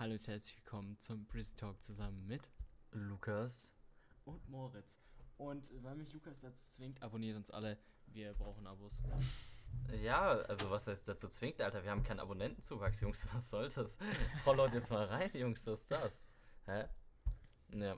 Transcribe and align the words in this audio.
Hallo 0.00 0.12
und 0.14 0.26
herzlich 0.28 0.56
willkommen 0.56 0.98
zum 0.98 1.26
Brisk 1.26 1.58
Talk 1.58 1.84
zusammen 1.84 2.26
mit 2.26 2.50
Lukas. 2.92 3.70
und 4.24 4.48
Moritz. 4.48 4.96
Und 5.36 5.70
weil 5.82 5.94
mich 5.94 6.10
Lukas 6.14 6.40
dazu 6.40 6.70
zwingt, 6.70 7.02
abonniert 7.02 7.36
uns 7.36 7.50
alle. 7.50 7.76
Wir 8.06 8.32
brauchen 8.32 8.66
Abos. 8.66 9.02
Ja, 10.02 10.30
also 10.30 10.70
was 10.70 10.86
heißt 10.86 11.06
dazu 11.06 11.28
zwingt, 11.28 11.60
Alter? 11.60 11.84
Wir 11.84 11.90
haben 11.90 12.02
keinen 12.02 12.20
Abonnentenzuwachs, 12.20 13.02
Jungs. 13.02 13.26
Was 13.34 13.50
soll 13.50 13.68
das? 13.68 13.98
Followt 14.42 14.72
jetzt 14.72 14.90
mal 14.90 15.04
rein, 15.04 15.30
Jungs. 15.34 15.66
Was 15.66 15.80
ist 15.80 15.90
das? 15.90 16.26
Hä? 16.64 16.86
Ja. 17.74 17.94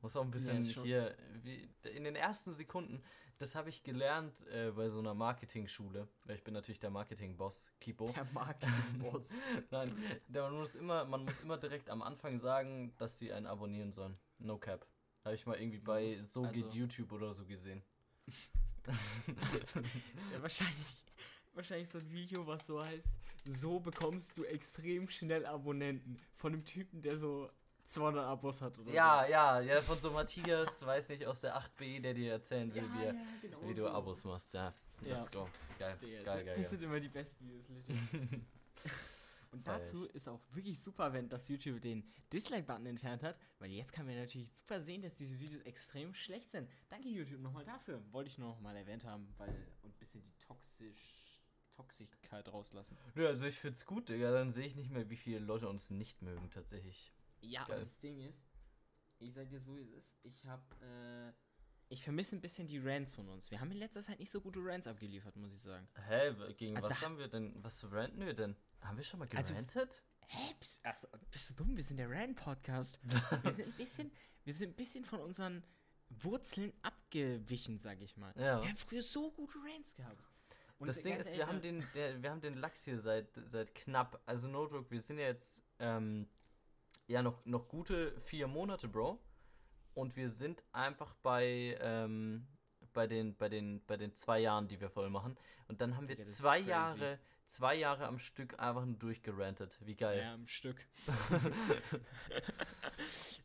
Muss 0.00 0.16
auch 0.16 0.22
ein 0.24 0.30
bisschen 0.30 0.64
schon- 0.64 0.84
hier, 0.84 1.14
wie, 1.42 1.68
in 1.82 2.04
den 2.04 2.16
ersten 2.16 2.54
Sekunden, 2.54 3.02
das 3.38 3.54
habe 3.54 3.68
ich 3.68 3.82
gelernt 3.82 4.46
äh, 4.48 4.70
bei 4.70 4.88
so 4.88 4.98
einer 4.98 5.14
Marketing-Schule. 5.14 6.08
Ich 6.28 6.42
bin 6.42 6.54
natürlich 6.54 6.80
der 6.80 6.90
Marketing-Boss, 6.90 7.72
Kipo. 7.80 8.10
Der 8.12 8.24
Marketing-Boss. 8.32 9.30
Nein, 9.70 9.92
der, 10.28 10.42
man, 10.44 10.54
muss 10.58 10.74
immer, 10.74 11.04
man 11.04 11.24
muss 11.24 11.40
immer 11.40 11.58
direkt 11.58 11.90
am 11.90 12.02
Anfang 12.02 12.38
sagen, 12.38 12.94
dass 12.96 13.18
sie 13.18 13.32
einen 13.32 13.46
abonnieren 13.46 13.92
sollen. 13.92 14.16
No 14.38 14.58
cap. 14.58 14.86
Habe 15.24 15.34
ich 15.34 15.44
mal 15.46 15.58
irgendwie 15.58 15.78
bei 15.80 16.06
muss- 16.08 16.32
So 16.32 16.42
geht 16.42 16.64
also- 16.64 16.76
YouTube 16.76 17.12
oder 17.12 17.34
so 17.34 17.44
gesehen. 17.44 17.82
ja, 18.86 20.40
wahrscheinlich, 20.42 21.04
wahrscheinlich 21.54 21.88
so 21.88 21.98
ein 21.98 22.10
Video, 22.10 22.46
was 22.46 22.66
so 22.66 22.82
heißt, 22.84 23.14
so 23.44 23.80
bekommst 23.80 24.36
du 24.36 24.44
extrem 24.44 25.08
schnell 25.08 25.44
Abonnenten. 25.46 26.18
Von 26.34 26.52
einem 26.52 26.64
Typen, 26.64 27.02
der 27.02 27.18
so 27.18 27.50
200 27.86 28.24
Abos 28.24 28.60
hat 28.62 28.78
oder 28.78 28.92
Ja, 28.92 29.24
so. 29.24 29.32
ja, 29.32 29.60
ja, 29.60 29.80
von 29.82 29.98
so 30.00 30.10
Matthias, 30.10 30.84
weiß 30.84 31.08
nicht, 31.10 31.24
aus 31.26 31.40
der 31.40 31.56
8b, 31.56 32.00
der 32.00 32.14
dir 32.14 32.32
erzählen 32.32 32.72
will, 32.74 32.84
wie, 32.94 33.04
er- 33.04 33.14
genau 33.42 33.62
wie 33.68 33.74
du 33.74 33.82
so. 33.82 33.88
Abos 33.90 34.24
machst. 34.24 34.54
Ja, 34.54 34.74
Ja. 35.02 35.16
let's 35.16 35.30
go. 35.30 35.48
Geil, 35.78 35.96
Digga, 36.00 36.22
geil, 36.22 36.24
das, 36.24 36.24
geil, 36.24 36.44
das 36.46 36.54
geil. 36.56 36.64
sind 36.64 36.82
immer 36.82 37.00
die 37.00 37.08
besten 37.08 37.48
Videos. 37.48 37.84
Und 39.52 39.66
dazu 39.66 40.04
ist 40.06 40.28
auch 40.28 40.40
wirklich 40.52 40.78
super, 40.80 41.12
wenn 41.14 41.28
das 41.30 41.48
YouTube 41.48 41.80
den 41.80 42.04
Dislike-Button 42.32 42.84
entfernt 42.86 43.22
hat, 43.22 43.38
weil 43.58 43.70
jetzt 43.70 43.92
kann 43.92 44.04
man 44.04 44.16
natürlich 44.16 44.52
super 44.52 44.80
sehen, 44.80 45.00
dass 45.00 45.14
diese 45.14 45.38
Videos 45.38 45.62
extrem 45.62 46.12
schlecht 46.12 46.50
sind. 46.50 46.68
Danke 46.90 47.08
YouTube 47.08 47.40
nochmal 47.40 47.64
dafür. 47.64 48.02
Wollte 48.12 48.28
ich 48.28 48.36
nur 48.36 48.48
noch 48.50 48.60
mal 48.60 48.76
erwähnt 48.76 49.04
haben, 49.06 49.32
weil 49.38 49.48
und 49.82 49.94
ein 49.94 49.98
bisschen 49.98 50.22
die 50.22 50.32
toxisch 50.46 51.40
Toxigkeit 51.74 52.48
rauslassen. 52.52 52.98
Ja, 53.14 53.28
also 53.28 53.46
ich 53.46 53.56
find's 53.58 53.86
gut, 53.86 54.08
Digga, 54.08 54.30
dann 54.32 54.50
sehe 54.50 54.66
ich 54.66 54.76
nicht 54.76 54.90
mehr, 54.90 55.08
wie 55.08 55.16
viele 55.16 55.38
Leute 55.38 55.68
uns 55.68 55.90
nicht 55.90 56.20
mögen, 56.22 56.50
tatsächlich. 56.50 57.12
Ja, 57.46 57.64
Geil. 57.64 57.76
und 57.78 57.84
das 57.86 57.98
Ding 58.00 58.18
ist, 58.20 58.44
ich 59.18 59.32
sag 59.32 59.48
dir 59.48 59.60
so, 59.60 59.76
wie 59.76 59.82
es 59.82 59.90
ist, 60.12 60.18
ich 60.22 60.44
hab, 60.46 60.60
äh, 60.82 61.32
ich 61.88 62.02
vermisse 62.02 62.36
ein 62.36 62.40
bisschen 62.40 62.66
die 62.66 62.78
Rants 62.78 63.14
von 63.14 63.28
uns. 63.28 63.50
Wir 63.50 63.60
haben 63.60 63.70
in 63.70 63.78
letzter 63.78 64.02
Zeit 64.02 64.18
nicht 64.18 64.30
so 64.30 64.40
gute 64.40 64.60
Rants 64.62 64.86
abgeliefert, 64.86 65.36
muss 65.36 65.52
ich 65.52 65.62
sagen. 65.62 65.88
Hä, 66.06 66.34
gegen 66.54 66.76
Also 66.76 66.90
was 66.90 67.00
ha- 67.00 67.04
haben 67.04 67.18
wir 67.18 67.28
denn, 67.28 67.54
was 67.62 67.90
ranten 67.92 68.24
wir 68.26 68.34
denn? 68.34 68.56
Haben 68.80 68.96
wir 68.96 69.04
schon 69.04 69.20
mal 69.20 69.28
Also- 69.34 69.54
gerantet? 69.54 70.02
Hä, 70.28 70.54
bist, 70.58 70.84
also, 70.84 71.06
bist 71.30 71.50
du 71.50 71.54
dumm? 71.54 71.76
Wir 71.76 71.84
sind 71.84 71.98
der 71.98 72.10
Rant-Podcast. 72.10 72.98
wir 73.44 73.52
sind 73.52 73.68
ein 73.68 73.76
bisschen, 73.76 74.10
wir 74.44 74.52
sind 74.52 74.70
ein 74.70 74.76
bisschen 74.76 75.04
von 75.04 75.20
unseren 75.20 75.62
Wurzeln 76.08 76.72
abgewichen, 76.82 77.78
sag 77.78 78.00
ich 78.00 78.16
mal. 78.16 78.32
Ja. 78.36 78.60
Wir 78.60 78.68
haben 78.68 78.76
früher 78.76 79.02
so 79.02 79.30
gute 79.32 79.56
Rants 79.58 79.94
gehabt. 79.94 80.22
Und 80.78 80.88
das 80.88 81.00
Ding 81.02 81.16
ist, 81.16 81.32
wir 81.32 81.46
haben, 81.46 81.60
den, 81.62 81.86
der, 81.94 82.20
wir 82.22 82.30
haben 82.30 82.40
den 82.40 82.54
Lachs 82.54 82.84
hier 82.84 82.98
seit, 82.98 83.28
seit 83.46 83.74
knapp, 83.74 84.20
also 84.26 84.46
no 84.48 84.66
joke, 84.68 84.90
wir 84.90 85.00
sind 85.00 85.18
ja 85.18 85.26
jetzt, 85.26 85.62
ähm, 85.78 86.28
ja, 87.06 87.22
noch, 87.22 87.44
noch 87.44 87.68
gute 87.68 88.18
vier 88.20 88.46
Monate, 88.46 88.88
Bro. 88.88 89.18
Und 89.94 90.16
wir 90.16 90.28
sind 90.28 90.62
einfach 90.72 91.14
bei, 91.22 91.76
ähm, 91.80 92.46
bei 92.92 93.06
den, 93.06 93.36
bei 93.36 93.48
den, 93.48 93.84
bei 93.86 93.96
den 93.96 94.14
zwei 94.14 94.40
Jahren, 94.40 94.68
die 94.68 94.80
wir 94.80 94.90
voll 94.90 95.10
machen. 95.10 95.36
Und 95.68 95.80
dann 95.80 95.96
haben 95.96 96.08
wir 96.08 96.18
ist 96.18 96.36
zwei. 96.36 96.58
Jahre, 96.58 97.18
zwei 97.46 97.74
Jahre 97.76 98.06
am 98.06 98.18
Stück 98.18 98.58
einfach 98.58 98.84
nur 98.84 98.96
durchgerantet. 98.96 99.78
Wie 99.84 99.94
geil. 99.94 100.20
Ja, 100.20 100.34
am 100.34 100.46
Stück. 100.46 100.86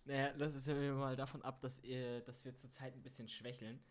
naja, 0.06 0.34
das 0.34 0.56
ist 0.56 0.68
ja 0.68 0.76
mal 0.94 1.16
davon 1.16 1.42
ab, 1.42 1.62
dass, 1.62 1.80
ihr, 1.84 2.22
dass 2.22 2.44
wir 2.44 2.56
zurzeit 2.56 2.94
ein 2.96 3.02
bisschen 3.02 3.28
schwächeln. 3.28 3.84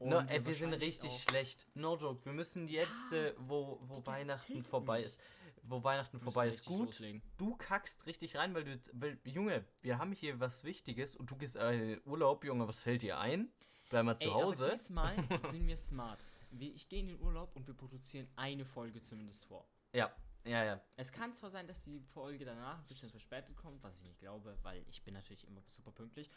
No, 0.00 0.18
ey, 0.18 0.44
wir 0.44 0.54
sind 0.54 0.72
richtig 0.74 1.12
schlecht. 1.22 1.66
No 1.74 1.96
joke. 1.96 2.24
Wir 2.24 2.32
müssen 2.32 2.68
jetzt, 2.68 3.12
Ja. 3.12 3.28
äh, 3.28 3.34
wo, 3.38 3.78
wo 3.82 4.04
Weihnachten 4.04 4.64
vorbei 4.64 4.98
mich. 4.98 5.06
ist, 5.06 5.20
wo 5.66 5.82
Weihnachten 5.82 6.18
vorbei 6.18 6.48
ist, 6.48 6.64
gut. 6.66 6.86
loslegen. 6.86 7.22
Du 7.36 7.56
kackst 7.56 8.06
richtig 8.06 8.36
rein, 8.36 8.54
weil 8.54 8.64
du, 8.64 8.80
weil, 8.92 9.18
Junge, 9.24 9.64
wir 9.80 9.98
haben 9.98 10.12
hier 10.12 10.38
was 10.40 10.64
Wichtiges 10.64 11.16
und 11.16 11.30
du 11.30 11.36
gehst 11.36 11.56
äh, 11.56 11.72
in 11.72 11.88
den 11.88 12.00
Urlaub, 12.04 12.44
Junge, 12.44 12.68
was 12.68 12.82
fällt 12.82 13.02
dir 13.02 13.18
ein? 13.18 13.50
Bleib 13.90 14.04
mal 14.04 14.16
zu 14.16 14.26
Ey, 14.26 14.32
Hause. 14.32 14.64
Aber 14.66 14.72
diesmal 14.74 15.16
sind 15.50 15.66
wir 15.66 15.76
smart. 15.76 16.24
Wir, 16.50 16.74
ich 16.74 16.88
gehe 16.88 17.00
in 17.00 17.08
den 17.08 17.20
Urlaub 17.20 17.54
und 17.56 17.66
wir 17.66 17.74
produzieren 17.74 18.28
eine 18.36 18.64
Folge 18.64 19.02
zumindest 19.02 19.46
vor. 19.46 19.66
Ja, 19.92 20.14
ja, 20.44 20.64
ja. 20.64 20.80
Es 20.96 21.10
kann 21.10 21.32
zwar 21.32 21.50
sein, 21.50 21.66
dass 21.66 21.80
die 21.80 22.00
Folge 22.00 22.44
danach 22.44 22.78
ein 22.78 22.86
bisschen 22.86 23.08
verspätet 23.10 23.56
kommt, 23.56 23.82
was 23.82 23.96
ich 23.96 24.02
nicht 24.02 24.18
glaube, 24.18 24.56
weil 24.62 24.84
ich 24.88 25.02
bin 25.02 25.14
natürlich 25.14 25.46
immer 25.46 25.62
super 25.66 25.90
pünktlich. 25.90 26.30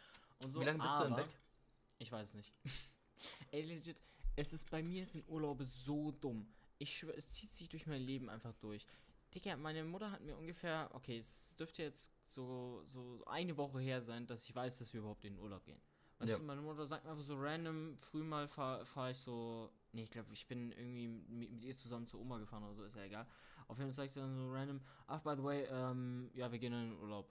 Und 0.44 0.52
so, 0.52 0.62
Wie 0.62 0.66
lange 0.66 0.80
bist 0.80 1.00
du 1.00 1.04
denn 1.04 1.18
weg? 1.18 1.30
Ich 2.00 2.12
weiß 2.12 2.30
es 2.30 2.36
nicht. 2.36 2.54
Ey, 3.52 3.64
legit, 3.64 3.98
es 4.36 4.54
ist 4.54 4.70
bei 4.70 4.82
mir 4.82 5.06
sind 5.06 5.28
Urlaube 5.28 5.66
so 5.66 6.12
dumm. 6.12 6.48
Ich 6.78 6.98
schwöre, 6.98 7.18
es 7.18 7.30
zieht 7.30 7.54
sich 7.56 7.70
durch 7.70 7.88
mein 7.88 8.02
Leben 8.02 8.30
einfach 8.30 8.54
durch. 8.56 8.86
Digga, 9.38 9.56
meine 9.56 9.84
Mutter 9.84 10.10
hat 10.12 10.22
mir 10.24 10.36
ungefähr, 10.36 10.90
okay, 10.94 11.18
es 11.20 11.56
dürfte 11.58 11.84
jetzt 11.84 12.12
so, 12.26 12.82
so 12.86 13.24
eine 13.28 13.56
Woche 13.56 13.80
her 13.80 14.02
sein, 14.02 14.26
dass 14.26 14.44
ich 14.50 14.56
weiß, 14.56 14.80
dass 14.80 14.92
wir 14.94 15.00
überhaupt 15.02 15.24
in 15.26 15.36
den 15.36 15.40
Urlaub 15.44 15.64
gehen. 15.64 15.80
Weißt 16.18 16.32
Ja. 16.32 16.38
du, 16.40 16.44
meine 16.44 16.62
Mutter 16.62 16.88
sagt 16.88 17.06
mir 17.06 17.12
einfach 17.12 17.24
so 17.24 17.36
random, 17.38 17.96
früh 18.00 18.24
mal 18.24 18.48
fahre 18.48 18.84
fahr 18.84 19.12
ich 19.12 19.20
so, 19.20 19.72
nee, 19.92 20.02
ich 20.02 20.10
glaube, 20.10 20.34
ich 20.34 20.48
bin 20.48 20.72
irgendwie 20.72 21.08
mit, 21.08 21.52
mit 21.52 21.64
ihr 21.66 21.78
zusammen 21.78 22.08
zur 22.08 22.20
Oma 22.20 22.40
gefahren 22.40 22.64
oder 22.64 22.74
so, 22.74 22.84
ist 22.84 22.96
ja 22.96 23.04
egal. 23.04 23.28
Auf 23.68 23.78
jeden 23.78 23.92
Fall 23.92 24.06
sagt 24.06 24.14
sie 24.14 24.22
dann 24.22 24.36
so 24.36 24.50
random, 24.52 24.82
ach, 25.06 25.22
by 25.22 25.36
the 25.38 25.44
way, 25.44 25.66
ähm, 25.70 26.32
ja, 26.34 26.52
wir 26.52 26.58
gehen 26.58 26.74
in 26.74 26.90
den 26.90 27.00
Urlaub. 27.00 27.30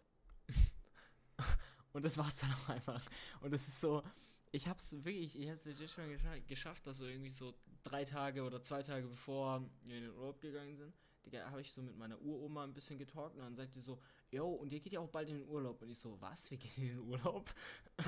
Und 1.93 2.05
das 2.05 2.17
war's 2.19 2.37
dann 2.39 2.53
auch 2.53 2.69
einfach. 2.69 3.03
Und 3.41 3.53
das 3.53 3.67
ist 3.67 3.81
so, 3.81 4.05
ich 4.53 4.69
hab's 4.69 4.93
wirklich, 5.05 5.37
ich 5.37 5.51
hab's 5.51 5.65
legit 5.65 5.91
schon 5.91 6.09
gescha 6.09 6.39
geschafft, 6.47 6.87
dass 6.87 6.99
so 6.99 7.07
irgendwie 7.07 7.33
so 7.33 7.53
drei 7.83 8.05
Tage 8.05 8.45
oder 8.45 8.63
zwei 8.63 8.83
Tage 8.83 9.09
bevor 9.09 9.69
wir 9.83 9.97
in 9.97 10.03
den 10.05 10.13
Urlaub 10.13 10.41
gegangen 10.41 10.77
sind, 10.77 10.95
Digga, 11.27 11.51
habe 11.51 11.61
ich 11.61 11.73
so 11.73 11.83
mit 11.83 11.97
meiner 11.97 12.21
Uroma 12.23 12.65
ein 12.65 12.73
bisschen 12.73 12.99
getalkt 12.99 13.35
und 13.35 13.43
dann 13.43 13.57
sagt 13.57 13.75
die 13.75 13.81
so, 13.81 14.01
yo, 14.31 14.49
und 14.49 14.73
ihr 14.73 14.81
geht 14.81 14.93
ja 14.93 15.01
auch 15.01 15.09
bald 15.09 15.29
in 15.29 15.39
den 15.39 15.49
Urlaub. 15.49 15.83
Und 15.83 15.91
ich 15.91 15.99
so, 15.99 16.21
was, 16.21 16.51
wir 16.51 16.57
gehen 16.57 16.73
in 16.77 16.89
den 16.89 17.01
Urlaub? 17.01 17.53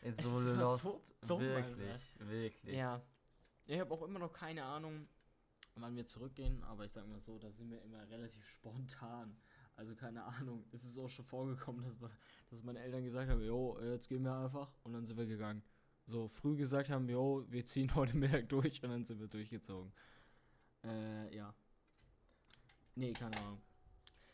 Es 0.00 0.16
so 0.18 0.32
war 0.32 0.54
lost. 0.54 0.84
so 0.84 1.02
dumm, 1.26 1.40
wirklich, 1.40 2.20
wirklich. 2.20 2.76
Ja. 2.76 3.02
Ich 3.66 3.80
habe 3.80 3.92
auch 3.92 4.02
immer 4.02 4.20
noch 4.20 4.32
keine 4.32 4.64
Ahnung, 4.64 5.08
wann 5.74 5.96
wir 5.96 6.06
zurückgehen, 6.06 6.62
aber 6.64 6.84
ich 6.84 6.92
sag 6.92 7.06
mal 7.08 7.18
so, 7.18 7.36
da 7.38 7.50
sind 7.50 7.70
wir 7.70 7.82
immer 7.82 8.08
relativ 8.08 8.44
spontan. 8.46 9.36
Also 9.76 9.94
keine 9.94 10.24
Ahnung, 10.24 10.64
es 10.72 10.84
ist 10.84 10.98
auch 10.98 11.08
schon 11.08 11.24
vorgekommen, 11.24 11.84
dass, 11.84 11.98
man, 12.00 12.10
dass 12.50 12.62
meine 12.62 12.80
Eltern 12.80 13.04
gesagt 13.04 13.28
haben, 13.28 13.42
jo, 13.42 13.78
jetzt 13.80 14.08
gehen 14.08 14.22
wir 14.22 14.34
einfach 14.34 14.72
und 14.84 14.92
dann 14.92 15.06
sind 15.06 15.16
wir 15.16 15.26
gegangen. 15.26 15.62
So 16.06 16.26
früh 16.26 16.56
gesagt 16.56 16.90
haben, 16.90 17.08
jo, 17.08 17.44
wir 17.48 17.64
ziehen 17.66 17.94
heute 17.94 18.16
Mittag 18.16 18.48
durch 18.48 18.82
und 18.82 18.90
dann 18.90 19.04
sind 19.04 19.20
wir 19.20 19.28
durchgezogen. 19.28 19.92
Äh, 20.84 21.36
ja. 21.36 21.54
Nee, 22.98 23.12
keine 23.12 23.36
Ahnung. 23.38 23.60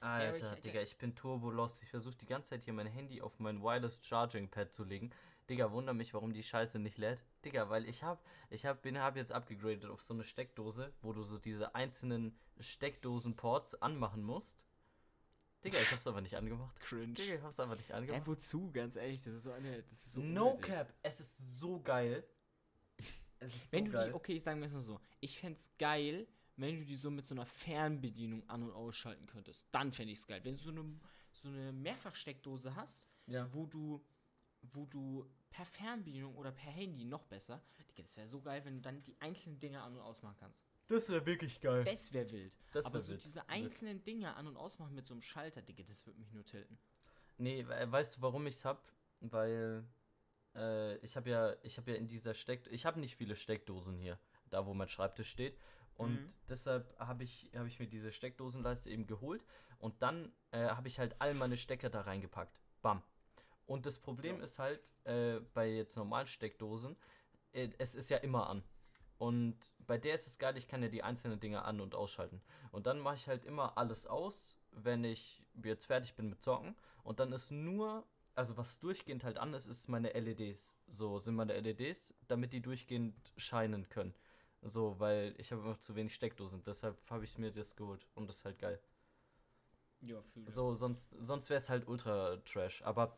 Alter, 0.01 0.39
Ja, 0.39 0.47
aber 0.49 0.57
ich- 0.57 0.63
Digga, 0.63 0.81
ich 0.83 0.97
bin 0.97 1.15
turbo 1.15 1.51
lost. 1.51 1.83
Ich 1.83 1.91
versuche 1.91 2.17
die 2.17 2.27
ganze 2.27 2.51
Zeit 2.51 2.65
hier 2.65 2.73
mein 2.73 2.87
Handy 2.87 3.21
auf 3.21 3.39
mein 3.39 3.63
Wireless 3.63 4.01
Charging 4.05 4.49
Pad 4.51 4.73
zu 4.75 4.85
legen. 4.85 5.11
Digga, 5.51 5.71
wunder 5.73 5.93
mich, 5.93 6.15
warum 6.15 6.33
die 6.33 6.43
Scheiße 6.43 6.79
nicht 6.79 6.97
lädt. 6.97 7.23
Digga, 7.45 7.69
weil 7.69 7.87
ich 7.87 8.03
hab, 8.03 8.25
ich 8.49 8.65
hab, 8.65 8.81
bin, 8.81 8.99
hab 8.99 9.17
jetzt 9.17 9.33
abgegradet 9.33 9.85
auf 9.85 10.01
so 10.01 10.15
eine 10.15 10.25
Steckdose, 10.25 10.93
wo 11.03 11.13
du 11.13 11.23
so 11.25 11.39
diese 11.39 11.75
einzelnen 11.75 12.39
Steckdosen-Ports 12.59 13.75
anmachen 13.83 14.23
musst. 14.23 14.59
Digga, 15.63 15.79
ich 15.79 15.91
hab's 15.93 16.07
aber 16.07 16.21
nicht 16.23 16.37
angemacht. 16.37 16.79
Cringe. 16.81 17.13
Digga, 17.15 17.35
ich 17.35 17.43
hab's 17.43 17.61
einfach 17.61 17.77
nicht 17.77 17.91
Ja, 17.91 17.97
angemacht. 17.97 18.27
wozu, 18.27 18.71
ganz 18.73 18.97
ehrlich, 18.97 19.23
das 19.23 19.35
ist 19.35 19.43
so 19.45 19.53
eine. 19.53 19.83
Das 19.83 19.93
ist 19.93 20.13
so 20.13 20.21
no 20.21 20.49
unnötig. 20.53 20.67
cap, 20.75 20.95
es 21.03 21.21
ist 21.21 21.59
so 21.61 21.81
geil. 21.81 22.25
Es 23.41 23.55
ist 23.57 23.73
Wenn 23.73 23.85
so 23.87 23.91
du 23.93 23.97
geil. 23.99 24.09
die, 24.09 24.15
okay, 24.15 24.39
sagen 24.39 24.61
wir 24.61 24.67
es 24.67 24.73
mal 24.73 24.83
so, 24.83 25.01
ich 25.21 25.39
fände 25.39 25.59
es 25.59 25.71
geil, 25.77 26.27
wenn 26.57 26.79
du 26.79 26.85
die 26.85 26.97
so 26.97 27.11
mit 27.11 27.27
so 27.27 27.35
einer 27.35 27.47
Fernbedienung 27.47 28.49
an- 28.49 28.63
und 28.63 28.73
ausschalten 28.73 29.27
könntest. 29.27 29.67
Dann 29.73 29.93
fände 29.93 30.13
ich 30.13 30.21
es 30.21 30.27
geil. 30.27 30.41
Wenn 30.45 30.57
du 30.57 30.63
so 30.63 30.71
eine, 30.71 31.01
so 31.33 31.49
eine 31.49 31.73
Mehrfachsteckdose 31.73 32.75
hast, 32.77 33.09
Ja. 33.27 33.53
wo 33.53 33.67
du 33.67 34.05
wo 34.73 34.87
du 34.87 35.31
per 35.51 35.67
Fernbedienung 35.67 36.35
oder 36.37 36.51
per 36.51 36.71
Handy 36.73 37.05
noch 37.05 37.25
besser, 37.27 37.62
Digga, 37.91 38.03
das 38.03 38.17
wäre 38.17 38.27
so 38.27 38.41
geil, 38.41 38.65
wenn 38.65 38.77
du 38.77 38.81
dann 38.81 39.03
die 39.03 39.15
einzelnen 39.21 39.61
Dinge 39.61 39.83
an- 39.83 39.93
und 39.95 40.01
ausmachen 40.01 40.37
kannst. 40.41 40.65
Das 40.87 41.11
wäre 41.11 41.27
wirklich 41.27 41.61
geil. 41.61 41.85
Das 41.85 42.11
wäre 42.15 42.31
wild. 42.31 42.57
Das 42.73 42.87
Aber 42.87 42.95
wär 42.95 43.00
so 43.03 43.12
wild. 43.12 43.25
diese 43.25 43.47
einzelnen 43.50 44.03
Dinge 44.05 44.35
an- 44.37 44.47
und 44.47 44.57
ausmachen 44.57 44.95
mit 44.95 45.07
so 45.07 45.12
einem 45.12 45.21
Schalter, 45.21 45.61
Digga, 45.61 45.83
das 45.87 46.07
würde 46.07 46.19
mich 46.19 46.33
nur 46.33 46.47
tilten. 46.47 46.79
Nee, 47.37 47.67
we- 47.69 47.93
weißt 47.93 48.17
du, 48.17 48.23
warum 48.23 48.47
ich's 48.47 48.65
hab? 48.65 48.91
Weil 49.21 49.85
äh, 50.55 50.97
ich 51.05 51.15
habe 51.17 51.29
ja, 51.29 51.55
ich 51.62 51.77
habe 51.77 51.91
ja 51.91 51.99
in 51.99 52.07
dieser 52.07 52.33
Steck, 52.33 52.67
ich 52.71 52.87
habe 52.87 52.99
nicht 52.99 53.15
viele 53.17 53.37
Steckdosen 53.37 53.99
hier, 53.99 54.19
da 54.49 54.65
wo 54.65 54.73
mein 54.73 54.89
Schreibtisch 54.89 55.29
steht. 55.29 55.59
Und 55.96 56.20
Mhm. 56.20 56.32
deshalb 56.49 56.99
habe 56.99 57.25
ich, 57.25 57.50
habe 57.55 57.69
ich 57.69 57.79
mir 57.79 57.87
diese 57.87 58.11
Steckdosenleiste 58.12 58.91
eben 58.91 59.06
geholt 59.06 59.44
und 59.79 60.02
dann 60.02 60.32
äh, 60.50 60.69
habe 60.69 60.88
ich 60.88 60.99
halt 60.99 61.14
all 61.20 61.35
meine 61.35 61.56
Stecker 61.56 61.91
da 61.91 62.02
reingepackt. 62.02 62.61
Bam. 62.82 63.02
Und 63.67 63.87
das 63.87 63.99
Problem 63.99 64.38
Ja. 64.38 64.44
ist 64.44 64.58
halt 64.58 64.93
äh, 65.05 65.41
bei 65.55 65.69
jetzt 65.69 65.96
normalen 65.96 66.26
Steckdosen, 66.26 66.96
äh, 67.52 67.70
es 67.79 67.94
ist 67.94 68.11
ja 68.11 68.19
immer 68.19 68.49
an. 68.49 68.62
Und 69.19 69.56
bei 69.79 69.96
der 69.96 70.14
ist 70.17 70.26
es 70.26 70.38
geil, 70.38 70.56
ich 70.56 70.67
kann 70.67 70.82
ja 70.82 70.88
die 70.88 71.02
einzelnen 71.02 71.38
Dinge 71.38 71.62
an- 71.62 71.81
und 71.81 71.94
ausschalten. 71.94 72.43
Und 72.73 72.87
dann 72.87 72.99
mache 72.99 73.14
ich 73.14 73.29
halt 73.29 73.44
immer 73.44 73.79
alles 73.79 74.06
aus, 74.06 74.58
wenn 74.73 75.05
ich 75.05 75.47
jetzt 75.62 75.87
fertig 75.87 76.14
bin 76.14 76.29
mit 76.29 76.43
Zocken. 76.43 76.75
Und 77.05 77.20
dann 77.20 77.32
ist 77.32 77.50
nur, 77.52 78.05
also 78.35 78.56
was 78.56 78.81
durchgehend 78.81 79.23
halt 79.23 79.38
an 79.38 79.55
ist, 79.55 79.67
ist 79.67 79.88
meine 79.88 80.12
LEDs. 80.14 80.76
So 80.88 81.20
sind 81.20 81.37
meine 81.37 81.55
LEDs, 81.55 82.12
damit 82.26 82.52
die 82.52 82.61
durchgehend 82.61 83.14
scheinen 83.37 83.88
können. 83.88 84.14
So, 84.66 84.99
weil 84.99 85.34
ich 85.38 85.52
habe 85.52 85.62
einfach 85.62 85.78
zu 85.81 85.94
wenig 85.94 86.14
Steckdosen. 86.14 86.62
Deshalb 86.64 86.99
habe 87.11 87.25
ich 87.25 87.37
mir 87.38 87.52
das 87.52 87.76
geholt. 87.76 88.06
Und 88.14 88.28
das 88.28 88.37
ist 88.38 88.44
halt 88.46 88.58
geil. 88.58 88.81
Ja, 90.00 90.22
fühl 90.22 90.50
So, 90.50 90.75
sonst, 90.75 91.14
sonst 91.20 91.50
wäre 91.50 91.58
es 91.58 91.69
halt 91.70 91.87
ultra 91.87 92.37
trash. 92.38 92.82
Aber 92.82 93.16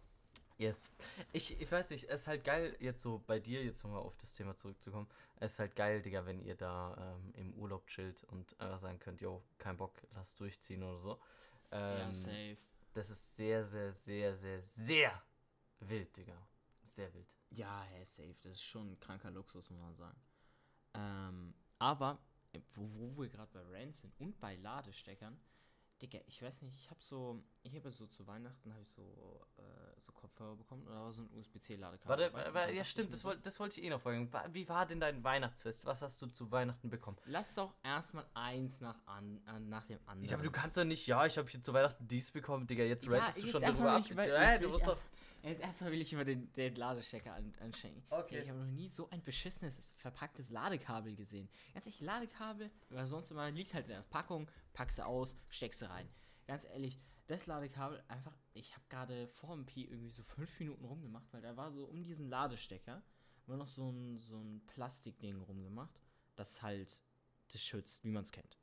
yes. 0.59 0.91
Ich, 1.33 1.61
ich 1.61 1.71
weiß 1.71 1.91
nicht, 1.91 2.05
es 2.09 2.23
ist 2.23 2.27
halt 2.29 2.45
geil, 2.45 2.77
jetzt 2.81 3.03
so 3.03 3.23
bei 3.27 3.39
dir, 3.39 3.65
jetzt 3.65 3.83
nochmal 3.85 4.01
auf 4.01 4.17
das 4.17 4.35
Thema 4.35 4.57
zurückzukommen. 4.57 5.09
Es 5.37 5.53
ist 5.55 5.59
halt 5.61 5.77
geil, 5.77 6.03
Digga, 6.03 6.27
wenn 6.27 6.41
ihr 6.41 6.57
da 6.57 7.17
ähm, 7.17 7.33
im 7.35 7.55
Urlaub 7.55 7.87
chillt 7.87 8.25
und 8.25 8.59
einfach 8.61 8.79
sagen 8.79 8.99
könnt, 8.99 9.21
yo, 9.21 9.43
kein 9.59 9.77
Bock, 9.77 9.95
lass 10.15 10.35
durchziehen 10.37 10.83
oder 10.83 10.99
so. 10.99 11.21
Ähm, 11.71 11.99
Ja, 11.99 12.13
safe. 12.13 12.57
das 12.93 13.11
ist 13.11 13.37
sehr, 13.37 13.65
sehr, 13.65 13.93
sehr, 13.93 14.35
sehr, 14.35 14.63
sehr 14.63 15.23
wild, 15.81 16.17
Digga. 16.17 16.37
Sehr 16.83 17.13
wild. 17.15 17.29
Ja, 17.51 17.83
hey, 17.83 18.05
safe. 18.05 18.35
Das 18.43 18.53
ist 18.53 18.63
schon 18.65 18.93
ein 18.93 19.01
kranker 19.01 19.31
Luxus, 19.31 19.71
muss 19.71 19.81
man 19.81 19.95
sagen. 19.95 20.21
Ähm, 20.97 21.55
aber, 21.79 22.19
äh, 22.53 22.61
wo, 22.73 22.89
wo 23.17 23.23
wir 23.23 23.29
gerade 23.29 23.51
bei 23.53 23.63
Rants 23.79 24.01
sind 24.01 24.15
und 24.19 24.39
bei 24.41 24.57
Ladesteckern, 24.57 25.39
Digga, 26.03 26.19
ich 26.27 26.43
weiß 26.43 26.61
nicht, 26.61 26.75
ich 26.77 26.91
habe 26.91 27.01
so, 27.03 27.43
ich 27.63 27.75
habe 27.75 27.91
so 27.91 28.07
zu 28.07 28.27
Weihnachten 28.27 28.71
habe 28.71 28.83
ich 28.83 28.91
so, 28.91 29.47
äh, 29.57 29.63
so 29.99 30.13
Kopfhörer 30.13 30.55
bekommen 30.55 30.87
oder 30.87 31.11
so 31.11 31.23
ein 31.23 31.31
USB-C-Ladekabel. 31.33 32.11
Warte, 32.11 32.25
dabei. 32.31 32.49
Und 32.49 32.55
wa- 32.55 32.67
dann 32.67 32.77
ja 32.77 32.85
stimmt, 32.85 33.09
ich 33.09 33.13
das 33.13 33.25
mir 33.25 33.31
wollte 33.31 33.43
das 33.43 33.59
wollte 33.61 33.81
ich 33.81 33.87
eh 33.87 33.89
noch 33.89 34.01
fragen. 34.03 34.31
Wie 34.53 34.69
war 34.69 34.85
denn 34.85 35.01
dein 35.01 35.25
Weihnachtsfest? 35.25 35.87
Was 35.87 36.03
hast 36.03 36.21
du 36.21 36.27
zu 36.27 36.51
Weihnachten 36.51 36.91
bekommen? 36.91 37.17
Lass 37.25 37.55
doch 37.55 37.73
erstmal 37.83 38.27
eins 38.35 38.83
nach, 38.83 38.99
an, 39.07 39.41
nach 39.71 39.87
dem 39.87 39.99
anderen. 40.05 40.29
Ja, 40.29 40.35
aber 40.35 40.45
du 40.45 40.51
kannst 40.51 40.77
ja 40.77 40.85
nicht, 40.85 41.07
ja, 41.07 41.25
ich 41.25 41.39
habe 41.39 41.49
hier 41.49 41.63
zu 41.63 41.73
Weihnachten 41.73 42.07
dies 42.07 42.31
bekommen, 42.31 42.67
Digga, 42.67 42.85
jetzt 42.85 43.07
Ja, 43.07 43.13
ratest 43.19 43.43
du 43.45 43.47
schon 43.47 43.63
darüber 43.63 43.93
ab. 43.93 44.01
ich- 44.05 44.15
will- 44.15 44.29
Ja, 44.29 44.59
du 44.59 44.67
ich 44.67 44.73
musst 44.73 44.87
doch. 44.87 44.99
Jetzt 45.47 45.63
erstmal 45.63 45.93
will 45.93 46.01
ich 46.01 46.13
immer 46.13 46.25
den, 46.25 46.51
den 46.53 46.75
Ladestecker 46.75 47.33
an, 47.35 47.55
anschenken. 47.61 48.03
Okay. 48.11 48.41
Ich 48.43 48.49
habe 48.49 48.59
noch 48.59 48.67
nie 48.67 48.89
so 48.89 49.09
ein 49.11 49.23
beschissenes, 49.23 49.95
verpacktes 49.97 50.51
Ladekabel 50.51 51.15
gesehen. 51.15 51.49
Ganz 51.73 51.87
ehrlich, 51.87 52.01
Ladekabel, 52.01 52.71
oder 52.91 53.07
sonst 53.07 53.31
immer, 53.31 53.49
liegt 53.53 53.73
halt 53.73 53.87
in 53.87 53.93
der 53.93 54.03
Packung, 54.03 54.51
packst 54.73 54.99
du 54.99 55.07
aus, 55.07 55.37
steckst 55.49 55.83
du 55.83 55.89
rein. 55.89 56.09
Ganz 56.49 56.65
ehrlich, 56.65 57.01
das 57.29 57.47
Ladekabel 57.47 58.03
einfach, 58.09 58.37
ich 58.55 58.75
habe 58.75 58.85
gerade 58.89 59.29
vor 59.29 59.55
dem 59.55 59.67
Pi 59.67 59.85
irgendwie 59.85 60.11
so 60.11 60.25
fünf 60.25 60.59
Minuten 60.59 60.85
rumgemacht, 60.85 61.33
weil 61.33 61.43
da 61.43 61.57
war 61.57 61.71
so 61.71 61.85
um 61.85 62.03
diesen 62.03 62.29
Ladestecker, 62.29 63.03
war 63.47 63.57
noch 63.57 63.69
so 63.69 63.91
ein, 63.91 64.19
so 64.19 64.39
ein 64.39 64.63
Plastikding 64.67 65.41
rumgemacht, 65.43 66.01
das 66.35 66.61
halt 66.63 67.01
das 67.53 67.63
schützt, 67.63 68.05
wie 68.05 68.11
man 68.11 68.25
es 68.25 68.33
kennt. 68.33 68.59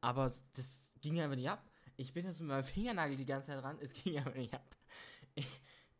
Aber 0.00 0.24
das 0.24 0.92
ging 1.00 1.20
einfach 1.20 1.34
nicht 1.34 1.48
ab. 1.48 1.68
Ich 1.96 2.12
bin 2.12 2.24
jetzt 2.24 2.38
mit 2.38 2.48
meinem 2.48 2.62
Fingernagel 2.62 3.16
die 3.16 3.26
ganze 3.26 3.48
Zeit 3.48 3.62
dran, 3.62 3.78
es 3.80 3.92
ging 3.92 4.16
einfach 4.18 4.34
nicht 4.34 4.54
ab. 4.54 4.76
Ich, 5.34 5.46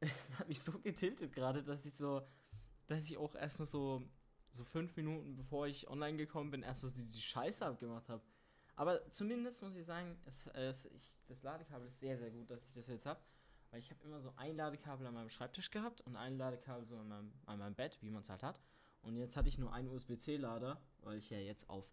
es 0.31 0.39
hat 0.39 0.49
mich 0.49 0.61
so 0.61 0.73
getiltet 0.79 1.33
gerade, 1.33 1.63
dass 1.63 1.85
ich 1.85 1.95
so, 1.95 2.23
dass 2.87 3.05
ich 3.05 3.17
auch 3.17 3.35
erstmal 3.35 3.67
so, 3.67 4.03
so 4.51 4.65
fünf 4.65 4.97
Minuten 4.97 5.37
bevor 5.37 5.67
ich 5.67 5.89
online 5.89 6.17
gekommen 6.17 6.51
bin, 6.51 6.63
erst 6.63 6.83
so 6.83 6.91
die, 6.91 7.05
die 7.05 7.21
Scheiße 7.21 7.65
abgemacht 7.67 8.09
habe. 8.09 8.23
Aber 8.77 9.11
zumindest 9.11 9.63
muss 9.63 9.75
ich 9.75 9.85
sagen, 9.85 10.17
es, 10.25 10.47
es, 10.49 10.85
ich, 10.87 11.13
das 11.27 11.43
Ladekabel 11.43 11.89
ist 11.89 11.99
sehr, 11.99 12.17
sehr 12.17 12.31
gut, 12.31 12.49
dass 12.51 12.65
ich 12.65 12.73
das 12.75 12.87
jetzt 12.87 13.07
habe. 13.07 13.21
Weil 13.71 13.81
ich 13.81 13.91
habe 13.91 14.03
immer 14.05 14.21
so 14.21 14.33
ein 14.37 14.57
Ladekabel 14.57 15.07
an 15.07 15.15
meinem 15.15 15.31
Schreibtisch 15.31 15.71
gehabt 15.71 16.01
und 16.03 16.17
ein 16.17 16.39
Ladekabel 16.39 16.87
so 16.87 16.97
an 16.97 17.09
meinem, 17.09 17.33
an 17.45 17.59
meinem 17.59 17.75
Bett, 17.75 17.99
wie 18.01 18.09
man 18.09 18.23
es 18.23 18.31
halt 18.31 18.43
hat. 18.43 18.61
Und 19.03 19.17
jetzt 19.17 19.37
hatte 19.37 19.49
ich 19.49 19.59
nur 19.59 19.73
einen 19.73 19.89
USB-C-Lader, 19.89 20.81
weil 21.01 21.19
ich 21.19 21.29
ja 21.29 21.39
jetzt 21.39 21.69
auf 21.69 21.91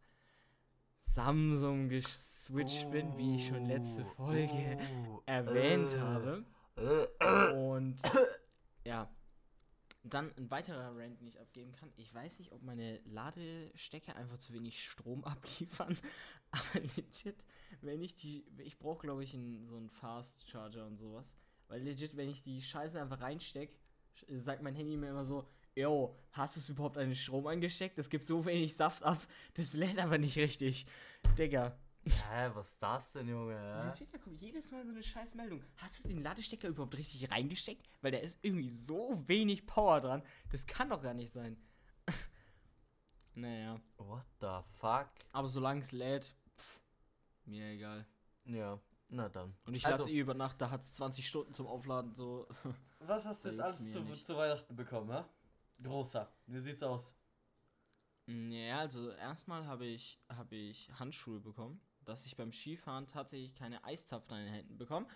Samsung 0.97 1.89
geswitcht 1.89 2.89
bin, 2.91 3.17
wie 3.17 3.35
ich 3.35 3.47
schon 3.47 3.65
letzte 3.65 4.05
Folge 4.05 4.77
Oh, 5.09 5.21
erwähnt 5.25 5.91
äh, 5.93 5.99
habe. 5.99 6.45
Äh, 6.77 7.53
Und 7.53 8.01
ja, 8.85 9.09
dann 10.03 10.31
ein 10.37 10.51
weiterer 10.51 10.95
Rant, 10.95 11.19
den 11.19 11.27
ich 11.27 11.39
abgeben 11.39 11.73
kann. 11.73 11.91
Ich 11.97 12.13
weiß 12.13 12.39
nicht, 12.39 12.51
ob 12.51 12.61
meine 12.61 12.99
Ladestecker 13.05 14.15
einfach 14.15 14.37
zu 14.37 14.53
wenig 14.53 14.83
Strom 14.83 15.23
abliefern, 15.25 15.97
aber 16.51 16.81
legit, 16.95 17.43
wenn 17.81 18.01
ich 18.01 18.15
die, 18.15 18.45
ich 18.63 18.77
brauche 18.77 19.01
glaube 19.01 19.23
ich 19.23 19.33
einen, 19.33 19.65
so 19.65 19.75
einen 19.75 19.89
Fast 19.89 20.47
Charger 20.49 20.85
und 20.85 20.97
sowas, 20.97 21.37
weil 21.67 21.81
legit, 21.81 22.15
wenn 22.15 22.29
ich 22.29 22.43
die 22.43 22.61
Scheiße 22.61 23.01
einfach 23.01 23.21
reinstecke, 23.21 23.73
sagt 24.29 24.61
mein 24.61 24.75
Handy 24.75 24.95
mir 24.95 25.09
immer 25.09 25.25
so, 25.25 25.47
Yo, 25.77 26.15
hast 26.31 26.55
du 26.55 26.71
überhaupt 26.71 26.97
einen 26.97 27.15
Strom 27.15 27.47
eingesteckt? 27.47 27.97
Das 27.97 28.09
gibt 28.09 28.25
so 28.25 28.45
wenig 28.45 28.73
Saft 28.73 29.03
ab, 29.03 29.21
das 29.55 29.73
lädt 29.73 29.99
aber 29.99 30.17
nicht 30.17 30.37
richtig. 30.37 30.85
Digga, 31.37 31.77
Hä, 32.07 32.51
was 32.53 32.73
ist 32.73 32.83
das 32.83 33.13
denn, 33.13 33.27
Junge? 33.27 33.55
da 34.11 34.17
kommt 34.19 34.39
jedes 34.39 34.69
Mal 34.71 34.83
so 34.85 34.91
eine 34.91 35.01
scheiß 35.01 35.33
Meldung. 35.33 35.63
Hast 35.77 36.03
du 36.03 36.07
den 36.09 36.21
Ladestecker 36.21 36.67
überhaupt 36.67 36.95
richtig 36.95 37.31
reingesteckt? 37.31 37.89
Weil 38.01 38.11
da 38.11 38.19
ist 38.19 38.37
irgendwie 38.43 38.69
so 38.69 39.23
wenig 39.27 39.65
Power 39.65 39.99
dran. 40.01 40.21
Das 40.51 40.67
kann 40.67 40.89
doch 40.89 41.01
gar 41.01 41.15
nicht 41.15 41.31
sein. 41.33 41.57
naja. 43.33 43.81
What 43.97 44.25
the 44.39 44.59
fuck? 44.77 45.09
Aber 45.31 45.49
solange 45.49 45.81
es 45.81 45.91
lädt, 45.91 46.35
pff, 46.59 46.79
mir 47.45 47.65
egal. 47.69 48.05
Ja, 48.45 48.79
na 49.09 49.27
dann. 49.29 49.55
Und 49.65 49.73
ich 49.73 49.85
Also- 49.85 50.03
lasse 50.03 50.11
eh 50.13 50.19
über 50.19 50.35
Nacht, 50.35 50.61
da 50.61 50.69
hat 50.69 50.81
es 50.83 50.91
20 50.93 51.27
Stunden 51.27 51.53
zum 51.55 51.65
Aufladen, 51.65 52.13
so. 52.13 52.47
Was 52.99 53.25
hast 53.25 53.45
du 53.45 53.49
jetzt 53.49 53.59
alles 53.59 53.91
zu- 53.91 54.03
zu 54.21 54.37
Weihnachten 54.37 54.75
bekommen, 54.75 55.11
hä? 55.11 55.23
Großer. 55.81 56.31
Wie 56.45 56.59
sieht's 56.59 56.83
aus? 56.83 57.13
ja, 58.27 58.79
also 58.79 59.11
erstmal 59.11 59.65
habe 59.67 59.85
ich, 59.85 60.19
hab 60.29 60.51
ich 60.51 60.89
Handschuhe 60.99 61.39
bekommen. 61.39 61.79
Dass 62.05 62.25
ich 62.25 62.35
beim 62.35 62.51
Skifahren 62.51 63.07
tatsächlich 63.07 63.55
keine 63.55 63.83
Eiszapfen 63.83 64.35
an 64.35 64.45
den 64.45 64.53
Händen 64.53 64.77
bekomme. 64.77 65.07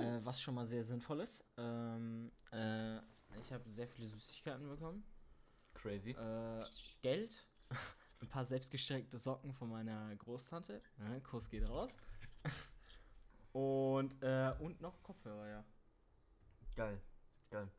Äh, 0.00 0.20
was 0.24 0.40
schon 0.40 0.54
mal 0.54 0.66
sehr 0.66 0.82
sinnvoll 0.82 1.20
ist. 1.20 1.44
Ähm, 1.56 2.32
äh, 2.52 2.98
ich 3.38 3.52
habe 3.52 3.68
sehr 3.68 3.86
viele 3.88 4.08
Süßigkeiten 4.08 4.66
bekommen. 4.68 5.04
Crazy. 5.74 6.12
Äh, 6.12 6.64
Geld, 7.02 7.46
ein 8.20 8.28
paar 8.28 8.44
selbstgesteckte 8.44 9.18
Socken 9.18 9.52
von 9.52 9.68
meiner 9.70 10.14
Großtante. 10.16 10.82
Ja, 10.98 11.20
Kuss 11.20 11.48
geht 11.48 11.68
raus. 11.68 11.96
und, 13.52 14.22
äh, 14.22 14.54
und 14.58 14.80
noch 14.80 15.02
Kopfhörer, 15.02 15.48
ja. 15.48 15.64
Geil. 16.74 17.00
Geil. 17.50 17.70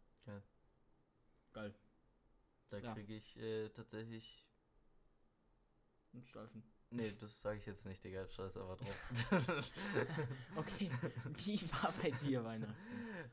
Da 2.70 2.78
Ja. 2.80 2.94
kriege 2.94 3.16
ich 3.16 3.38
äh, 3.38 3.70
tatsächlich. 3.70 4.48
Und 6.14 6.26
Streifen. 6.28 6.64
Nee, 6.96 7.12
das 7.20 7.42
sage 7.42 7.58
ich 7.58 7.66
jetzt 7.66 7.86
nicht, 7.86 8.04
Digga. 8.04 8.28
Scheiß 8.28 8.58
aber 8.58 8.76
drauf. 8.76 8.96
Okay, 10.56 10.92
wie 11.44 11.60
war 11.72 11.92
bei 12.02 12.12
dir 12.12 12.44
Weihnachten? 12.44 12.76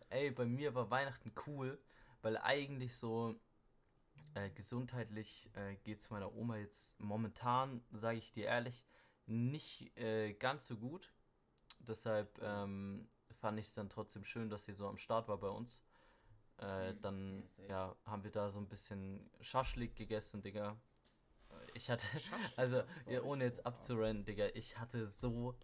Ey, 0.08 0.30
bei 0.30 0.46
mir 0.46 0.74
war 0.74 0.90
Weihnachten 0.90 1.32
cool, 1.46 1.78
weil 2.22 2.38
eigentlich 2.38 2.96
so 2.96 3.38
äh, 4.34 4.48
gesundheitlich 4.50 5.50
äh, 5.54 5.76
geht 5.76 6.00
es 6.00 6.08
meiner 6.10 6.34
Oma 6.34 6.56
jetzt 6.56 6.98
momentan, 7.00 7.82
sage 7.92 8.18
ich 8.18 8.32
dir 8.32 8.46
ehrlich, 8.46 8.86
nicht 9.26 9.96
äh, 9.98 10.32
ganz 10.32 10.66
so 10.66 10.76
gut. 10.76 11.12
Deshalb 11.80 12.38
ähm, 12.42 13.08
fand 13.40 13.58
ich 13.58 13.66
es 13.66 13.74
dann 13.74 13.90
trotzdem 13.90 14.24
schön, 14.24 14.48
dass 14.48 14.64
sie 14.64 14.72
so 14.72 14.88
am 14.88 14.96
Start 14.96 15.28
war 15.28 15.38
bei 15.38 15.48
uns. 15.48 15.82
Äh, 16.58 16.94
Mhm, 16.94 17.00
dann 17.02 17.48
ja, 17.68 17.96
haben 18.04 18.24
wir 18.24 18.30
da 18.30 18.48
so 18.50 18.58
ein 18.58 18.68
bisschen 18.68 19.30
Schaschlik 19.40 19.96
gegessen, 19.96 20.42
Digga. 20.42 20.76
Ich 21.74 21.90
hatte, 21.90 22.06
also 22.56 22.82
ja, 23.06 23.22
ohne 23.22 23.44
jetzt 23.44 23.64
abzurennen, 23.64 24.24
Digga, 24.24 24.46
ich 24.54 24.78
hatte 24.78 25.06
so 25.06 25.54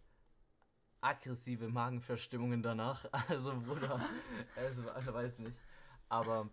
aggressive 1.00 1.68
Magenverstimmungen 1.68 2.62
danach. 2.62 3.04
Also, 3.28 3.58
Bruder, 3.60 4.00
also, 4.56 4.82
ich 4.98 5.06
weiß 5.06 5.38
nicht. 5.40 5.56
Aber, 6.08 6.48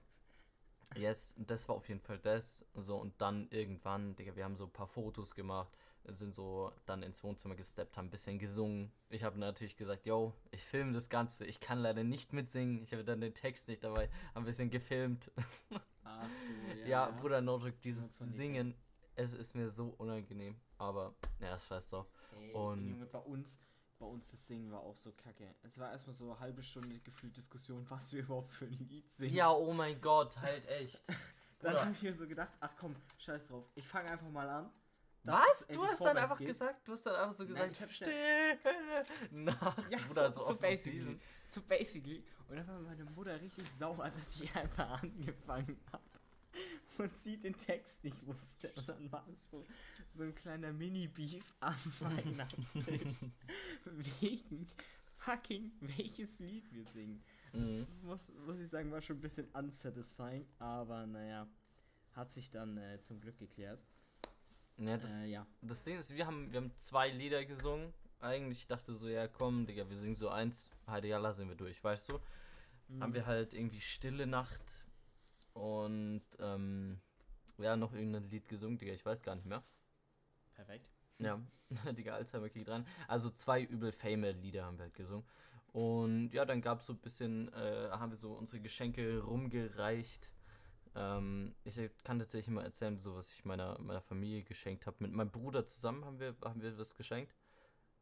yes, 0.95 1.33
das 1.37 1.67
war 1.67 1.75
auf 1.75 1.87
jeden 1.87 2.01
Fall 2.01 2.19
das. 2.19 2.65
So, 2.75 2.97
und 2.97 3.19
dann 3.21 3.47
irgendwann, 3.49 4.15
Digga, 4.15 4.35
wir 4.35 4.43
haben 4.43 4.55
so 4.55 4.65
ein 4.65 4.71
paar 4.71 4.87
Fotos 4.87 5.33
gemacht, 5.35 5.75
sind 6.05 6.35
so 6.35 6.71
dann 6.85 7.03
ins 7.03 7.23
Wohnzimmer 7.23 7.55
gesteppt, 7.55 7.97
haben 7.97 8.07
ein 8.07 8.11
bisschen 8.11 8.39
gesungen. 8.39 8.91
Ich 9.09 9.23
habe 9.23 9.39
natürlich 9.39 9.77
gesagt, 9.77 10.05
yo, 10.05 10.33
ich 10.51 10.61
filme 10.63 10.93
das 10.93 11.09
Ganze. 11.09 11.45
Ich 11.45 11.59
kann 11.59 11.79
leider 11.79 12.03
nicht 12.03 12.33
mitsingen. 12.33 12.83
Ich 12.83 12.91
habe 12.91 13.03
dann 13.03 13.21
den 13.21 13.33
Text 13.33 13.67
nicht 13.67 13.83
dabei, 13.83 14.09
haben 14.33 14.43
ein 14.43 14.45
bisschen 14.45 14.69
gefilmt. 14.69 15.31
Ach 16.03 16.29
so, 16.29 16.49
Ja, 16.85 17.09
Bruder, 17.11 17.41
no 17.41 17.57
joke, 17.57 17.77
dieses 17.83 18.17
Singen, 18.19 18.75
es 19.15 19.33
ist 19.33 19.55
mir 19.55 19.69
so 19.69 19.93
unangenehm. 19.97 20.55
Aber, 20.77 21.13
ja, 21.39 21.55
ist 21.55 21.67
scheiß 21.67 21.89
drauf. 21.89 22.07
Ey, 22.39 22.51
Und- 22.53 22.87
Junge, 22.89 23.05
bei 23.05 23.19
uns, 23.19 23.59
bei 23.99 24.05
uns 24.05 24.31
das 24.31 24.45
Singen 24.47 24.71
war 24.71 24.81
auch 24.81 24.97
so 24.97 25.11
kacke. 25.13 25.55
Es 25.63 25.77
war 25.79 25.91
erstmal 25.91 26.15
so 26.15 26.25
eine 26.31 26.39
halbe 26.39 26.63
Stunde 26.63 26.99
gefühlt 26.99 27.35
Diskussion, 27.37 27.85
was 27.89 28.11
wir 28.13 28.21
überhaupt 28.23 28.53
für 28.53 28.65
ein 28.65 28.73
Lied 28.89 29.09
singen. 29.11 29.33
Ja, 29.35 29.51
oh 29.51 29.71
mein 29.73 29.99
Gott, 30.01 30.35
halt 30.37 30.67
echt. 30.67 31.01
Dann 31.59 31.77
habe 31.77 31.91
ich 31.91 32.01
mir 32.01 32.13
so 32.13 32.27
gedacht, 32.27 32.51
ach 32.59 32.73
komm, 32.77 32.93
scheiß 33.19 33.47
drauf. 33.47 33.63
Ich 33.75 33.87
fange 33.87 34.09
einfach 34.11 34.29
mal 34.29 34.49
an. 34.49 34.69
Was? 35.25 35.65
Du 35.71 35.81
hast 35.81 36.01
dann 36.01 36.17
einfach 36.17 36.37
geht. 36.37 36.47
gesagt, 36.49 36.85
du 36.85 36.91
hast 36.91 37.05
dann 37.05 37.15
einfach 37.15 37.31
so 37.33 37.45
Nein, 37.45 37.53
gesagt, 37.53 37.71
ich 37.77 37.81
hab 37.81 37.91
Stille 37.91 38.57
nach. 39.31 39.89
Ja, 39.89 39.97
Bruder, 40.05 40.29
so, 40.33 40.41
so, 40.43 40.51
auf 40.51 40.59
basically. 40.59 41.17
So 41.45 41.61
basically. 41.61 42.25
Und 42.49 42.57
dann 42.57 42.67
war 42.67 42.79
meine 42.79 43.05
Mutter 43.05 43.39
richtig 43.39 43.63
sauer, 43.79 44.09
dass 44.09 44.41
ich 44.41 44.53
einfach 44.57 45.01
angefangen 45.01 45.79
habe. 45.93 46.03
Und 46.97 47.15
sie 47.17 47.37
den 47.37 47.55
Text 47.57 48.03
nicht 48.03 48.25
wusste. 48.25 48.71
Und 48.75 48.87
dann 48.89 49.11
war 49.11 49.25
es 49.27 49.49
so, 49.49 49.65
so 50.11 50.23
ein 50.23 50.35
kleiner 50.35 50.71
Mini-Beef 50.71 51.43
am 51.59 51.75
Weihnachtstisch. 51.99 53.15
Wegen 53.85 54.69
fucking 55.17 55.71
welches 55.81 56.39
Lied 56.39 56.71
wir 56.71 56.85
singen. 56.85 57.23
Das 57.53 57.69
Mhm. 57.87 58.07
muss, 58.07 58.31
muss 58.45 58.59
ich 58.59 58.69
sagen, 58.69 58.91
war 58.91 59.01
schon 59.01 59.17
ein 59.17 59.21
bisschen 59.21 59.47
unsatisfying, 59.53 60.45
aber 60.59 61.05
naja, 61.05 61.47
hat 62.13 62.31
sich 62.31 62.49
dann 62.49 62.77
äh, 62.77 62.99
zum 63.01 63.19
Glück 63.21 63.37
geklärt. 63.37 63.79
Ja, 64.77 64.97
das, 64.97 65.23
äh, 65.23 65.27
ja. 65.29 65.47
das 65.61 65.83
Ding 65.83 65.99
ist, 65.99 66.13
wir 66.15 66.25
haben, 66.25 66.51
wir 66.51 66.61
haben 66.61 66.71
zwei 66.77 67.09
Lieder 67.09 67.45
gesungen. 67.45 67.93
Eigentlich 68.19 68.59
ich 68.61 68.67
dachte 68.67 68.93
so, 68.95 69.07
ja 69.07 69.27
komm, 69.27 69.65
Digga, 69.67 69.87
wir 69.89 69.97
singen 69.97 70.15
so 70.15 70.29
eins, 70.29 70.71
Heide 70.87 71.09
Jalla 71.09 71.31
sind 71.33 71.47
wir 71.49 71.55
durch, 71.55 71.83
weißt 71.83 72.09
du? 72.09 72.19
Haben 72.99 73.11
Mhm. 73.11 73.13
wir 73.13 73.25
halt 73.27 73.53
irgendwie 73.53 73.81
Stille 73.81 74.25
Nacht 74.27 74.82
und 75.53 76.23
ähm, 76.39 76.99
ja, 77.57 77.75
noch 77.75 77.93
irgendein 77.93 78.29
Lied 78.29 78.47
gesungen, 78.47 78.77
Digga, 78.77 78.93
ich 78.93 79.05
weiß 79.05 79.21
gar 79.21 79.35
nicht 79.35 79.45
mehr. 79.45 79.63
Perfekt. 80.55 80.89
Ja, 81.19 81.39
Digga, 81.97 82.13
Alzheimer 82.13 82.49
kriegt 82.49 82.67
dran. 82.67 82.85
Also 83.07 83.29
zwei 83.29 83.61
übel 83.61 83.91
fame 83.91 84.31
Lieder 84.41 84.65
haben 84.65 84.77
wir 84.77 84.85
halt 84.85 84.95
gesungen. 84.95 85.25
Und 85.71 86.29
ja, 86.33 86.45
dann 86.45 86.61
gab 86.61 86.81
es 86.81 86.87
so 86.87 86.93
ein 86.93 86.99
bisschen, 86.99 87.51
äh, 87.53 87.89
haben 87.91 88.11
wir 88.11 88.17
so 88.17 88.33
unsere 88.33 88.61
Geschenke 88.61 89.21
rumgereicht. 89.23 90.31
Ähm, 90.95 91.55
ich 91.63 91.79
kann 92.03 92.19
tatsächlich 92.19 92.53
mal 92.53 92.63
erzählen, 92.63 92.97
so 92.99 93.15
was 93.15 93.33
ich 93.33 93.45
meiner, 93.45 93.79
meiner 93.79 94.01
Familie 94.01 94.43
geschenkt 94.43 94.85
habe. 94.85 94.97
Mit 94.99 95.11
meinem 95.11 95.31
Bruder 95.31 95.65
zusammen 95.65 96.05
haben 96.05 96.19
wir, 96.19 96.35
haben 96.43 96.61
wir 96.61 96.77
was 96.77 96.95
geschenkt. 96.95 97.33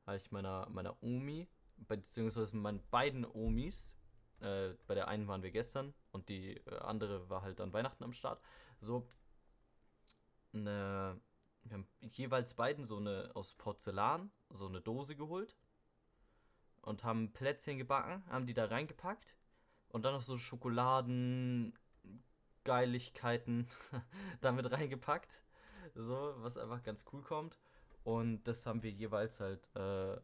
Habe 0.06 0.18
ich 0.18 0.32
meiner, 0.32 0.68
meiner 0.70 1.02
Omi, 1.02 1.48
beziehungsweise 1.78 2.58
meinen 2.58 2.82
beiden 2.90 3.26
Omis. 3.26 3.96
Äh, 4.42 4.76
bei 4.88 4.96
der 4.96 5.08
einen 5.08 5.28
waren 5.28 5.44
wir 5.44 5.52
gestern 5.52 5.94
und 6.12 6.30
die 6.30 6.58
äh, 6.58 6.78
andere 6.80 7.30
war 7.30 7.42
halt 7.42 7.62
an 7.62 7.74
Weihnachten 7.74 8.04
am 8.04 8.14
Start. 8.14 8.42
So 8.80 9.08
eine 10.54 11.20
wir 11.64 11.74
haben 11.74 11.88
jeweils 12.02 12.54
beiden 12.54 12.86
so 12.86 12.98
eine 12.98 13.32
aus 13.36 13.54
Porzellan, 13.54 14.32
so 14.50 14.68
eine 14.68 14.82
Dose 14.82 15.16
geholt 15.16 15.56
und 16.82 17.04
haben 17.04 17.32
Plätzchen 17.34 17.78
gebacken, 17.78 18.24
haben 18.30 18.48
die 18.48 18.54
da 18.54 18.66
reingepackt 18.66 19.36
und 19.90 20.04
dann 20.04 20.14
noch 20.14 20.22
so 20.22 20.38
Schokoladen, 20.38 21.78
Geiligkeiten 22.64 23.68
damit 24.42 24.72
reingepackt, 24.72 25.44
so, 25.96 26.34
was 26.38 26.58
einfach 26.58 26.84
ganz 26.84 27.06
cool 27.12 27.22
kommt. 27.22 27.60
Und 28.04 28.44
das 28.44 28.66
haben 28.66 28.82
wir 28.82 28.92
jeweils 28.92 29.40
halt 29.40 29.70
äh, 29.76 30.18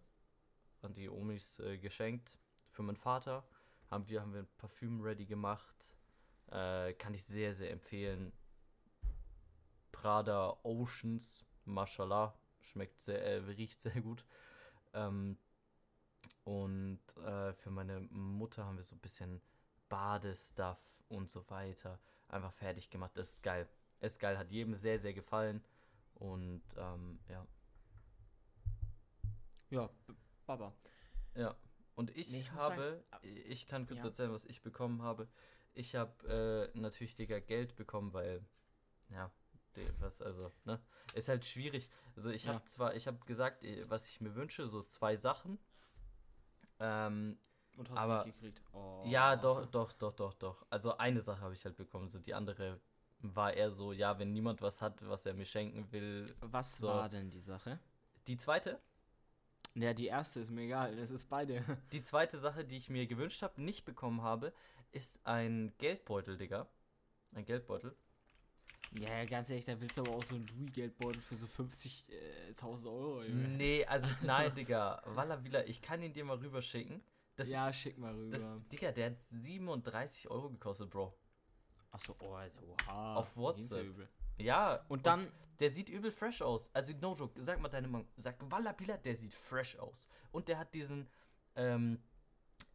an 0.81 0.93
die 0.93 1.09
Omis 1.09 1.59
äh, 1.59 1.77
geschenkt. 1.77 2.37
Für 2.69 2.83
meinen 2.83 2.97
Vater 2.97 3.43
haben 3.89 4.07
wir, 4.07 4.21
haben 4.21 4.33
wir 4.33 4.41
ein 4.41 4.47
Parfüm 4.57 5.01
ready 5.01 5.25
gemacht. 5.25 5.93
Äh, 6.51 6.93
kann 6.93 7.13
ich 7.13 7.23
sehr, 7.23 7.53
sehr 7.53 7.71
empfehlen. 7.71 8.31
Prada 9.91 10.57
Oceans, 10.63 11.45
mashallah, 11.65 12.37
schmeckt 12.61 12.99
sehr, 12.99 13.23
äh, 13.23 13.37
riecht 13.37 13.81
sehr 13.81 14.01
gut. 14.01 14.25
Ähm, 14.93 15.37
und 16.43 17.01
äh, 17.17 17.53
für 17.53 17.71
meine 17.71 17.99
Mutter 18.11 18.65
haben 18.65 18.77
wir 18.77 18.83
so 18.83 18.95
ein 18.95 18.99
bisschen 19.01 19.41
Badestuff 19.89 20.79
und 21.09 21.29
so 21.29 21.49
weiter 21.49 21.99
einfach 22.29 22.53
fertig 22.53 22.89
gemacht. 22.89 23.11
Das 23.15 23.29
ist 23.29 23.43
geil. 23.43 23.67
Ist 23.99 24.19
geil, 24.19 24.37
hat 24.37 24.51
jedem 24.51 24.75
sehr, 24.75 24.99
sehr 24.99 25.13
gefallen. 25.13 25.63
Und 26.15 26.63
ähm, 26.77 27.19
ja. 27.29 27.45
Ja, 29.69 29.89
Baba. 30.45 30.73
Ja. 31.35 31.55
Und 31.97 32.15
ich, 32.15 32.29
Nee, 32.31 32.41
ich 32.41 32.51
habe, 32.51 33.03
sagen, 33.21 33.27
ich 33.47 33.65
kann 33.65 33.87
kurz 33.87 34.01
ja. 34.03 34.07
erzählen, 34.09 34.31
was 34.31 34.45
ich 34.45 34.61
bekommen 34.61 35.01
habe. 35.01 35.27
Ich 35.73 35.95
habe 35.95 36.71
äh, 36.73 36.79
natürlich, 36.79 37.15
Digga, 37.15 37.39
Geld 37.39 37.75
bekommen, 37.75 38.13
weil, 38.13 38.45
ja, 39.09 39.31
was, 39.99 40.21
also, 40.21 40.51
ne, 40.65 40.79
ist 41.15 41.27
halt 41.27 41.43
schwierig. 41.43 41.89
Also 42.15 42.29
ich 42.29 42.45
Ja. 42.45 42.53
habe 42.53 42.65
zwar, 42.65 42.95
ich 42.95 43.07
habe 43.07 43.17
gesagt, 43.25 43.63
was 43.87 44.07
ich 44.09 44.21
mir 44.21 44.35
wünsche, 44.35 44.67
so 44.69 44.83
zwei 44.83 45.15
Sachen. 45.15 45.57
Ähm, 46.79 47.37
Und 47.77 47.89
hast 47.91 47.97
Aber- 47.99 48.19
du 48.21 48.25
nicht 48.29 48.39
gekriegt? 48.39 48.61
Oh. 48.73 49.03
ja, 49.05 49.35
doch, 49.35 49.65
doch, 49.65 49.91
doch, 49.93 50.13
doch, 50.13 50.33
doch. 50.35 50.65
Also 50.69 50.97
eine 50.97 51.21
Sache 51.21 51.41
habe 51.41 51.53
ich 51.53 51.63
halt 51.65 51.75
bekommen, 51.75 52.09
so 52.09 52.19
die 52.19 52.33
andere 52.33 52.79
war 53.19 53.53
eher 53.53 53.71
so, 53.71 53.91
ja, 53.91 54.17
wenn 54.19 54.31
niemand 54.33 54.61
was 54.61 54.81
hat, 54.81 55.07
was 55.07 55.25
er 55.25 55.33
mir 55.33 55.45
schenken 55.45 55.91
will. 55.91 56.35
Was 56.41 56.77
So. 56.77 56.87
war 56.87 57.09
denn 57.09 57.29
die 57.31 57.39
Sache? 57.41 57.79
Die 58.27 58.37
zweite, 58.37 58.79
Ja, 59.77 59.93
die 59.93 60.07
erste 60.07 60.39
ist 60.39 60.49
mir 60.49 60.63
egal, 60.63 60.95
das 60.95 61.11
ist 61.11 61.29
beide. 61.29 61.63
die 61.91 62.01
zweite 62.01 62.37
Sache, 62.39 62.65
die 62.65 62.77
ich 62.77 62.89
mir 62.89 63.05
gewünscht 63.05 63.43
habe, 63.43 63.61
nicht 63.61 63.85
bekommen 63.85 64.23
habe, 64.23 64.51
ist 64.91 65.19
ein 65.25 65.71
Geldbeutel, 65.77 66.37
Digga. 66.37 66.67
Ein 67.33 67.45
Geldbeutel. 67.45 67.95
Ja, 68.99 69.25
ganz 69.25 69.49
ehrlich, 69.49 69.65
da 69.65 69.79
willst 69.79 69.97
du 69.97 70.01
aber 70.01 70.15
auch 70.15 70.23
so 70.23 70.35
einen 70.35 70.47
Louis-Geldbeutel 70.47 71.21
für 71.21 71.35
so 71.35 71.45
50.000 71.45 72.85
Euro. 72.85 73.23
Junge. 73.23 73.49
Nee, 73.49 73.85
also 73.85 74.07
nein, 74.23 74.53
Digga. 74.55 75.01
Walla 75.05 75.43
Villa, 75.43 75.63
ich 75.65 75.81
kann 75.81 76.01
ihn 76.01 76.13
dir 76.13 76.25
mal 76.25 76.37
rüberschicken. 76.37 77.01
Das 77.35 77.49
ja, 77.49 77.69
ist, 77.69 77.75
schick 77.75 77.99
mal 77.99 78.15
rüber. 78.15 78.31
das, 78.31 78.51
Digga, 78.71 78.91
der 78.91 79.11
hat 79.11 79.19
37 79.31 80.29
Euro 80.31 80.49
gekostet, 80.49 80.89
Bro. 80.89 81.13
Achso, 81.91 82.15
oh, 82.19 82.33
Alter, 82.33 82.63
oha. 82.67 83.15
Auf 83.17 83.35
WhatsApp. 83.35 84.09
Ja. 84.37 84.85
Und 84.87 85.05
dann, 85.05 85.31
Der 85.59 85.71
sieht 85.71 85.89
übel 85.89 86.11
fresh 86.11 86.41
aus. 86.41 86.69
Also, 86.73 86.93
no 87.01 87.15
joke. 87.15 87.41
Sag 87.41 87.59
mal 87.59 87.69
deine 87.69 87.87
Meinung. 87.87 88.07
Sag 88.15 88.35
Walla 88.51 88.77
Villa, 88.79 88.97
der 88.97 89.15
sieht 89.15 89.33
fresh 89.33 89.75
aus. 89.77 90.07
Und 90.31 90.47
der 90.47 90.59
hat 90.59 90.73
diesen 90.73 91.07
ähm, 91.55 91.99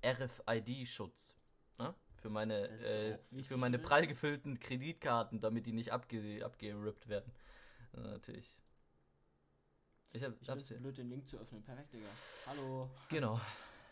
RFID-Schutz. 0.04 1.36
Ne? 1.78 1.94
Für 2.16 2.30
meine, 2.30 2.68
äh, 2.68 3.18
für 3.42 3.56
meine 3.56 3.78
ne? 3.78 3.82
prall 3.82 4.06
gefüllten 4.06 4.58
Kreditkarten, 4.58 5.40
damit 5.40 5.66
die 5.66 5.72
nicht 5.72 5.92
abge 5.92 6.44
abgerippt 6.44 7.08
werden. 7.08 7.32
Natürlich. 7.92 8.58
Ich 10.12 10.22
hab, 10.22 10.40
ich 10.40 10.48
hab's 10.48 10.68
hier. 10.68 10.78
blöd, 10.78 10.96
den 10.98 11.08
Link 11.08 11.28
zu 11.28 11.38
öffnen. 11.38 11.62
Perfekt, 11.62 11.94
Digga. 11.94 12.06
Hallo. 12.46 12.90
Genau. 13.08 13.40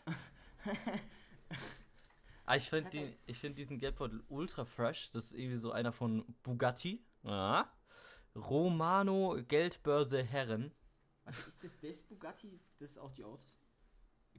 ah, 2.45 2.55
ich 2.55 2.69
finde 2.69 3.13
ich 3.25 3.39
find 3.39 3.57
diesen 3.57 3.79
Geldbeutel 3.79 4.23
ultra 4.29 4.65
fresh. 4.65 5.11
Das 5.11 5.25
ist 5.25 5.33
irgendwie 5.33 5.57
so 5.57 5.71
einer 5.71 5.91
von 5.91 6.23
Bugatti. 6.43 7.03
Ja. 7.23 7.71
Romano 8.35 9.37
Geldbörse 9.47 10.23
Herren. 10.23 10.73
Warte, 11.23 11.41
ist 11.47 11.63
das 11.63 11.71
das 11.81 12.03
Bugatti? 12.03 12.59
Das 12.79 12.91
ist 12.91 12.97
auch 12.97 13.11
die 13.11 13.23
Autos? 13.23 13.57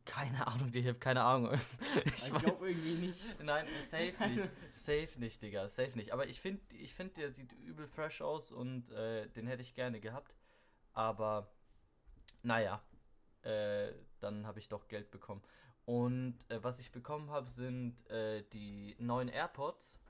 Keine 0.04 0.46
Ahnung, 0.46 0.70
ich 0.72 0.86
habe 0.86 0.98
keine 0.98 1.22
Ahnung. 1.22 1.58
ich 2.04 2.12
Ich 2.12 2.34
glaube 2.34 2.70
irgendwie 2.70 3.06
nicht. 3.06 3.42
Nein, 3.42 3.66
safe 3.88 4.28
nicht. 4.28 4.50
Safe 4.72 5.10
nicht, 5.18 5.42
Digga. 5.42 5.68
Safe 5.68 5.92
nicht. 5.94 6.12
Aber 6.12 6.26
ich 6.26 6.40
finde, 6.40 6.60
ich 6.74 6.92
find, 6.92 7.16
der 7.16 7.30
sieht 7.30 7.52
übel 7.52 7.86
fresh 7.86 8.20
aus 8.20 8.50
und 8.50 8.90
äh, 8.90 9.28
den 9.28 9.46
hätte 9.46 9.62
ich 9.62 9.74
gerne 9.74 10.00
gehabt. 10.00 10.34
Aber 10.92 11.52
naja, 12.42 12.82
äh, 13.42 13.92
dann 14.18 14.46
habe 14.46 14.58
ich 14.58 14.68
doch 14.68 14.88
Geld 14.88 15.10
bekommen. 15.12 15.42
Und 15.84 16.38
äh, 16.50 16.62
was 16.64 16.80
ich 16.80 16.90
bekommen 16.90 17.30
habe, 17.30 17.48
sind 17.48 18.08
äh, 18.10 18.42
die 18.52 18.96
neuen 18.98 19.28
AirPods. 19.28 20.00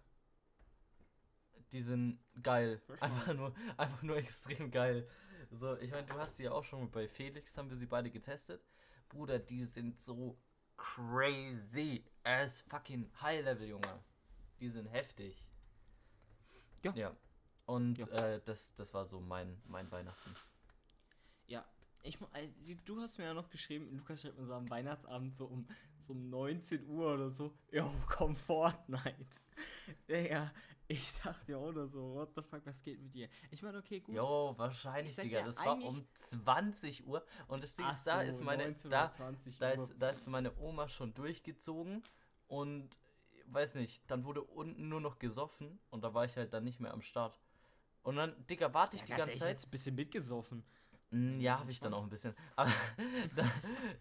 Die 1.72 1.82
sind 1.82 2.18
geil. 2.42 2.78
Fresh 2.78 3.02
Einfach 3.02 3.34
nur, 3.34 3.54
einfach 3.76 4.02
nur 4.02 4.16
extrem 4.18 4.70
geil. 4.70 5.08
So, 5.50 5.76
ich 5.78 5.90
meine, 5.90 6.06
du 6.06 6.14
hast 6.14 6.36
sie 6.36 6.44
ja 6.44 6.52
auch 6.52 6.64
schon 6.64 6.90
bei 6.90 7.08
Felix, 7.08 7.56
haben 7.56 7.68
wir 7.68 7.76
sie 7.76 7.86
beide 7.86 8.10
getestet. 8.10 8.62
Bruder, 9.08 9.38
die 9.38 9.64
sind 9.64 9.98
so 9.98 10.38
crazy 10.76 12.04
as 12.24 12.60
fucking 12.62 13.10
high 13.20 13.44
level, 13.44 13.68
Junge. 13.68 14.00
Die 14.60 14.68
sind 14.68 14.86
heftig. 14.86 15.44
Ja. 16.82 16.92
Ja. 16.94 17.16
Und 17.66 17.98
Ja. 17.98 18.06
Äh, 18.06 18.40
das, 18.44 18.74
das 18.74 18.92
war 18.94 19.04
so 19.04 19.20
mein, 19.20 19.60
mein 19.66 19.90
Weihnachten. 19.90 20.34
Ja, 21.46 21.64
ich, 22.02 22.18
also, 22.32 22.48
du 22.84 23.00
hast 23.00 23.18
mir 23.18 23.24
ja 23.24 23.34
noch 23.34 23.48
geschrieben, 23.50 23.94
Lukas 23.96 24.22
schreibt 24.22 24.38
mir 24.38 24.46
so 24.46 24.54
am 24.54 24.68
Weihnachtsabend 24.68 25.34
so 25.34 25.46
um, 25.46 25.66
so 25.98 26.12
um 26.12 26.30
19 26.30 26.86
Uhr 26.88 27.14
oder 27.14 27.30
so, 27.30 27.54
jo, 27.70 27.88
komm 28.08 28.34
Fortnite. 28.34 29.40
Ja, 30.08 30.52
ich 30.92 31.20
dachte 31.22 31.52
ja 31.52 31.58
oder 31.58 31.86
so, 31.86 32.14
what 32.14 32.30
the 32.34 32.42
fuck, 32.42 32.64
was 32.66 32.82
geht 32.82 33.00
mit 33.00 33.14
dir? 33.14 33.28
Ich 33.50 33.62
meine, 33.62 33.78
okay, 33.78 34.00
gut. 34.00 34.14
Jo, 34.14 34.54
wahrscheinlich, 34.56 35.14
Digga. 35.16 35.42
Das 35.42 35.58
war 35.58 35.80
um 35.82 36.06
20 36.14 37.06
Uhr. 37.06 37.24
Und 37.48 37.62
das 37.62 37.74
Ding 37.76 37.88
ist, 37.88 38.04
da 38.04 38.20
so, 38.22 38.28
ist 38.28 38.42
meine, 38.42 38.64
19 38.64 38.90
da, 38.90 39.04
oder 39.04 39.12
20 39.12 39.58
da 39.58 39.70
ist, 39.70 39.94
da 39.98 40.10
ist 40.10 40.26
meine 40.28 40.56
Oma 40.58 40.88
schon 40.88 41.14
durchgezogen 41.14 42.02
und 42.46 42.98
weiß 43.46 43.74
nicht, 43.76 44.02
dann 44.10 44.24
wurde 44.24 44.42
unten 44.42 44.88
nur 44.88 45.00
noch 45.00 45.18
gesoffen 45.18 45.78
und 45.90 46.02
da 46.04 46.14
war 46.14 46.24
ich 46.24 46.36
halt 46.36 46.52
dann 46.52 46.64
nicht 46.64 46.80
mehr 46.80 46.92
am 46.92 47.02
Start. 47.02 47.38
Und 48.02 48.16
dann, 48.16 48.34
Digga, 48.46 48.72
warte 48.74 48.96
ich 48.96 49.02
ja, 49.02 49.06
die 49.06 49.10
ganz 49.12 49.18
ganze 49.18 49.30
ehrlich, 49.32 49.42
Zeit. 49.42 49.50
jetzt 49.52 49.66
ein 49.66 49.70
bisschen 49.70 49.94
mitgesoffen. 49.94 50.64
Mm, 51.10 51.40
Ja, 51.40 51.58
habe 51.60 51.70
ich 51.70 51.78
dann 51.80 51.94
auch 51.94 52.02
ein 52.02 52.08
bisschen. 52.08 52.34
Aber 52.56 52.70
dann, 53.36 53.50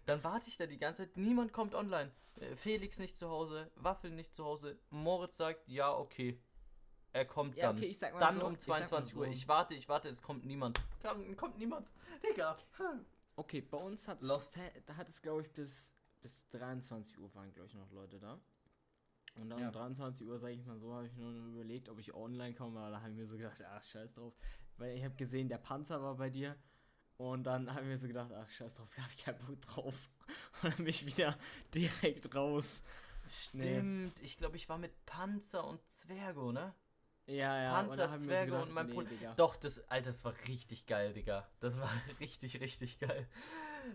dann 0.06 0.24
warte 0.24 0.48
ich 0.48 0.56
da 0.56 0.66
die 0.66 0.78
ganze 0.78 1.02
Zeit. 1.04 1.16
Niemand 1.16 1.52
kommt 1.52 1.74
online. 1.74 2.10
Äh, 2.36 2.56
Felix 2.56 2.98
nicht 2.98 3.16
zu 3.18 3.28
Hause, 3.28 3.70
Waffel 3.76 4.10
nicht 4.10 4.34
zu 4.34 4.44
Hause. 4.44 4.78
Moritz 4.90 5.36
sagt, 5.36 5.68
ja, 5.68 5.92
okay. 5.94 6.40
Er 7.12 7.24
kommt 7.26 7.56
Ja, 7.56 7.66
dann. 7.68 7.76
okay, 7.76 7.86
ich 7.86 7.98
sag 7.98 8.14
mal 8.14 8.20
dann 8.20 8.34
so, 8.36 8.46
um 8.46 8.54
ich 8.54 8.60
sag 8.60 8.68
mal 8.68 8.76
22 8.86 9.16
Uhr. 9.16 9.26
so. 9.26 9.30
Ich 9.32 9.48
warte, 9.48 9.74
ich 9.74 9.88
warte, 9.88 10.08
es 10.08 10.22
kommt 10.22 10.44
niemand. 10.46 10.80
Kommt, 11.02 11.36
kommt 11.36 11.58
niemand. 11.58 11.90
Digga. 12.22 12.56
Okay, 13.36 13.60
bei 13.60 13.78
uns 13.78 14.08
hat's, 14.08 14.26
Lost. 14.26 14.58
da 14.86 14.96
hat 14.96 15.08
es, 15.08 15.20
glaube 15.22 15.42
ich, 15.42 15.50
bis, 15.52 15.94
bis 16.20 16.48
23 16.50 17.18
Uhr 17.18 17.34
waren, 17.34 17.52
glaube 17.52 17.68
ich, 17.68 17.74
noch 17.74 17.90
Leute 17.90 18.18
da. 18.18 18.40
Und 19.34 19.48
dann 19.50 19.60
Ja. 19.60 19.66
um 19.68 19.72
23 19.72 20.26
Uhr, 20.26 20.38
sage 20.38 20.54
ich 20.54 20.64
mal 20.64 20.78
so, 20.78 20.92
habe 20.94 21.06
ich 21.06 21.14
nur 21.16 21.30
noch 21.32 21.48
überlegt, 21.48 21.88
ob 21.88 21.98
ich 21.98 22.12
online 22.14 22.54
komme, 22.54 22.80
aber 22.80 22.90
da 22.90 23.00
habe 23.00 23.10
ich 23.10 23.16
mir 23.16 23.26
so 23.26 23.36
gedacht, 23.36 23.62
ach, 23.66 23.82
scheiß 23.82 24.14
drauf. 24.14 24.34
Weil 24.76 24.96
ich 24.96 25.04
habe 25.04 25.14
gesehen, 25.14 25.48
der 25.48 25.58
Panzer 25.58 26.02
war 26.02 26.16
bei 26.16 26.28
dir 26.30 26.56
Und 27.18 27.44
dann 27.44 27.70
habe 27.70 27.82
ich 27.82 27.86
mir 27.88 27.98
so 27.98 28.06
gedacht, 28.08 28.32
ach 28.32 28.48
scheiß 28.50 28.74
drauf, 28.74 28.88
da 28.96 29.02
habe 29.02 29.12
ich 29.16 29.24
keinen 29.24 29.38
Bock 29.46 29.60
drauf. 29.60 30.08
Und 30.62 30.70
dann 30.70 30.76
bin 30.78 30.86
ich 30.88 31.04
wieder 31.06 31.38
direkt 31.74 32.34
raus. 32.34 32.82
Stimmt, 33.30 34.20
ich 34.20 34.36
glaube, 34.36 34.56
ich 34.56 34.68
war 34.68 34.76
mit 34.78 35.06
Panzer 35.06 35.64
und 35.66 35.80
Zwergo, 35.88 36.52
ne? 36.52 36.74
Ja, 37.26 37.62
ja. 37.62 37.72
Panzer, 37.72 38.04
und 38.04 38.10
hab 38.12 38.20
gedacht, 38.20 38.62
und 38.66 38.72
mein 38.74 38.86
nee, 38.86 38.92
Bruder. 38.94 39.08
Digga. 39.08 39.34
Doch, 39.34 39.54
das, 39.56 39.78
Alter, 39.88 40.06
das 40.06 40.24
war 40.24 40.34
richtig 40.48 40.86
geil, 40.86 41.12
Digga. 41.12 41.48
Das 41.60 41.78
war 41.78 41.88
richtig, 42.20 42.60
richtig 42.60 42.98
geil. 42.98 43.28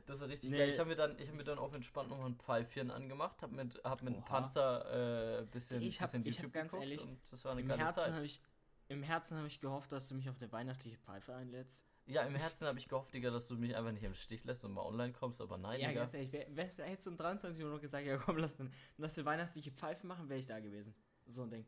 Das 0.06 0.22
war 0.22 0.30
richtig 0.30 0.50
Nee. 0.50 0.58
geil. 0.60 0.70
Ich 0.70 0.80
habe 0.80 0.90
mir 0.90 0.96
dann, 0.96 1.18
ich 1.20 1.28
habe 1.28 1.38
mir 1.38 1.44
dann 1.44 1.58
auf 1.60 1.74
entspannt 1.76 2.10
noch 2.10 2.24
ein 2.24 2.36
Pfeifchen 2.38 2.90
angemacht, 2.90 3.42
hab 3.42 3.52
mit, 3.52 3.82
hab 3.84 4.02
mit 4.02 4.14
dem 4.14 4.20
Oha. 4.22 4.26
Panzer 4.28 5.40
äh, 5.42 5.46
bisschen, 5.46 5.82
Ich 5.82 6.00
hab- 6.02 6.12
bisschen 6.12 6.26
ich 6.26 6.42
hab 6.42 6.54
ganz 6.54 6.74
ehrlich, 6.74 7.06
das 7.30 7.44
war 7.44 7.52
eine 7.52 7.62
Im 7.62 7.68
geile 7.68 7.84
Herzen 7.84 8.00
Zeit. 8.02 8.14
habe 8.14 8.26
ich, 8.26 8.42
im 8.88 9.04
Herzen 9.04 9.38
habe 9.38 9.48
ich 9.48 9.60
gehofft, 9.60 9.92
dass 9.92 10.08
du 10.08 10.16
mich 10.16 10.30
auf 10.30 10.38
der 10.38 10.52
weihnachtliche 10.54 10.98
Pfeife 10.98 11.36
einlädst. 11.36 11.86
Ja, 12.06 12.22
im 12.22 12.36
Herzen 12.36 12.66
habe 12.68 12.80
ich 12.80 12.88
gehofft, 12.88 13.14
Digga, 13.14 13.30
dass 13.32 13.48
du 13.48 13.56
mich 13.58 13.76
einfach 13.76 13.92
nicht 13.92 14.04
im 14.04 14.16
Stich 14.16 14.46
lässt 14.46 14.64
und 14.64 14.72
mal 14.72 14.84
online 14.84 15.12
kommst, 15.12 15.42
aber 15.42 15.58
nein, 15.58 15.82
Ja, 15.82 15.90
Digga. 15.90 16.02
ganz 16.04 16.14
ehrlich, 16.14 16.32
wer, 16.32 16.46
wer 16.50 16.64
hättest 16.86 17.08
du 17.08 17.12
um 17.12 17.18
23 17.18 17.62
Uhr 17.62 17.70
noch 17.72 17.82
gesagt, 17.82 18.06
ja 18.06 18.16
komm, 18.18 18.38
lass, 18.38 18.56
lass 18.96 19.16
den 19.16 19.26
weihnachtliche 19.26 19.72
Pfeife 19.72 20.08
machen, 20.08 20.30
wäre 20.30 20.40
ich 20.40 20.46
da 20.46 20.62
gewesen. 20.62 20.96
So 21.28 21.44
ein 21.44 21.50
Ding. 21.50 21.66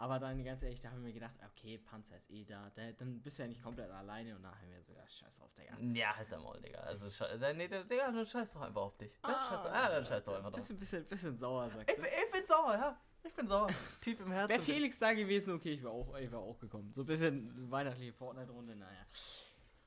Aber 0.00 0.18
dann 0.18 0.42
ganz 0.42 0.62
ehrlich, 0.62 0.80
da 0.80 0.88
habe 0.88 0.98
ich 1.00 1.04
mir 1.04 1.12
gedacht, 1.12 1.34
okay, 1.46 1.76
Panzer 1.76 2.16
ist 2.16 2.30
eh 2.30 2.42
da, 2.44 2.70
da 2.74 2.90
dann 2.92 3.20
bist 3.20 3.38
du 3.38 3.42
ja 3.42 3.48
nicht 3.48 3.62
komplett 3.62 3.90
alleine 3.90 4.34
und 4.34 4.42
dann 4.42 4.50
haben 4.58 4.70
wir 4.70 4.82
so, 4.82 4.94
ja, 4.94 5.06
scheiß 5.06 5.36
drauf, 5.38 5.52
Digga. 5.52 5.76
Ja, 5.94 6.16
halt 6.16 6.32
dein 6.32 6.40
Maul, 6.40 6.58
Digga. 6.58 6.78
Also, 6.80 7.06
nee, 7.54 7.68
Digga, 7.68 8.10
dann 8.10 8.24
scheiß 8.24 8.54
doch 8.54 8.62
einfach 8.62 8.80
auf 8.80 8.96
dich. 8.96 9.12
Ne? 9.22 9.28
scheiß 9.48 9.62
doch, 9.62 9.70
ah, 9.70 9.88
dann 9.90 10.04
scheiß 10.06 10.24
doch 10.24 10.36
einfach 10.36 10.50
drauf. 10.50 10.58
Bisschen, 10.58 10.78
bisschen, 10.78 11.04
bisschen 11.04 11.36
sauer, 11.36 11.68
sagst 11.68 11.90
Ich, 11.90 11.96
du. 11.96 12.02
bin- 12.02 12.10
ich 12.26 12.32
bin 12.32 12.46
sauer, 12.46 12.74
ja. 12.74 12.96
Ich 13.22 13.34
bin 13.34 13.46
sauer. 13.46 13.68
Tief 14.00 14.18
im 14.20 14.32
Herzen. 14.32 14.48
Wäre 14.48 14.62
Felix 14.62 14.98
da 14.98 15.12
gewesen, 15.12 15.52
okay, 15.52 15.72
ich 15.72 15.82
wäre 15.82 15.92
auch, 15.92 16.16
ich 16.16 16.32
wär 16.32 16.38
auch 16.38 16.58
gekommen. 16.58 16.90
So 16.94 17.02
ein 17.02 17.06
bisschen 17.06 17.70
weihnachtliche 17.70 18.14
Fortnite-Runde, 18.14 18.76
naja. 18.76 19.04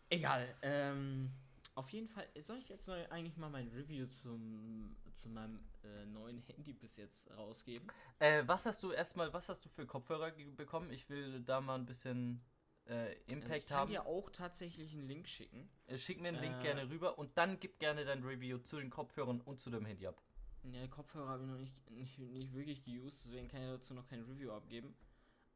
Egal. 0.09 0.47
Ähm, 0.61 1.31
auf 1.75 1.89
jeden 1.91 2.07
Fall, 2.07 2.27
soll 2.39 2.57
ich 2.59 2.69
jetzt 2.69 2.87
eigentlich 2.89 3.37
mal 3.37 3.49
mein 3.49 3.67
Review 3.69 4.05
zum, 4.07 4.95
zu 5.15 5.29
meinem 5.29 5.59
äh, 5.83 6.05
neuen 6.05 6.39
Handy 6.41 6.73
bis 6.73 6.97
jetzt 6.97 7.31
rausgeben? 7.35 7.87
Äh, 8.19 8.43
was 8.45 8.65
hast 8.65 8.83
du 8.83 8.91
erstmal, 8.91 9.33
was 9.33 9.49
hast 9.49 9.65
du 9.65 9.69
für 9.69 9.85
Kopfhörer 9.85 10.31
bekommen? 10.55 10.91
Ich 10.91 11.09
will 11.09 11.41
da 11.41 11.61
mal 11.61 11.75
ein 11.75 11.85
bisschen 11.85 12.43
äh, 12.85 12.93
Also 12.93 13.11
ich 13.25 13.31
Impact 13.33 13.67
kann 13.67 13.77
haben. 13.77 13.91
dir 13.91 14.05
auch 14.05 14.29
tatsächlich 14.29 14.93
einen 14.93 15.07
Link 15.07 15.27
schicken. 15.27 15.69
Äh, 15.87 15.97
Schick 15.97 16.21
mir 16.21 16.29
einen 16.29 16.41
Link 16.41 16.57
Äh, 16.59 16.63
gerne 16.63 16.89
rüber 16.89 17.17
und 17.17 17.37
dann 17.37 17.59
gib 17.59 17.79
gerne 17.79 18.05
dein 18.05 18.23
Review 18.23 18.59
zu 18.59 18.77
den 18.77 18.89
Kopfhörern 18.89 19.41
und 19.41 19.59
zu 19.59 19.69
dem 19.69 19.85
Handy 19.85 20.05
ab. 20.07 20.21
Ja, 20.63 20.87
Kopfhörer 20.87 21.27
habe 21.27 21.43
ich 21.43 21.49
noch 21.49 21.57
nicht, 21.57 21.89
nicht, 21.91 22.19
nicht 22.19 22.53
wirklich 22.53 22.83
geused, 22.83 23.25
deswegen 23.25 23.47
kann 23.49 23.61
ich 23.63 23.69
dazu 23.69 23.93
noch 23.93 24.07
kein 24.07 24.21
Review 24.23 24.51
abgeben. 24.51 24.95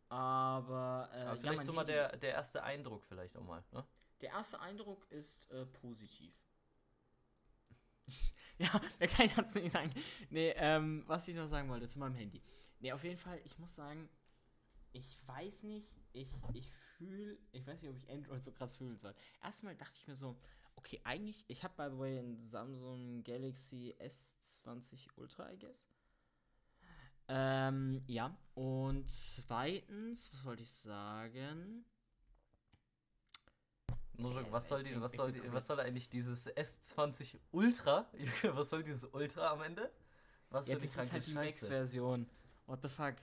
Aber, 0.09 1.09
äh, 1.13 1.17
Aber 1.21 1.35
ja, 1.35 1.35
vielleicht 1.35 1.57
mein 1.57 1.65
so 1.65 1.73
mal 1.73 1.85
der, 1.85 2.15
der 2.17 2.31
erste 2.31 2.63
Eindruck 2.63 3.03
vielleicht 3.05 3.35
auch 3.37 3.43
mal. 3.43 3.63
Ne? 3.71 3.85
Der 4.21 4.31
erste 4.31 4.59
Eindruck 4.59 5.09
ist 5.11 5.49
äh, 5.51 5.65
positiv. 5.65 6.33
ja, 8.57 8.81
mehr 8.99 9.07
kann 9.07 9.25
ich 9.25 9.33
dazu 9.33 9.59
nicht 9.59 9.73
sagen. 9.73 9.91
Nee, 10.29 10.53
ähm, 10.55 11.03
was 11.07 11.27
ich 11.27 11.35
noch 11.35 11.47
sagen 11.47 11.69
wollte 11.69 11.87
zu 11.87 11.99
meinem 11.99 12.15
Handy. 12.15 12.41
Nee, 12.79 12.91
auf 12.91 13.03
jeden 13.03 13.17
Fall, 13.17 13.39
ich 13.43 13.57
muss 13.59 13.75
sagen, 13.75 14.09
ich 14.91 15.17
weiß 15.27 15.63
nicht, 15.63 15.87
ich, 16.13 16.31
ich 16.53 16.71
fühle, 16.71 17.37
ich 17.51 17.65
weiß 17.67 17.81
nicht, 17.81 17.91
ob 17.91 17.97
ich 17.97 18.09
Android 18.09 18.43
so 18.43 18.51
krass 18.51 18.75
fühlen 18.75 18.97
soll. 18.97 19.13
Erstmal 19.43 19.75
dachte 19.75 19.97
ich 19.99 20.07
mir 20.07 20.15
so, 20.15 20.37
okay, 20.75 20.99
eigentlich, 21.03 21.45
ich 21.47 21.63
habe 21.63 21.75
by 21.75 21.93
the 21.93 21.99
way 21.99 22.19
ein 22.19 22.41
Samsung 22.41 23.23
Galaxy 23.23 23.95
S20 23.99 25.07
Ultra, 25.15 25.51
I 25.51 25.59
guess. 25.59 25.89
Ähm, 27.29 28.03
ja, 28.07 28.37
und 28.53 29.09
zweitens, 29.11 30.31
was 30.31 30.45
wollte 30.45 30.63
ich 30.63 30.71
sagen? 30.71 31.85
Nojok, 34.17 34.45
Ja, 34.47 34.51
was 34.51 34.67
soll, 34.67 34.83
die, 34.83 34.99
was, 34.99 35.11
soll, 35.13 35.31
die, 35.31 35.53
was 35.53 35.67
soll 35.67 35.79
eigentlich 35.79 36.09
dieses 36.09 36.49
S20 36.55 37.37
Ultra? 37.51 38.05
was 38.53 38.69
soll 38.69 38.83
dieses 38.83 39.05
Ultra 39.13 39.51
am 39.51 39.61
Ende? 39.61 39.91
Was 40.49 40.67
Ja, 40.67 40.75
das 40.75 40.83
ist 40.85 41.11
halt 41.11 41.27
die. 41.27 41.33
Max-Version. 41.33 42.27
What 42.65 42.81
the 42.81 42.89
fuck? 42.89 43.15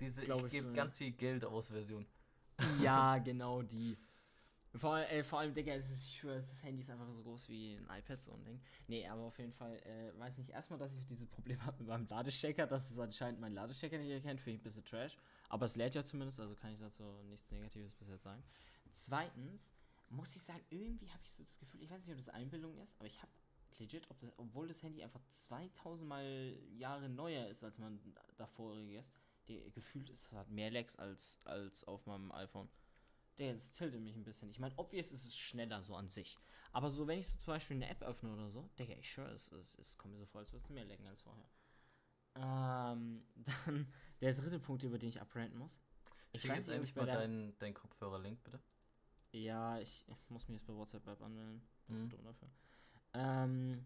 Diese 0.00 0.22
glaub 0.24 0.38
ich 0.40 0.46
ich 0.46 0.52
gebe 0.60 0.72
ganz 0.72 0.96
viel 0.96 1.12
Geld 1.12 1.44
aus 1.44 1.68
Version. 1.68 2.06
ja, 2.80 3.18
genau 3.24 3.62
die. 3.62 3.96
Vor, 4.76 4.94
allem- 4.94 5.08
äh, 5.08 5.24
vor 5.24 5.40
allem, 5.40 5.52
Digga, 5.52 5.74
es 5.74 5.90
ist, 5.90 6.04
ich 6.06 6.18
schwöre, 6.18 6.36
das 6.36 6.62
Handy 6.62 6.80
ist 6.80 6.90
einfach 6.90 7.06
so 7.08 7.20
groß 7.22 7.48
wie 7.48 7.74
ein 7.74 7.98
iPad, 7.98 8.22
so 8.22 8.32
ein 8.32 8.44
Ding. 8.44 8.60
Nee, 8.86 9.06
aber 9.06 9.22
auf 9.22 9.36
jeden 9.38 9.52
Fall, 9.52 9.74
äh, 9.82 10.16
weiß 10.18 10.38
nicht, 10.38 10.50
erstmal, 10.50 10.78
dass 10.78 10.94
ich 10.94 11.04
dieses 11.06 11.26
Problem 11.26 11.60
habe 11.66 11.78
mit 11.78 11.88
meinem 11.88 12.06
Ladestecker, 12.06 12.66
dass 12.68 12.88
es 12.90 12.98
anscheinend 12.98 13.40
mein 13.40 13.52
Ladestecker 13.52 13.98
nicht 13.98 14.10
erkennt, 14.10 14.40
finde 14.40 14.56
ich 14.56 14.60
ein 14.60 14.64
bisschen 14.64 14.84
trash. 14.84 15.16
Aber 15.48 15.66
es 15.66 15.74
lädt 15.74 15.96
ja 15.96 16.04
zumindest, 16.04 16.38
also 16.38 16.54
kann 16.54 16.70
ich 16.72 16.78
dazu 16.78 17.02
nichts 17.28 17.50
Negatives 17.50 17.94
bis 17.96 18.08
jetzt 18.08 18.22
sagen. 18.22 18.42
Zweitens, 18.92 19.72
muss 20.10 20.34
ich 20.36 20.42
sagen, 20.42 20.62
irgendwie 20.70 21.10
habe 21.10 21.22
ich 21.24 21.32
so 21.32 21.42
das 21.42 21.58
Gefühl, 21.58 21.82
ich 21.82 21.90
weiß 21.90 22.02
nicht, 22.02 22.10
ob 22.12 22.18
das 22.18 22.28
Einbildung 22.28 22.76
ist, 22.78 22.96
aber 22.98 23.06
ich 23.06 23.20
habe 23.22 23.32
legit, 23.78 24.10
ob 24.10 24.18
das, 24.20 24.30
obwohl 24.36 24.68
das 24.68 24.82
Handy 24.82 25.02
einfach 25.02 25.22
2000 25.30 26.06
Mal 26.06 26.58
Jahre 26.72 27.08
neuer 27.08 27.46
ist, 27.48 27.64
als 27.64 27.78
mein 27.78 28.00
davoriges, 28.36 29.10
der 29.48 29.70
gefühlt 29.70 30.10
ist, 30.10 30.26
es 30.26 30.32
hat 30.32 30.50
mehr 30.50 30.70
Lags 30.70 30.96
als, 30.96 31.40
als 31.44 31.84
auf 31.84 32.06
meinem 32.06 32.30
iPhone. 32.32 32.68
Der 33.38 33.52
das 33.52 33.72
tiltet 33.72 34.02
mich 34.02 34.14
ein 34.16 34.24
bisschen. 34.24 34.50
Ich 34.50 34.58
meine, 34.58 34.76
obvious 34.76 35.12
ist 35.12 35.24
es 35.24 35.36
schneller 35.36 35.80
so 35.80 35.94
an 35.94 36.08
sich. 36.08 36.36
Aber 36.72 36.90
so, 36.90 37.06
wenn 37.06 37.18
ich 37.18 37.28
so 37.28 37.38
zum 37.38 37.54
Beispiel 37.54 37.76
eine 37.76 37.88
App 37.88 38.02
öffne 38.02 38.32
oder 38.32 38.50
so, 38.50 38.68
Digga, 38.78 38.94
ich 38.94 39.10
schwöre, 39.10 39.30
es, 39.30 39.50
es, 39.52 39.78
es 39.78 39.96
kommt 39.96 40.12
mir 40.12 40.20
so 40.20 40.26
vor, 40.26 40.40
als 40.40 40.52
würde 40.52 40.64
es 40.64 40.70
mehr 40.70 40.84
laggen 40.84 41.06
als 41.06 41.22
vorher. 41.22 41.48
Ähm, 42.34 43.22
dann 43.66 43.92
der 44.20 44.34
dritte 44.34 44.58
Punkt, 44.58 44.82
über 44.82 44.98
den 44.98 45.08
ich 45.08 45.20
abranten 45.20 45.58
muss. 45.58 45.80
Ich 46.32 46.42
Schick 46.42 46.50
weiß 46.50 46.66
jetzt 46.68 46.84
ich 46.84 46.94
bei 46.94 47.04
mal 47.04 47.12
deinen 47.12 47.58
dein 47.58 47.74
Kopfhörer-Link, 47.74 48.42
bitte. 48.44 48.60
Ja, 49.32 49.78
ich 49.78 50.04
muss 50.28 50.48
mich 50.48 50.56
jetzt 50.58 50.66
bei 50.66 50.74
WhatsApp-App 50.74 51.20
anmelden. 51.22 51.62
Bin 51.86 51.96
zu 51.96 52.04
Mhm. 52.04 52.10
dumm 52.10 52.24
dafür. 52.24 52.48
Ähm, 53.14 53.84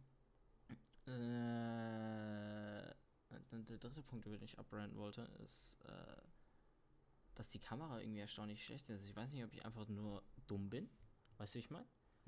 äh, 1.06 2.94
der 3.52 3.78
dritte 3.78 4.02
Punkt, 4.02 4.26
über 4.26 4.36
den 4.36 4.44
ich 4.44 4.58
abranten 4.58 4.98
wollte, 4.98 5.22
ist, 5.44 5.78
äh, 5.86 6.22
dass 7.34 7.48
die 7.48 7.58
Kamera 7.58 8.00
irgendwie 8.00 8.20
erstaunlich 8.20 8.64
schlecht 8.64 8.88
ist. 8.90 9.04
Ich 9.04 9.14
weiß 9.14 9.32
nicht, 9.32 9.44
ob 9.44 9.52
ich 9.52 9.64
einfach 9.64 9.88
nur 9.88 10.22
dumm 10.46 10.70
bin. 10.70 10.88
Weißt 11.38 11.54
du, 11.54 11.58
wie 11.58 11.60
ich 11.60 11.70
meine? 11.70 11.86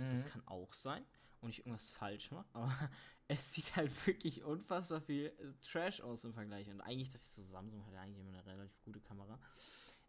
Das 0.08 0.24
Mhm. 0.24 0.28
kann 0.28 0.46
auch 0.46 0.72
sein 0.74 1.04
und 1.40 1.50
ich 1.50 1.60
irgendwas 1.60 1.88
falsch 1.90 2.30
mache, 2.32 2.48
aber 2.54 2.68
es 3.28 3.52
sieht 3.54 3.76
halt 3.76 4.06
wirklich 4.06 4.42
unfassbar 4.44 5.00
viel 5.00 5.26
äh, 5.26 5.52
Trash 5.62 6.00
aus 6.00 6.24
im 6.24 6.34
Vergleich. 6.34 6.68
Und 6.68 6.80
eigentlich, 6.80 7.10
das 7.10 7.22
ist 7.22 7.34
so, 7.36 7.42
Samsung 7.42 7.84
hat 7.86 7.92
ja 7.94 8.00
eigentlich 8.02 8.18
immer 8.20 8.30
eine 8.30 8.44
relativ 8.46 8.82
gute 8.82 9.00
Kamera. 9.00 9.38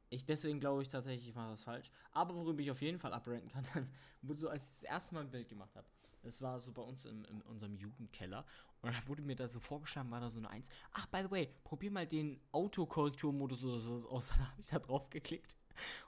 Ich, 0.09 0.25
deswegen 0.25 0.59
glaube 0.59 0.81
ich 0.81 0.87
tatsächlich, 0.87 1.27
ich 1.27 1.35
mache 1.35 1.51
das 1.51 1.63
falsch. 1.63 1.91
Aber 2.11 2.33
worüber 2.35 2.61
ich 2.61 2.71
auf 2.71 2.81
jeden 2.81 2.99
Fall 2.99 3.13
abrenten 3.13 3.49
kann, 3.49 3.63
so 4.35 4.49
als 4.49 4.67
ich 4.67 4.73
das 4.73 4.83
erste 4.83 5.15
Mal 5.15 5.21
ein 5.21 5.31
Bild 5.31 5.49
gemacht 5.49 5.75
habe. 5.75 5.87
Das 6.23 6.41
war 6.41 6.59
so 6.59 6.71
bei 6.71 6.81
uns 6.81 7.05
im, 7.05 7.25
in 7.25 7.41
unserem 7.43 7.75
Jugendkeller. 7.75 8.45
Und 8.81 8.93
da 8.93 9.07
wurde 9.07 9.21
mir 9.21 9.35
da 9.35 9.47
so 9.47 9.59
vorgeschlagen, 9.59 10.11
war 10.11 10.19
da 10.19 10.29
so 10.29 10.39
eine 10.39 10.49
Eins. 10.49 10.69
Ach, 10.91 11.05
by 11.07 11.23
the 11.23 11.31
way, 11.31 11.49
probier 11.63 11.91
mal 11.91 12.07
den 12.07 12.39
Autokorrekturmodus 12.51 13.63
oder 13.63 13.79
so 13.79 14.09
aus. 14.09 14.27
Dann 14.37 14.39
habe 14.39 14.61
ich 14.61 14.67
da 14.67 14.79
drauf 14.79 15.09
geklickt. 15.09 15.55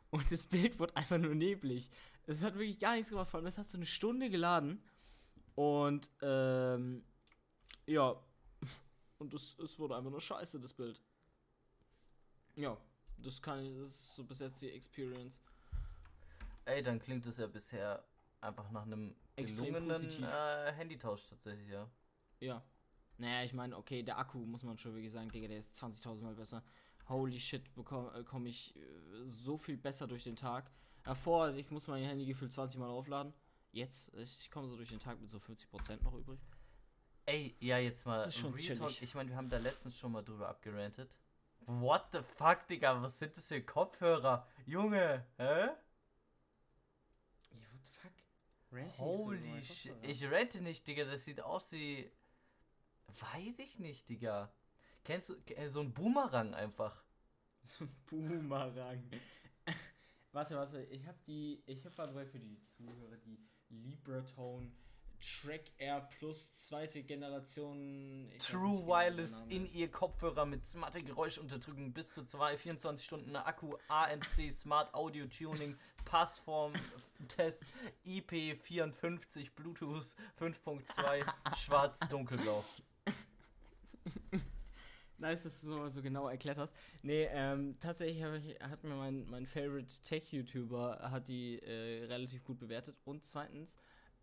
Und 0.10 0.32
das 0.32 0.46
Bild 0.46 0.80
wurde 0.80 0.96
einfach 0.96 1.18
nur 1.18 1.36
neblig. 1.36 1.92
Es 2.26 2.42
hat 2.42 2.56
wirklich 2.56 2.80
gar 2.80 2.96
nichts 2.96 3.10
gemacht. 3.10 3.30
Vor 3.30 3.40
allem, 3.40 3.48
es 3.48 3.58
hat 3.58 3.70
so 3.70 3.78
eine 3.78 3.86
Stunde 3.86 4.30
geladen. 4.30 4.82
Und, 5.56 6.10
ähm, 6.22 7.04
ja. 7.86 8.16
Und 9.20 9.34
es, 9.34 9.58
es 9.60 9.78
wurde 9.78 9.98
einfach 9.98 10.12
nur 10.12 10.22
scheiße, 10.22 10.60
das 10.60 10.74
Bild. 10.74 11.02
Ja, 12.56 12.78
das 13.24 13.42
kann 13.42 13.60
ich, 13.64 13.76
das 13.78 13.90
ist 13.90 14.16
so 14.16 14.24
bis 14.24 14.40
jetzt 14.40 14.62
die 14.62 14.72
Experience. 14.72 15.42
Ey, 16.66 16.82
dann 16.82 17.00
klingt 17.00 17.26
es 17.26 17.38
ja 17.38 17.48
bisher 17.48 18.04
einfach 18.42 18.70
nach 18.72 18.84
einem 18.84 19.16
Extrem 19.36 19.74
gelungenen 19.74 20.24
äh, 20.24 20.72
Handytausch 20.74 21.26
tatsächlich, 21.26 21.70
ja. 21.70 21.90
Ja. 22.40 22.64
Naja, 23.18 23.44
ich 23.44 23.54
meine, 23.54 23.76
okay, 23.78 24.02
der 24.02 24.18
Akku, 24.18 24.40
muss 24.40 24.64
man 24.64 24.78
schon 24.78 24.94
wirklich 24.94 25.12
sagen, 25.12 25.30
Digga, 25.30 25.48
der 25.48 25.60
ist 25.60 25.74
20.000 25.76 26.22
Mal 26.22 26.36
besser. 26.36 26.64
Holy 27.10 27.40
shit, 27.40 27.74
bekomme 27.76 28.14
äh, 28.18 28.24
komm 28.24 28.46
ich 28.46 28.76
äh, 28.76 28.80
so 29.26 29.58
viel 29.58 29.78
besser 29.78 30.08
durch 30.08 30.24
den 30.24 30.36
Tag. 30.36 30.72
Davor, 31.04 31.54
ich 31.56 31.70
muss 31.72 31.88
mein 31.88 32.04
Handy 32.04 32.26
gefühlt 32.26 32.52
20 32.52 32.80
Mal 32.80 32.88
aufladen. 32.88 33.34
Jetzt, 33.72 34.14
ich 34.16 34.50
komme 34.50 34.68
so 34.68 34.78
durch 34.78 34.90
den 34.90 35.00
Tag 35.00 35.20
mit 35.20 35.30
so 35.30 35.38
50% 35.38 36.04
noch 36.04 36.14
übrig. 36.14 36.40
Ey, 37.26 37.56
ja, 37.60 37.78
jetzt 37.78 38.06
mal 38.06 38.24
Das 38.24 38.36
ist 38.36 38.42
schon 38.42 38.54
Real 38.54 38.78
Talk. 38.78 39.02
Ich 39.02 39.14
meine, 39.14 39.30
wir 39.30 39.38
haben 39.38 39.50
da 39.50 39.58
letztens 39.58 39.98
schon 39.98 40.12
mal 40.12 40.24
drüber 40.24 40.50
abgerantet. 40.50 41.16
What 41.70 42.12
the 42.14 42.24
fuck, 42.24 42.66
Digga? 42.68 43.00
Was 43.00 43.20
sind 43.20 43.38
das 43.38 43.48
für 43.48 43.62
Kopfhörer? 43.62 44.48
Junge, 44.66 45.24
hä? 45.38 45.70
Ja, 47.52 47.68
what 47.72 47.86
the 47.86 47.92
fuck? 47.92 48.12
Ist 48.72 48.98
Holy 48.98 49.64
shit. 49.64 49.94
Ich 50.02 50.24
rente 50.24 50.62
nicht, 50.62 50.88
Digga. 50.88 51.06
Das 51.06 51.26
sieht 51.26 51.42
aus 51.42 51.72
wie. 51.72 52.12
Weiß 53.20 53.60
ich 53.60 53.78
nicht, 53.78 54.10
Digga. 54.10 54.52
Kennst 55.04 55.30
du 55.30 55.36
äh, 55.56 55.68
so 55.68 55.82
ein 55.82 55.94
Boomerang 55.94 56.56
einfach? 56.56 57.04
So 57.64 57.84
ein 57.84 57.96
Boomerang. 58.08 59.04
warte, 60.32 60.56
warte, 60.56 60.82
ich 60.86 61.06
habe 61.06 61.20
die, 61.28 61.62
ich 61.68 61.84
the 61.84 62.16
way 62.16 62.26
für 62.26 62.40
die 62.40 62.64
Zuhörer 62.66 63.18
die 63.18 63.38
Libratone 63.68 64.72
Track 65.20 65.62
Air 65.78 66.08
Plus 66.18 66.54
zweite 66.54 67.04
Generation. 67.04 68.30
True 68.40 68.86
Wireless 68.86 69.44
in 69.50 69.72
ihr 69.74 69.90
Kopfhörer 69.90 70.46
mit 70.46 70.66
smarte 70.66 71.04
Geräuschunterdrückung 71.04 71.94
bis 71.94 72.14
zu 72.14 72.26
2, 72.26 72.58
24 72.58 73.06
Stunden 73.06 73.36
Akku, 73.36 73.76
ANC 73.88 74.52
Smart 74.52 74.94
Audio 74.94 75.26
Tuning, 75.28 75.78
Passform 76.06 76.74
Test, 77.28 77.64
IP54, 78.06 79.52
Bluetooth 79.56 80.16
5.2, 80.40 81.56
schwarz-dunkelblau. 81.56 82.64
Nice, 85.20 85.44
dass 85.44 85.60
du 85.60 85.68
so, 85.68 85.90
so 85.90 86.02
genau 86.02 86.30
erklärt 86.30 86.58
hast. 86.58 86.74
Nee, 87.02 87.28
ähm, 87.32 87.78
tatsächlich 87.82 88.24
ich, 88.24 88.60
hat 88.62 88.84
mir 88.86 88.96
mein, 88.96 89.30
mein 89.30 89.46
Favorite 89.46 89.94
Tech-YouTuber 90.02 91.10
hat 91.12 91.28
die 91.28 91.60
äh, 91.60 92.06
relativ 92.06 92.46
gut 92.46 92.58
bewertet. 92.58 92.96
Und 93.04 93.26
zweitens, 93.26 93.78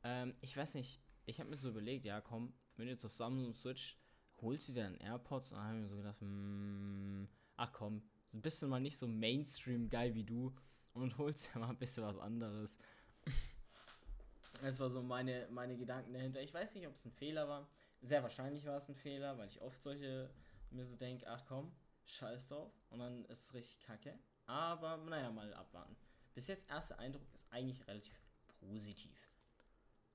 ähm, 0.06 0.34
ich 0.40 0.56
weiß 0.56 0.74
nicht, 0.74 1.00
ich 1.24 1.40
habe 1.40 1.50
mir 1.50 1.56
so 1.56 1.68
überlegt, 1.68 2.04
ja 2.04 2.20
komm, 2.20 2.54
wenn 2.76 2.86
du 2.86 2.92
jetzt 2.92 3.04
auf 3.04 3.12
Samsung 3.12 3.52
Switch, 3.52 3.98
holst 4.40 4.68
du 4.68 4.72
dir 4.72 4.84
dann 4.84 4.96
AirPods? 4.98 5.50
Und 5.50 5.58
dann 5.58 5.66
habe 5.66 5.76
ich 5.76 5.82
mir 5.82 5.88
so 5.88 5.96
gedacht, 5.96 6.18
mm, 6.20 7.24
ach 7.56 7.72
komm, 7.72 8.02
bist 8.34 8.62
du 8.62 8.68
mal 8.68 8.80
nicht 8.80 8.96
so 8.96 9.08
Mainstream-geil 9.08 10.14
wie 10.14 10.24
du 10.24 10.54
und 10.92 11.18
holst 11.18 11.50
ja 11.52 11.60
mal 11.60 11.70
ein 11.70 11.78
bisschen 11.78 12.04
was 12.04 12.18
anderes. 12.18 12.78
das 14.62 14.78
war 14.78 14.90
so 14.90 15.02
meine, 15.02 15.48
meine 15.50 15.76
Gedanken 15.76 16.12
dahinter. 16.12 16.40
Ich 16.40 16.54
weiß 16.54 16.74
nicht, 16.76 16.86
ob 16.86 16.94
es 16.94 17.04
ein 17.04 17.12
Fehler 17.12 17.48
war. 17.48 17.68
Sehr 18.00 18.22
wahrscheinlich 18.22 18.64
war 18.64 18.76
es 18.76 18.88
ein 18.88 18.94
Fehler, 18.94 19.36
weil 19.38 19.48
ich 19.48 19.60
oft 19.60 19.82
solche 19.82 20.30
mir 20.70 20.86
so 20.86 20.96
denke, 20.96 21.26
ach 21.26 21.44
komm, 21.46 21.72
scheiß 22.04 22.48
drauf. 22.48 22.70
Und 22.90 23.00
dann 23.00 23.24
ist 23.24 23.48
es 23.48 23.54
richtig 23.54 23.80
kacke. 23.80 24.16
Aber 24.46 24.98
naja, 24.98 25.32
mal 25.32 25.52
abwarten. 25.54 25.96
Bis 26.34 26.46
jetzt 26.46 26.70
erster 26.70 26.98
Eindruck 27.00 27.26
ist 27.34 27.50
eigentlich 27.50 27.84
relativ 27.88 28.20
positiv. 28.60 29.26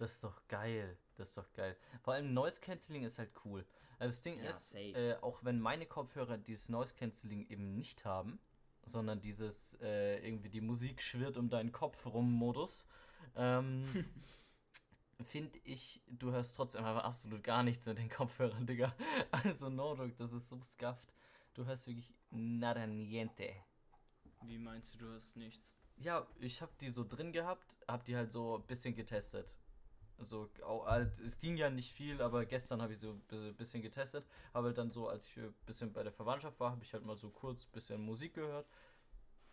Das 0.02 0.14
ist 0.14 0.24
doch 0.24 0.48
geil. 0.48 0.98
Das 1.16 1.30
ist 1.30 1.38
doch 1.38 1.54
geil. 1.54 1.78
Vor 2.02 2.16
allem 2.16 2.34
Noise 2.34 2.60
Cancelling 2.60 3.04
ist 3.04 3.20
halt 3.20 3.30
cool. 3.46 3.64
Also 4.00 4.16
das 4.16 4.24
Ding 4.24 4.42
ja, 4.42 4.50
ist, 4.50 4.74
äh, 4.74 5.16
auch 5.22 5.44
wenn 5.44 5.60
meine 5.60 5.86
Kopfhörer 5.86 6.40
dieses 6.40 6.70
Noise 6.70 6.96
Cancelling 6.96 7.46
eben 7.50 7.76
nicht 7.76 8.04
haben, 8.04 8.40
sondern 8.84 9.22
dieses 9.22 9.78
äh, 9.80 10.18
irgendwie 10.28 10.50
die 10.50 10.60
Musik 10.60 11.04
schwirrt 11.04 11.38
um 11.38 11.52
deinen 11.52 11.72
Kopf 11.72 12.08
rum 12.08 12.34
Modus, 12.34 12.88
ähm, 13.36 13.86
finde 15.24 15.60
ich, 15.66 16.02
du 16.08 16.32
hörst 16.32 16.56
trotzdem 16.56 16.84
aber 16.84 17.06
absolut 17.06 17.44
gar 17.44 17.62
nichts 17.62 17.86
mit 17.86 18.00
den 18.00 18.10
Kopfhörern, 18.10 18.66
Digga. 18.66 18.96
Also 19.32 19.70
no 19.70 19.94
joke, 19.94 20.16
das 20.18 20.34
ist 20.34 20.50
so 20.50 20.60
scuffed. 20.64 21.14
Du 21.54 21.64
hörst 21.66 21.86
wirklich 21.86 22.12
nada 22.32 22.88
niente. 22.88 23.54
Wie 24.42 24.58
meinst 24.58 24.96
du, 24.96 24.98
du 24.98 25.06
hörst 25.10 25.38
nichts? 25.38 25.72
Ja, 25.98 26.26
ich 26.40 26.64
habe 26.64 26.72
die 26.82 26.90
so 26.90 27.04
drin 27.08 27.32
gehabt, 27.32 27.78
habe 27.88 28.04
die 28.04 28.16
halt 28.16 28.32
so 28.32 28.58
ein 28.58 28.66
bisschen 28.66 28.96
getestet. 28.96 29.54
So, 30.24 30.50
auch 30.64 30.86
halt, 30.86 31.18
es 31.20 31.40
ging 31.40 31.58
ja 31.58 31.70
nicht 31.70 31.92
viel, 31.94 32.22
aber 32.22 32.46
gestern 32.46 32.82
habe 32.82 32.94
ich 32.94 33.00
so 33.00 33.20
ein 33.32 33.56
bisschen 33.56 33.82
getestet. 33.82 34.26
Aber 34.54 34.68
halt 34.68 34.78
dann 34.78 34.92
so, 34.92 35.08
als 35.08 35.28
ich 35.28 35.38
ein 35.38 35.54
bisschen 35.66 35.92
bei 35.92 36.04
der 36.04 36.12
Verwandtschaft 36.12 36.60
war, 36.60 36.72
habe 36.72 36.84
ich 36.84 36.94
halt 36.94 37.06
mal 37.06 37.16
so 37.16 37.30
kurz 37.30 37.66
ein 37.66 37.72
bisschen 37.72 38.02
Musik 38.02 38.34
gehört. 38.34 38.68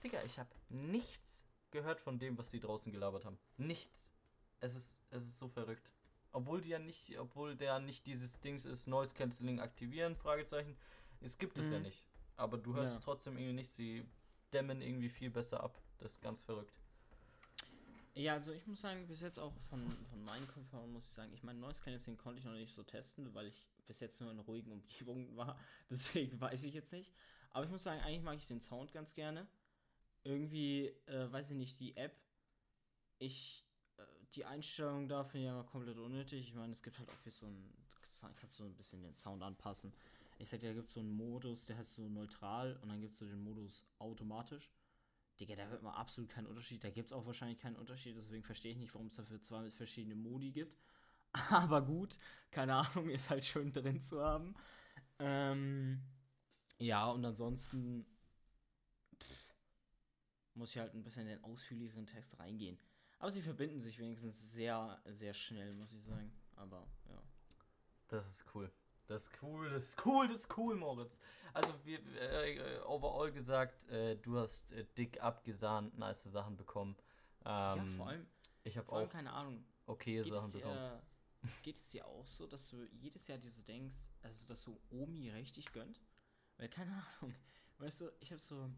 Digga, 0.03 0.23
ich 0.25 0.39
habe 0.39 0.51
nichts 0.69 1.45
gehört 1.71 2.01
von 2.01 2.19
dem, 2.19 2.39
was 2.39 2.51
die 2.51 2.61
draußen 2.61 2.93
gelabert 2.93 3.25
haben. 3.25 3.39
Nichts. 3.57 4.13
Es 4.61 4.75
ist, 4.75 5.01
es 5.11 5.23
ist 5.23 5.39
so 5.39 5.49
verrückt. 5.49 5.91
Obwohl 6.33 6.61
die 6.61 6.71
ja 6.71 6.79
nicht, 6.79 7.19
obwohl 7.19 7.57
der 7.57 7.79
nicht 7.79 8.07
dieses 8.07 8.41
Dings 8.41 8.65
ist, 8.65 8.87
Noise 8.87 9.15
Cancelling 9.15 9.61
aktivieren, 9.61 10.17
Fragezeichen. 10.17 10.77
Es 11.21 11.39
gibt 11.39 11.59
es 11.59 11.67
mhm. 11.67 11.73
ja 11.73 11.79
nicht. 11.81 12.05
Aber 12.37 12.59
du 12.59 12.75
hörst 12.75 12.95
ja. 12.95 13.01
trotzdem 13.01 13.37
irgendwie 13.37 13.55
nicht, 13.55 13.73
sie 13.73 14.05
dämmen 14.53 14.81
irgendwie 14.81 15.09
viel 15.09 15.31
besser 15.31 15.63
ab. 15.63 15.81
Das 15.99 16.13
ist 16.13 16.23
ganz 16.23 16.43
verrückt. 16.43 16.79
Ja, 18.19 18.35
also 18.35 18.53
ich 18.53 18.67
muss 18.67 18.81
sagen, 18.81 19.07
bis 19.07 19.21
jetzt 19.21 19.39
auch 19.39 19.55
von, 19.71 19.89
von 20.11 20.25
meinen 20.25 20.47
Kopfhörern 20.49 20.93
muss 20.93 21.07
ich 21.07 21.13
sagen, 21.13 21.33
ich 21.33 21.43
meine, 21.43 21.59
Noise 21.61 21.81
Cancelling 21.81 22.19
konnte 22.19 22.41
ich 22.41 22.45
noch 22.45 22.53
nicht 22.53 22.75
so 22.75 22.83
testen, 22.83 23.33
weil 23.33 23.47
ich 23.47 23.63
bis 23.87 24.01
jetzt 24.01 24.21
nur 24.21 24.31
in 24.31 24.39
ruhigen 24.41 24.73
Umgebungen 24.73 25.37
war. 25.37 25.59
Deswegen 25.89 26.41
weiß 26.41 26.65
ich 26.65 26.75
jetzt 26.75 26.93
nicht. 26.93 27.15
Aber 27.51 27.65
ich 27.65 27.71
muss 27.71 27.85
sagen, 27.85 28.01
eigentlich 28.01 28.23
mag 28.23 28.37
ich 28.37 28.47
den 28.47 28.61
Sound 28.61 28.93
ganz 28.93 29.15
gerne. 29.15 29.47
Irgendwie, 30.25 30.89
äh, 31.07 31.31
weiß 31.31 31.51
ich 31.51 31.57
nicht, 31.57 31.81
die 31.81 31.97
App. 31.97 32.17
Ich 33.19 33.69
die 34.35 34.45
Einstellung 34.45 35.09
da 35.09 35.25
finde 35.25 35.47
ich 35.47 35.53
ja 35.53 35.63
komplett 35.63 35.99
unnötig. 35.99 36.49
Ich 36.49 36.55
meine, 36.55 36.73
es 36.73 36.83
gibt 36.83 36.99
halt 36.99 37.09
auch 37.09 37.25
wie 37.25 37.31
so 37.31 37.47
ein, 37.47 37.73
kannst 38.37 38.59
du 38.59 38.65
so 38.65 38.69
ein 38.69 38.75
bisschen 38.75 39.03
den 39.03 39.17
Sound 39.17 39.43
anpassen. 39.43 39.93
Ich 40.39 40.49
sag 40.49 40.61
dir, 40.61 40.69
da 40.69 40.75
gibt 40.75 40.89
es 40.89 40.95
so 40.95 41.01
einen 41.01 41.11
Modus, 41.11 41.67
der 41.67 41.79
heißt 41.79 41.95
so 41.95 42.09
neutral 42.09 42.79
und 42.83 42.89
dann 42.89 43.01
gibt 43.01 43.15
es 43.15 43.21
so 43.21 43.27
den 43.27 43.43
Modus 43.43 43.87
automatisch. 43.99 44.71
Digga, 45.39 45.57
da 45.57 45.67
hört 45.67 45.83
man 45.83 45.95
absolut 45.95 46.31
keinen 46.31 46.47
Unterschied. 46.47 46.83
Da 46.83 46.91
gibt 46.91 47.11
es 47.11 47.13
auch 47.13 47.27
wahrscheinlich 47.27 47.59
keinen 47.59 47.77
Unterschied, 47.77 48.17
deswegen 48.17 48.43
verstehe 48.43 48.73
ich 48.73 48.79
nicht, 48.79 48.95
warum 48.95 49.09
es 49.09 49.17
dafür 49.17 49.41
zwei 49.41 49.71
verschiedene 49.71 50.15
Modi 50.15 50.51
gibt. 50.51 50.79
Aber 51.51 51.83
gut, 51.83 52.19
keine 52.51 52.75
Ahnung, 52.75 53.11
ist 53.11 53.31
halt 53.31 53.45
schön 53.45 53.73
drin 53.73 54.03
zu 54.03 54.23
haben. 54.23 54.55
Ähm, 55.19 56.03
ja, 56.79 57.07
und 57.11 57.25
ansonsten 57.25 58.07
pff, 59.21 59.55
muss 60.55 60.71
ich 60.71 60.79
halt 60.79 60.95
ein 60.95 61.03
bisschen 61.03 61.23
in 61.23 61.29
den 61.29 61.45
ausführlicheren 61.45 62.07
Text 62.07 62.39
reingehen. 62.39 62.79
Aber 63.19 63.31
sie 63.31 63.43
verbinden 63.43 63.81
sich 63.81 63.99
wenigstens 63.99 64.53
sehr, 64.53 65.01
sehr 65.07 65.35
schnell, 65.35 65.75
muss 65.75 65.93
ich 65.93 66.05
sagen. 66.05 66.33
Aber 66.57 66.87
ja. 67.09 67.23
Das 68.09 68.27
ist 68.27 68.55
cool. 68.55 68.71
Das 69.09 69.23
ist 69.23 69.43
cool, 69.43 69.71
das 69.71 69.85
ist 69.85 69.97
cool, 70.07 70.29
das 70.29 70.41
ist 70.41 70.59
cool, 70.59 70.77
Moritz. 70.77 71.19
Also, 71.55 71.75
wir, 71.85 71.99
äh, 72.17 72.81
overall 72.85 73.33
gesagt, 73.33 73.89
äh, 73.89 74.17
du 74.17 74.39
hast 74.39 74.71
äh, 74.73 74.85
dick 74.97 75.21
abgesahnt, 75.23 75.99
nice 75.99 76.25
Sachen 76.25 76.57
bekommen. 76.57 76.95
Ähm, 77.45 77.77
ja, 77.79 77.85
vor 77.97 78.09
allem. 78.09 78.27
Ich 78.65 78.77
habe 78.77 78.93
auch. 78.93 79.09
keine 79.09 79.33
Ahnung. 79.33 79.65
Okay, 79.87 80.23
Sachen 80.23 80.53
dir, 80.53 80.59
bekommen. 80.59 81.03
Geht 81.63 81.77
es 81.77 81.91
dir 81.91 82.07
auch 82.07 82.27
so, 82.27 82.47
dass 82.47 82.69
du 82.69 82.85
jedes 82.93 83.27
Jahr 83.29 83.39
dir 83.39 83.51
so 83.51 83.63
denkst, 83.63 84.11
also, 84.23 84.47
dass 84.47 84.65
du 84.65 84.79
Omi 84.91 85.31
richtig 85.31 85.73
gönnt? 85.73 86.03
Weil, 86.59 86.69
keine 86.69 86.93
Ahnung. 87.21 87.35
Weißt 87.79 88.03
du, 88.03 88.13
ich 88.21 88.31
habe 88.31 88.41
so. 88.41 88.71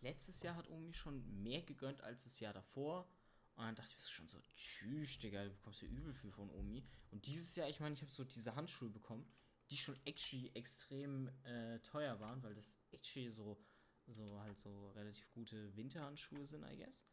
Letztes 0.00 0.42
Jahr 0.42 0.54
hat 0.56 0.68
Omi 0.68 0.92
schon 0.92 1.42
mehr 1.42 1.62
gegönnt 1.62 2.02
als 2.02 2.24
das 2.24 2.38
Jahr 2.40 2.52
davor. 2.52 3.08
Und 3.56 3.64
dann 3.64 3.74
dachte 3.74 3.90
ich, 3.90 3.96
du 3.96 4.10
schon 4.10 4.28
so, 4.28 4.38
tschüss, 4.54 5.18
Digga, 5.18 5.44
du 5.44 5.50
bekommst 5.50 5.80
ja 5.80 5.88
übel 5.88 6.12
viel 6.12 6.30
von 6.30 6.50
Omi. 6.50 6.84
Und 7.10 7.26
dieses 7.26 7.56
Jahr, 7.56 7.68
ich 7.68 7.80
meine, 7.80 7.94
ich 7.94 8.02
habe 8.02 8.12
so 8.12 8.22
diese 8.22 8.54
Handschuhe 8.54 8.90
bekommen, 8.90 9.26
die 9.70 9.76
schon 9.76 9.96
actually 10.04 10.50
extrem 10.54 11.28
äh, 11.44 11.78
teuer 11.80 12.18
waren, 12.20 12.42
weil 12.42 12.54
das 12.54 12.78
actually 12.92 13.30
so, 13.30 13.58
so 14.06 14.40
halt 14.40 14.58
so 14.58 14.90
relativ 14.90 15.30
gute 15.32 15.74
Winterhandschuhe 15.76 16.46
sind, 16.46 16.64
I 16.64 16.76
guess. 16.76 17.04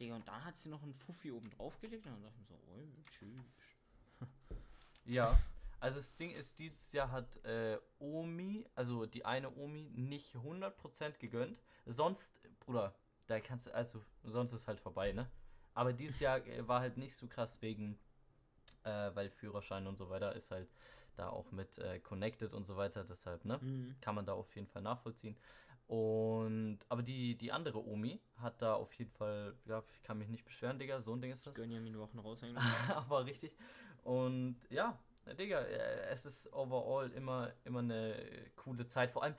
Digga, 0.00 0.16
und 0.16 0.26
dann 0.26 0.44
hat 0.44 0.56
sie 0.56 0.68
noch 0.68 0.82
einen 0.82 0.94
Fuffi 0.94 1.30
oben 1.30 1.50
drauf 1.50 1.78
gelegt 1.80 2.06
und 2.06 2.12
dann 2.12 2.22
dachte 2.22 2.40
ich 2.40 2.50
mir 2.50 2.56
so, 2.56 2.62
oh, 2.66 3.02
tschüss. 3.10 3.40
ja, 5.04 5.38
also 5.82 5.98
das 5.98 6.16
Ding 6.16 6.30
ist, 6.30 6.58
dieses 6.58 6.92
Jahr 6.92 7.10
hat 7.10 7.44
äh, 7.44 7.78
Omi, 7.98 8.66
also 8.74 9.06
die 9.06 9.24
eine 9.24 9.54
Omi, 9.56 9.90
nicht 9.94 10.34
100% 10.34 11.18
gegönnt. 11.18 11.60
Sonst, 11.86 12.40
Bruder, 12.60 12.94
da 13.26 13.40
kannst 13.40 13.66
du, 13.66 13.74
also 13.74 14.00
sonst 14.22 14.52
ist 14.52 14.68
halt 14.68 14.80
vorbei, 14.80 15.12
ne? 15.12 15.30
Aber 15.74 15.92
dieses 15.92 16.20
Jahr 16.20 16.46
äh, 16.46 16.66
war 16.68 16.80
halt 16.80 16.98
nicht 16.98 17.16
so 17.16 17.26
krass 17.26 17.62
wegen, 17.62 17.98
äh, 18.84 19.10
weil 19.14 19.30
Führerschein 19.30 19.86
und 19.86 19.96
so 19.96 20.08
weiter 20.08 20.34
ist 20.34 20.50
halt 20.50 20.70
da 21.14 21.28
auch 21.28 21.50
mit 21.52 21.78
äh, 21.78 22.00
connected 22.00 22.54
und 22.54 22.66
so 22.66 22.76
weiter. 22.76 23.04
Deshalb, 23.04 23.44
ne? 23.44 23.58
Mhm. 23.58 23.96
Kann 24.00 24.14
man 24.14 24.26
da 24.26 24.32
auf 24.32 24.54
jeden 24.54 24.66
Fall 24.66 24.82
nachvollziehen. 24.82 25.36
Und, 25.86 26.78
aber 26.88 27.02
die, 27.02 27.36
die 27.36 27.52
andere 27.52 27.84
Omi 27.84 28.20
hat 28.36 28.62
da 28.62 28.74
auf 28.74 28.92
jeden 28.94 29.10
Fall, 29.10 29.54
ja, 29.66 29.82
ich 29.92 30.02
kann 30.02 30.18
mich 30.18 30.28
nicht 30.28 30.44
beschweren, 30.44 30.78
Digga, 30.78 31.00
so 31.00 31.14
ein 31.14 31.20
Ding 31.20 31.32
ist 31.32 31.46
das. 31.46 31.54
Gönn 31.54 31.70
ja 31.70 31.80
mir 31.80 31.98
Wochen 31.98 32.18
raushängen. 32.18 32.56
aber 32.94 33.26
richtig. 33.26 33.56
Und 34.04 34.56
ja, 34.70 34.98
Digga, 35.38 35.60
äh, 35.60 36.08
es 36.10 36.24
ist 36.24 36.52
overall 36.52 37.10
immer, 37.10 37.52
immer 37.64 37.80
eine 37.80 38.16
coole 38.56 38.86
Zeit. 38.86 39.10
Vor 39.10 39.22
allem, 39.22 39.34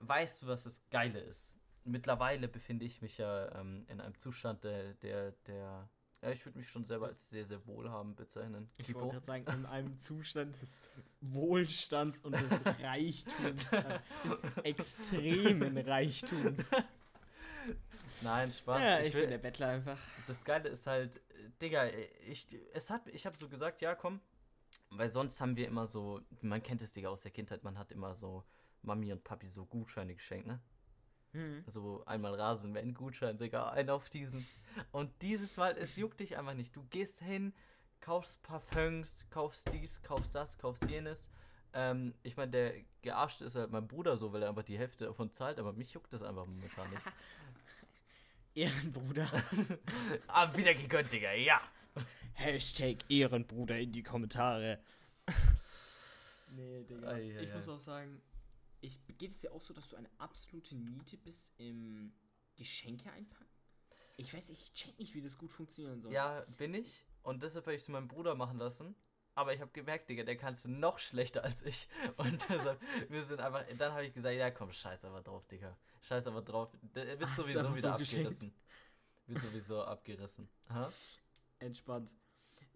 weißt 0.00 0.42
du, 0.42 0.46
was 0.48 0.64
das 0.64 0.88
Geile 0.90 1.20
ist? 1.20 1.58
mittlerweile 1.84 2.48
befinde 2.48 2.84
ich 2.84 3.02
mich 3.02 3.18
ja 3.18 3.60
ähm, 3.60 3.84
in 3.88 4.00
einem 4.00 4.18
Zustand, 4.18 4.64
der, 4.64 4.94
der, 4.94 5.32
der 5.46 5.88
ja, 6.24 6.30
ich 6.30 6.44
würde 6.46 6.58
mich 6.58 6.68
schon 6.68 6.84
selber 6.86 7.08
als 7.08 7.28
sehr, 7.28 7.44
sehr 7.44 7.66
wohlhabend 7.66 8.16
bezeichnen. 8.16 8.70
Ich 8.78 8.94
wollte 8.94 9.10
gerade 9.10 9.26
sagen, 9.26 9.46
in 9.46 9.66
einem 9.66 9.98
Zustand 9.98 10.60
des 10.60 10.80
Wohlstands 11.20 12.20
und 12.20 12.32
des 12.32 12.64
Reichtums, 12.82 13.66
des 13.68 14.64
extremen 14.64 15.76
Reichtums. 15.76 16.70
Nein, 18.22 18.50
Spaß. 18.50 18.82
Ja, 18.82 19.00
ich, 19.00 19.08
ich 19.08 19.14
will, 19.14 19.22
bin 19.22 19.30
der 19.30 19.38
Bettler 19.38 19.68
einfach. 19.68 19.98
Das 20.26 20.42
Geile 20.44 20.70
ist 20.70 20.86
halt, 20.86 21.20
Digga, 21.60 21.88
ich, 22.26 22.46
es 22.72 22.88
hat, 22.88 23.06
ich 23.08 23.26
habe 23.26 23.36
so 23.36 23.48
gesagt, 23.48 23.82
ja, 23.82 23.94
komm, 23.94 24.20
weil 24.90 25.10
sonst 25.10 25.42
haben 25.42 25.56
wir 25.56 25.68
immer 25.68 25.86
so, 25.86 26.22
man 26.40 26.62
kennt 26.62 26.80
es, 26.80 26.94
Digga, 26.94 27.10
aus 27.10 27.22
der 27.22 27.32
Kindheit, 27.32 27.64
man 27.64 27.78
hat 27.78 27.92
immer 27.92 28.14
so 28.14 28.44
Mami 28.80 29.12
und 29.12 29.24
Papi 29.24 29.46
so 29.46 29.66
Gutscheine 29.66 30.14
geschenkt, 30.14 30.46
ne? 30.46 30.60
Mhm. 31.34 31.64
So 31.66 32.04
einmal 32.06 32.34
Rasenmähen-Gutschein, 32.34 33.36
Digga, 33.36 33.70
ein 33.70 33.90
auf 33.90 34.08
diesen. 34.08 34.46
Und 34.92 35.10
dieses 35.20 35.56
Mal, 35.56 35.76
es 35.76 35.96
juckt 35.96 36.20
dich 36.20 36.38
einfach 36.38 36.54
nicht. 36.54 36.74
Du 36.74 36.84
gehst 36.90 37.22
hin, 37.22 37.52
kaufst 38.00 38.42
Parfums, 38.42 39.26
kaufst 39.30 39.70
dies, 39.72 40.00
kaufst 40.02 40.34
das, 40.34 40.56
kaufst 40.58 40.88
jenes. 40.88 41.28
Ähm, 41.72 42.14
ich 42.22 42.36
meine, 42.36 42.52
der 42.52 42.74
Gearschte 43.02 43.44
ist 43.44 43.56
halt 43.56 43.72
mein 43.72 43.88
Bruder 43.88 44.16
so, 44.16 44.32
weil 44.32 44.42
er 44.42 44.48
einfach 44.48 44.62
die 44.62 44.78
Hälfte 44.78 45.06
davon 45.06 45.32
zahlt, 45.32 45.58
aber 45.58 45.72
mich 45.72 45.92
juckt 45.92 46.12
das 46.12 46.22
einfach 46.22 46.46
momentan 46.46 46.88
nicht. 46.90 47.02
Ehrenbruder. 48.54 49.28
ah, 50.28 50.56
wieder 50.56 50.74
gegönnt, 50.74 51.12
Digga, 51.12 51.32
ja. 51.32 51.60
Hashtag 52.34 52.98
Ehrenbruder 53.08 53.78
in 53.78 53.90
die 53.90 54.04
Kommentare. 54.04 54.78
nee, 56.52 56.84
Digga. 56.84 57.08
Ei, 57.08 57.36
ei, 57.36 57.42
ich 57.42 57.50
ei. 57.50 57.56
muss 57.56 57.68
auch 57.68 57.80
sagen, 57.80 58.22
ich, 58.84 58.98
geht 59.18 59.30
es 59.30 59.40
dir 59.40 59.52
auch 59.52 59.62
so, 59.62 59.74
dass 59.74 59.90
du 59.90 59.96
eine 59.96 60.10
absolute 60.18 60.74
Niete 60.74 61.16
bist 61.16 61.52
im 61.58 62.12
Geschenke 62.56 63.10
einpacken? 63.10 63.48
Ich 64.16 64.32
weiß, 64.32 64.50
ich 64.50 64.72
check 64.74 64.98
nicht, 64.98 65.14
wie 65.14 65.20
das 65.20 65.38
gut 65.38 65.52
funktionieren 65.52 66.00
soll. 66.00 66.12
Ja, 66.12 66.44
bin 66.58 66.74
ich. 66.74 67.04
Und 67.22 67.42
deshalb 67.42 67.66
habe 67.66 67.74
ich 67.74 67.82
es 67.82 67.88
meinem 67.88 68.06
Bruder 68.08 68.34
machen 68.34 68.58
lassen. 68.58 68.94
Aber 69.34 69.52
ich 69.52 69.60
habe 69.60 69.72
gemerkt, 69.72 70.08
Digga, 70.08 70.22
der 70.22 70.36
kann 70.36 70.52
es 70.52 70.68
noch 70.68 71.00
schlechter 71.00 71.42
als 71.42 71.62
ich. 71.62 71.88
Und 72.18 72.48
deshalb, 72.48 72.80
wir 73.08 73.22
sind 73.24 73.40
einfach. 73.40 73.64
Dann 73.76 73.92
habe 73.92 74.06
ich 74.06 74.14
gesagt, 74.14 74.36
ja 74.36 74.50
komm, 74.52 74.72
scheiß 74.72 75.04
aber 75.04 75.22
drauf, 75.22 75.44
Digga. 75.46 75.76
Scheiß 76.02 76.28
aber 76.28 76.42
drauf. 76.42 76.70
Der 76.94 77.18
wird 77.18 77.30
Ach, 77.32 77.34
sowieso 77.34 77.74
wieder 77.74 77.92
so 77.92 77.98
geschenkt. 77.98 78.26
abgerissen. 78.28 78.54
Wird 79.26 79.40
sowieso 79.40 79.82
abgerissen. 79.82 80.48
Aha. 80.68 80.92
Entspannt. 81.58 82.14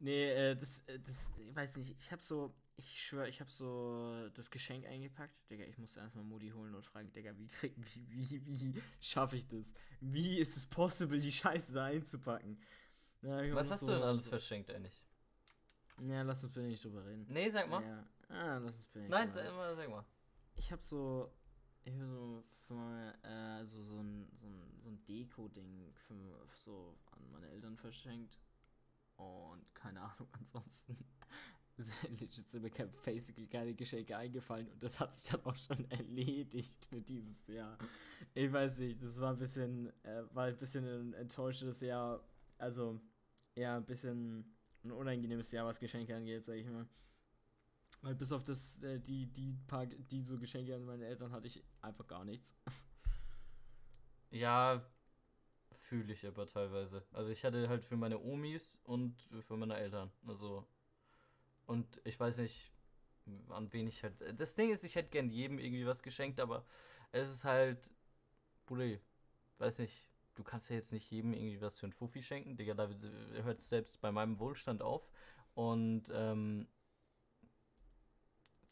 Nee, 0.01 0.31
äh, 0.31 0.57
das, 0.57 0.81
äh, 0.87 0.99
das, 0.99 1.15
ich 1.39 1.55
weiß 1.55 1.77
nicht, 1.77 1.97
ich 1.99 2.11
hab 2.11 2.23
so, 2.23 2.55
ich 2.79 3.03
schwöre, 3.07 3.29
ich 3.29 3.41
hab 3.41 3.51
so 3.51 4.29
das 4.35 4.51
Geschenk 4.51 4.87
eingepackt. 4.87 5.35
Digga, 5.51 5.65
ich 5.65 5.77
musste 5.79 6.01
erstmal 6.01 6.25
Modi 6.25 6.51
holen 6.51 6.75
und 6.75 6.85
fragen, 6.87 7.13
Digga, 7.13 7.37
wie 7.37 7.49
krieg, 7.49 7.75
wie, 7.77 8.09
wie, 8.31 8.47
wie 8.47 8.83
schaffe 9.01 9.37
ich 9.37 9.47
das? 9.49 9.75
Wie 10.01 10.39
ist 10.39 10.57
es 10.57 10.65
possible, 10.65 11.19
die 11.19 11.33
Scheiße 11.33 11.73
da 11.73 11.85
einzupacken? 11.87 12.59
Ich 13.21 13.29
Was 13.55 13.71
hast 13.71 13.81
so- 13.81 13.87
du 13.89 13.93
denn 13.95 14.03
alles 14.03 14.25
so- 14.25 14.31
verschenkt 14.31 14.71
eigentlich? 14.71 15.03
Ja, 16.01 16.23
lass 16.23 16.45
uns 16.45 16.53
bitte 16.53 16.67
nicht 16.69 16.85
drüber 16.85 17.05
reden. 17.05 17.27
Nee, 17.29 17.49
sag 17.51 17.69
mal. 17.69 17.83
Ja, 17.83 18.07
ah, 18.29 18.59
lass 18.59 18.77
uns 18.77 18.85
bitte 18.87 19.01
nicht 19.01 19.11
Nein, 19.11 19.33
sag 19.33 19.53
mal, 19.53 19.75
sag 19.75 19.89
mal. 19.91 20.05
Ich 20.55 20.71
hab 20.71 20.81
so, 20.81 21.33
ich 21.83 21.93
hab 21.95 22.07
so 22.07 22.45
für 22.69 23.15
äh, 23.25 23.65
so, 23.65 23.83
so 23.83 23.99
ein, 24.01 24.31
so 24.37 24.47
ein, 24.47 24.79
so 24.79 24.91
ein 24.91 25.05
Deko-Ding 25.07 25.93
für, 25.95 26.47
so 26.55 26.97
an 27.11 27.29
meine 27.33 27.49
Eltern 27.49 27.77
verschenkt. 27.77 28.39
Und 29.17 29.75
keine 29.75 30.01
Ahnung, 30.01 30.29
ansonsten 30.39 30.97
legit 32.19 32.51
sind 32.51 32.63
mir 32.63 32.71
kein- 32.71 32.91
basically 33.05 33.47
keine 33.47 33.75
Geschenke 33.75 34.17
eingefallen 34.17 34.69
und 34.69 34.83
das 34.83 34.99
hat 35.01 35.17
sich 35.17 35.31
dann 35.31 35.45
auch 35.45 35.57
schon 35.57 35.85
erledigt 35.91 36.85
für 36.87 37.01
dieses 37.01 37.47
Jahr. 37.49 37.79
Ich 38.35 38.53
weiß 38.53 38.79
nicht, 38.81 39.03
das 39.03 39.21
war 39.21 39.33
ein 39.33 39.39
bisschen, 39.39 39.87
äh, 40.05 40.23
war 40.33 40.45
ein 40.47 40.59
bisschen 40.59 40.85
ein 40.87 41.13
enttäuschendes 41.15 41.81
Jahr, 41.81 42.23
also 42.59 43.01
ja, 43.55 43.77
ein 43.77 43.87
bisschen 43.87 44.45
ein 44.85 44.93
unangenehmes 44.93 45.51
Jahr, 45.53 45.67
was 45.67 45.79
Geschenke 45.79 46.15
angeht, 46.15 46.45
sag 46.45 46.55
ich 46.57 46.67
mal. 46.67 46.87
Weil 48.03 48.15
bis 48.15 48.31
auf 48.33 48.45
das, 48.45 48.81
äh, 48.83 49.01
die, 49.01 49.27
die 49.27 49.55
paar, 49.67 49.87
die 49.87 50.23
so 50.23 50.39
Geschenke 50.39 50.75
an 50.75 50.85
meine 50.85 51.07
Eltern 51.07 51.33
hatte 51.33 51.49
ich 51.49 51.65
einfach 51.83 52.07
gar 52.07 52.25
nichts. 52.25 52.55
Ja, 54.31 54.85
fühle 55.73 56.13
ich 56.13 56.27
aber 56.27 56.47
teilweise. 56.47 57.03
Also 57.13 57.31
ich 57.31 57.45
hatte 57.45 57.67
halt 57.71 57.83
für 57.83 57.97
meine 57.97 58.19
Omis 58.23 58.79
und 58.85 59.19
für 59.41 59.57
meine 59.57 59.75
Eltern. 59.77 60.11
Also. 60.27 60.67
Und 61.69 62.01
ich 62.05 62.19
weiß 62.19 62.39
nicht, 62.39 62.73
an 63.51 63.71
wen 63.75 63.87
ich 63.87 64.03
halt. 64.03 64.25
Das 64.41 64.55
Ding 64.55 64.71
ist, 64.71 64.85
ich 64.85 64.95
hätte 64.95 65.11
gern 65.11 65.29
jedem 65.29 65.59
irgendwie 65.59 65.87
was 65.87 66.03
geschenkt, 66.03 66.41
aber 66.41 66.65
es 67.13 67.31
ist 67.31 67.45
halt. 67.45 67.93
Bruder, 68.65 68.99
weiß 69.59 69.81
nicht. 69.81 70.09
Du 70.35 70.43
kannst 70.43 70.71
ja 70.71 70.77
jetzt 70.77 70.93
nicht 70.93 71.11
jedem 71.11 71.35
irgendwie 71.35 71.61
was 71.61 71.79
für 71.79 71.87
ein 71.87 71.93
Fuffi 71.93 72.23
schenken. 72.23 72.57
Digga, 72.57 72.73
da 72.73 72.89
hört 73.43 73.59
es 73.59 73.69
selbst 73.69 74.01
bei 74.01 74.11
meinem 74.11 74.39
Wohlstand 74.39 74.81
auf. 74.81 75.11
Und, 75.53 76.05
ähm. 76.15 76.69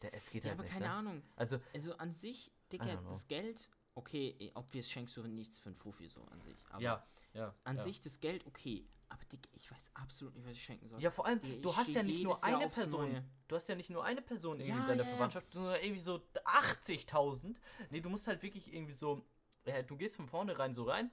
Der, 0.01 0.15
es 0.15 0.31
geht 0.31 0.45
Ja, 0.45 0.51
halt 0.51 0.61
aber 0.61 0.63
nicht, 0.65 0.73
keine 0.73 0.87
ne? 0.87 0.93
Ahnung. 0.93 1.23
Also, 1.37 1.61
Also 1.75 1.97
an 1.99 2.15
sich, 2.15 2.51
Digga, 2.73 2.97
das 3.09 3.27
Geld, 3.27 3.71
okay, 3.95 4.37
eh, 4.39 4.53
obvious 4.55 4.89
schenkst 4.89 5.17
du 5.19 5.27
nichts 5.27 5.59
für 5.59 5.69
ein 5.69 5.75
Fuffi 5.75 6.09
so 6.09 6.25
an 6.27 6.41
sich. 6.41 6.65
Aber 6.71 6.83
ja, 6.83 7.07
ja. 7.35 7.55
an 7.65 7.77
ja. 7.77 7.83
sich 7.83 8.01
das 8.01 8.21
Geld, 8.21 8.47
okay. 8.47 8.89
Aber 9.09 9.25
Digga, 9.27 9.49
ich 9.53 9.71
weiß 9.71 9.93
absolut 9.95 10.35
nicht, 10.35 10.45
was 10.47 10.53
ich 10.53 10.63
schenken 10.63 10.89
soll. 10.89 11.01
Ja, 11.01 11.11
vor 11.11 11.27
allem, 11.27 11.41
Digga, 11.41 11.63
du 11.63 11.77
hast 11.77 11.95
ja 11.95 12.03
nicht 12.03 12.23
nur 12.23 12.43
eine 12.43 12.69
Person. 12.69 13.13
Neue. 13.13 13.25
Du 13.49 13.55
hast 13.57 13.69
ja 13.69 13.75
nicht 13.77 13.91
nur 13.91 14.05
eine 14.05 14.21
Person 14.23 14.59
irgendwie 14.59 14.71
Ja, 14.79 14.81
in 14.81 14.87
deiner 14.87 15.05
ja. 15.05 15.09
Verwandtschaft, 15.11 15.53
sondern 15.53 15.77
irgendwie 15.77 16.01
so 16.01 16.21
80.000. 16.45 17.57
Nee, 17.91 18.01
du 18.01 18.11
musst 18.11 18.27
halt 18.27 18.43
wirklich 18.43 18.73
irgendwie 18.73 18.95
so. 18.95 19.25
Ja, 19.65 19.83
du 19.83 19.97
gehst 19.97 20.17
von 20.17 20.27
vornherein 20.29 20.75
so 20.75 20.85
rein. 20.85 21.11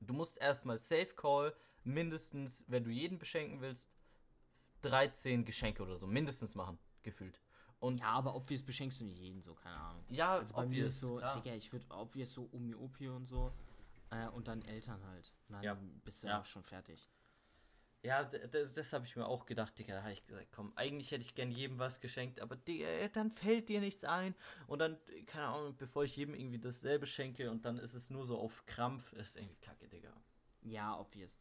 Du 0.00 0.12
musst 0.12 0.38
erstmal 0.38 0.76
Safe 0.78 1.14
Call, 1.14 1.54
mindestens, 1.82 2.64
wenn 2.68 2.84
du 2.84 2.90
jeden 2.90 3.18
beschenken 3.18 3.60
willst, 3.60 3.90
13 4.82 5.44
Geschenke 5.44 5.82
oder 5.82 5.96
so, 5.96 6.06
mindestens 6.06 6.54
machen, 6.54 6.78
gefühlt. 7.02 7.40
Und 7.78 8.00
Ja, 8.00 8.08
aber 8.12 8.34
obvious 8.34 8.62
beschenkst 8.62 9.00
du 9.00 9.04
nicht 9.04 9.18
jeden 9.18 9.40
so, 9.42 9.54
keine 9.54 9.78
Ahnung. 9.78 10.04
ja, 10.08 10.36
Also 10.36 10.54
bei 10.54 10.66
mir 10.66 10.86
ist 10.86 11.00
so, 11.00 11.16
klar. 11.16 11.40
Digga, 11.40 11.54
ich 11.54 11.72
würde 11.72 11.86
obvious 11.90 12.32
so 12.32 12.48
Omi 12.52 12.74
Opi 12.74 13.08
und 13.08 13.26
so. 13.26 13.52
Äh, 14.10 14.28
und 14.28 14.48
dann 14.48 14.62
Eltern 14.62 15.02
halt. 15.06 15.32
Dann 15.48 15.62
Ja. 15.62 15.74
bist 16.04 16.22
du 16.22 16.28
Ja. 16.28 16.40
auch 16.40 16.44
schon 16.44 16.62
fertig. 16.62 17.08
Ja, 18.04 18.22
das, 18.22 18.74
das 18.74 18.92
habe 18.92 19.06
ich 19.06 19.16
mir 19.16 19.26
auch 19.26 19.46
gedacht, 19.46 19.78
Digga. 19.78 19.94
Da 19.94 20.02
habe 20.02 20.12
ich 20.12 20.26
gesagt, 20.26 20.48
komm, 20.52 20.74
eigentlich 20.76 21.10
hätte 21.10 21.22
ich 21.22 21.34
gern 21.34 21.50
jedem 21.50 21.78
was 21.78 22.00
geschenkt, 22.00 22.38
aber 22.38 22.54
Digga, 22.54 23.08
dann 23.08 23.30
fällt 23.30 23.70
dir 23.70 23.80
nichts 23.80 24.04
ein. 24.04 24.34
Und 24.66 24.80
dann, 24.80 24.98
keine 25.24 25.46
Ahnung, 25.46 25.74
bevor 25.74 26.04
ich 26.04 26.14
jedem 26.14 26.34
irgendwie 26.34 26.58
dasselbe 26.58 27.06
schenke 27.06 27.50
und 27.50 27.64
dann 27.64 27.78
ist 27.78 27.94
es 27.94 28.10
nur 28.10 28.26
so 28.26 28.38
auf 28.38 28.66
Krampf, 28.66 29.10
ist 29.14 29.36
irgendwie 29.36 29.56
kacke, 29.56 29.88
Digga. 29.88 30.12
Ja, 30.60 30.98
obvious. 31.00 31.38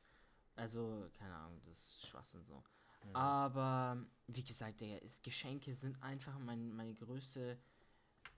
Also, 0.55 1.09
keine 1.19 1.35
Ahnung, 1.35 1.59
das 1.65 1.77
ist 1.79 2.07
Schwachsinn 2.07 2.45
so. 2.45 2.63
Ja. 3.03 3.13
Aber, 3.13 4.05
wie 4.27 4.43
gesagt, 4.45 4.79
Digga, 4.79 4.95
ist, 4.99 5.21
Geschenke 5.21 5.73
sind 5.73 6.01
einfach 6.01 6.39
mein, 6.39 6.71
meine 6.71 6.95
größte. 6.95 7.59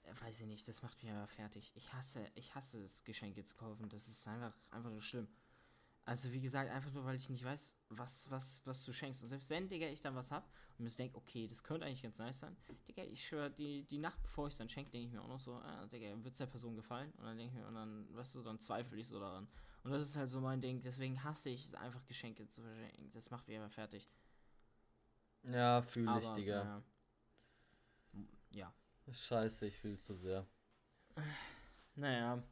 Äh, 0.01 0.21
weiß 0.21 0.41
ich 0.41 0.47
nicht, 0.47 0.67
das 0.67 0.81
macht 0.81 1.03
mich 1.03 1.11
aber 1.11 1.27
fertig. 1.27 1.71
Ich 1.75 1.93
hasse, 1.93 2.27
ich 2.33 2.55
hasse 2.55 2.83
es, 2.83 3.03
Geschenke 3.03 3.45
zu 3.45 3.53
kaufen. 3.55 3.87
Das 3.87 4.07
ist 4.07 4.27
einfach, 4.27 4.53
einfach 4.71 4.89
nur 4.89 5.01
schlimm. 5.01 5.27
Also, 6.07 6.31
wie 6.31 6.39
gesagt, 6.39 6.69
einfach 6.69 6.91
nur, 6.93 7.03
weil 7.03 7.15
ich 7.15 7.29
nicht 7.31 7.43
weiß, 7.43 7.75
was, 7.89 8.29
was, 8.29 8.61
was 8.65 8.85
du 8.85 8.93
schenkst. 8.93 9.23
Und 9.23 9.29
selbst 9.29 9.49
wenn, 9.49 9.67
Digga, 9.67 9.87
ich 9.87 10.01
dann 10.01 10.13
was 10.15 10.31
hab 10.31 10.47
und 10.77 10.85
mir 10.85 10.91
denke, 10.91 11.17
okay, 11.17 11.47
das 11.47 11.63
könnte 11.63 11.87
eigentlich 11.87 12.03
ganz 12.03 12.19
nice 12.19 12.39
sein. 12.39 12.55
Digga, 12.87 13.03
ich 13.03 13.25
schwöre, 13.25 13.49
die, 13.49 13.85
die 13.85 13.97
Nacht, 13.97 14.21
bevor 14.21 14.47
ich 14.47 14.53
es 14.53 14.59
dann 14.59 14.69
schenke, 14.69 14.91
denke 14.91 15.07
ich 15.07 15.13
mir 15.13 15.21
auch 15.21 15.27
noch 15.27 15.39
so, 15.39 15.55
ah, 15.55 15.87
Digga, 15.87 16.23
wird 16.23 16.33
es 16.33 16.37
der 16.37 16.45
Person 16.45 16.75
gefallen? 16.75 17.11
Und 17.17 17.25
dann 17.25 17.37
denke 17.37 17.55
ich 17.55 17.59
mir, 17.59 17.67
und 17.67 17.73
dann, 17.73 18.15
weißt 18.15 18.35
du, 18.35 18.43
dann 18.43 18.59
zweifle 18.59 18.99
ich 18.99 19.07
so 19.07 19.19
daran. 19.19 19.47
Und 19.83 19.91
das 19.91 20.07
ist 20.07 20.15
halt 20.15 20.29
so 20.29 20.39
mein 20.41 20.61
Ding. 20.61 20.83
Deswegen 20.83 21.23
hasse 21.23 21.49
ich 21.49 21.65
es 21.65 21.73
einfach, 21.73 22.05
Geschenke 22.05 22.47
zu 22.47 22.61
verschenken. 22.61 23.11
Das 23.11 23.31
macht 23.31 23.47
mich 23.47 23.57
aber 23.57 23.69
fertig. 23.69 24.07
Ja, 25.43 25.81
fühle 25.81 26.19
ich, 26.19 26.29
Digga. 26.29 26.83
Ja. 28.11 28.23
ja. 28.51 28.73
Scheiße, 29.11 29.67
ich 29.67 29.75
fühle 29.75 29.97
zu 29.97 30.15
sehr. 30.15 30.45
Naja. 31.95 32.43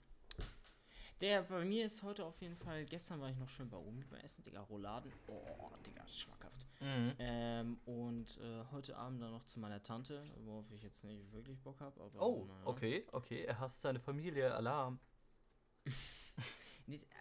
Der 1.24 1.42
bei 1.44 1.64
mir 1.64 1.86
ist 1.86 2.04
heute 2.04 2.26
auf 2.26 2.42
jeden 2.42 2.58
Fall. 2.58 2.84
Gestern 2.84 3.22
war 3.22 3.30
ich 3.30 3.38
noch 3.38 3.48
schön 3.48 3.70
bei 3.70 3.78
Omi 3.78 4.04
beim 4.04 4.20
Essen, 4.20 4.44
Digga. 4.44 4.60
Rouladen. 4.60 5.10
Oh, 5.28 5.70
Digga, 5.86 6.06
schmackhaft. 6.06 6.66
Mhm. 6.82 7.14
Ähm, 7.18 7.80
und 7.86 8.38
äh, 8.40 8.66
heute 8.74 8.98
Abend 8.98 9.22
dann 9.22 9.32
noch 9.32 9.46
zu 9.46 9.62
meiner 9.62 9.82
Tante, 9.82 10.22
worauf 10.44 10.70
ich 10.72 10.84
jetzt 10.84 11.06
nicht 11.06 11.32
wirklich 11.32 11.58
Bock 11.62 11.80
habe. 11.80 11.98
Aber 12.02 12.22
Oh, 12.22 12.44
naja. 12.44 12.68
okay, 12.68 13.08
okay. 13.14 13.46
Er 13.46 13.58
hasst 13.58 13.80
seine 13.80 14.02
Familie, 14.02 14.54
Alarm. 14.54 15.00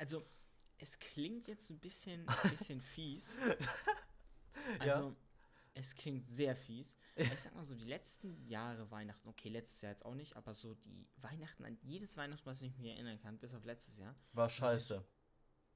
Also, 0.01 0.25
es 0.79 0.99
klingt 0.99 1.47
jetzt 1.47 1.71
ein 1.71 1.79
bisschen, 1.79 2.29
ein 2.29 2.51
bisschen 2.51 2.81
fies. 2.95 3.41
Ja. 4.85 5.13
Es 5.75 5.95
klingt 5.95 6.27
sehr 6.29 6.55
fies. 6.55 6.97
Ich 7.17 7.41
sag 7.41 7.55
mal 7.55 7.65
so, 7.65 7.75
die 7.75 7.85
letzten 7.85 8.47
Jahre 8.47 8.91
Weihnachten, 8.91 9.29
okay, 9.29 9.49
letztes 9.49 9.81
Jahr 9.83 9.93
jetzt 9.93 10.05
auch 10.05 10.15
nicht, 10.15 10.37
aber 10.37 10.55
so 10.55 10.75
die 10.75 11.07
Weihnachten, 11.17 11.65
an 11.65 11.79
jedes 11.83 12.17
Weihnachten, 12.17 12.45
was 12.47 12.63
ich 12.63 12.77
mir 12.79 12.93
erinnern 12.93 13.19
kann, 13.21 13.39
bis 13.39 13.55
auf 13.55 13.65
letztes 13.65 13.97
Jahr, 13.97 14.15
War 14.33 14.49
scheiße. 14.49 15.03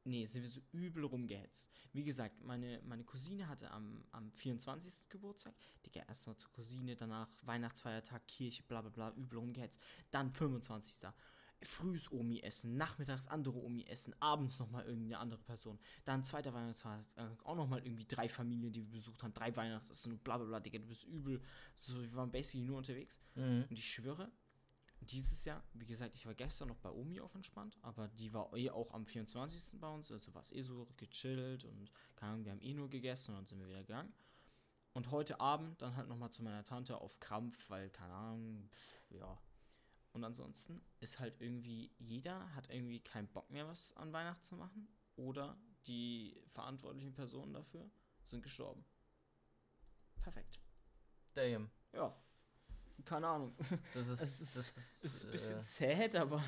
nee, 0.04 0.24
sind 0.26 0.42
wir 0.42 0.48
so 0.50 0.60
übel 0.72 1.04
rumgehetzt. 1.04 1.66
Wie 1.92 2.04
gesagt, 2.04 2.40
meine, 2.42 2.80
meine 2.84 3.04
Cousine 3.04 3.48
hatte 3.48 3.70
am, 3.70 4.04
am 4.12 4.30
24. 4.32 5.08
Geburtstag, 5.08 5.54
Digga, 5.84 6.02
erst 6.06 6.26
mal 6.26 6.36
zur 6.36 6.50
Cousine, 6.52 6.94
danach 6.94 7.28
Weihnachtsfeiertag, 7.42 8.26
Kirche, 8.28 8.62
bla 8.64 8.82
bla 8.82 8.90
bla, 8.90 9.10
übel 9.16 9.38
rumgehetzt. 9.38 9.80
Dann 10.10 10.30
25. 10.32 11.08
Frühs 11.62 12.10
Omi 12.12 12.40
essen, 12.40 12.76
nachmittags 12.76 13.26
andere 13.28 13.58
Omi 13.58 13.84
essen, 13.84 14.14
abends 14.20 14.58
nochmal 14.58 14.84
irgendeine 14.84 15.18
andere 15.18 15.40
Person. 15.40 15.78
Dann 16.04 16.22
zweiter 16.22 16.52
Weihnachtsfeiertag, 16.52 17.44
auch 17.44 17.56
nochmal 17.56 17.84
irgendwie 17.84 18.06
drei 18.06 18.28
Familien, 18.28 18.72
die 18.72 18.82
wir 18.82 18.92
besucht 18.92 19.22
haben, 19.22 19.32
drei 19.32 19.54
Weihnachtsessen 19.56 20.12
und 20.12 20.24
bla 20.24 20.36
bla 20.36 20.46
bla, 20.46 20.60
Digga, 20.60 20.78
du 20.78 20.86
bist 20.86 21.04
übel. 21.04 21.40
So, 21.76 22.00
wir 22.00 22.14
waren 22.14 22.30
basically 22.30 22.64
nur 22.64 22.78
unterwegs. 22.78 23.20
Mhm. 23.34 23.64
Und 23.68 23.78
ich 23.78 23.90
schwöre, 23.90 24.30
dieses 25.00 25.44
Jahr, 25.44 25.62
wie 25.74 25.86
gesagt, 25.86 26.14
ich 26.14 26.26
war 26.26 26.34
gestern 26.34 26.68
noch 26.68 26.78
bei 26.78 26.90
Omi 26.90 27.20
auf 27.20 27.34
entspannt, 27.34 27.78
aber 27.82 28.08
die 28.08 28.32
war 28.32 28.52
eh 28.54 28.70
auch 28.70 28.92
am 28.92 29.06
24. 29.06 29.80
bei 29.80 29.88
uns, 29.88 30.10
also 30.10 30.34
war 30.34 30.42
es 30.42 30.52
eh 30.52 30.62
so 30.62 30.88
gechillt 30.96 31.64
und 31.64 31.92
keine 32.16 32.32
Ahnung, 32.32 32.44
wir 32.44 32.52
haben 32.52 32.62
eh 32.62 32.74
nur 32.74 32.88
gegessen 32.90 33.32
und 33.32 33.38
dann 33.38 33.46
sind 33.46 33.60
wir 33.60 33.68
wieder 33.68 33.82
gegangen. 33.84 34.12
Und 34.92 35.10
heute 35.10 35.40
Abend 35.40 35.82
dann 35.82 35.94
halt 35.94 36.08
nochmal 36.08 36.30
zu 36.30 36.42
meiner 36.42 36.64
Tante 36.64 36.98
auf 36.98 37.20
Krampf, 37.20 37.68
weil, 37.68 37.90
keine 37.90 38.14
Ahnung, 38.14 38.68
pff, 38.70 39.02
ja. 39.10 39.38
Und 40.16 40.24
ansonsten 40.24 40.80
ist 41.00 41.18
halt 41.18 41.42
irgendwie, 41.42 41.90
jeder 41.98 42.54
hat 42.54 42.70
irgendwie 42.70 43.00
keinen 43.00 43.28
Bock 43.28 43.50
mehr, 43.50 43.68
was 43.68 43.94
an 43.98 44.14
Weihnachten 44.14 44.42
zu 44.42 44.56
machen. 44.56 44.88
Oder 45.16 45.58
die 45.86 46.42
verantwortlichen 46.46 47.12
Personen 47.12 47.52
dafür 47.52 47.90
sind 48.22 48.42
gestorben. 48.42 48.82
Perfekt. 50.22 50.58
Damn. 51.34 51.70
Ja. 51.92 52.16
Keine 53.04 53.26
Ahnung. 53.28 53.54
Das 53.92 54.08
ist, 54.08 54.20
Es 54.22 54.40
ist, 54.40 54.56
das 54.56 54.76
es 54.78 55.04
ist 55.04 55.24
ein 55.24 55.28
äh, 55.28 55.32
bisschen 55.32 55.60
sad, 55.60 56.14
aber 56.14 56.42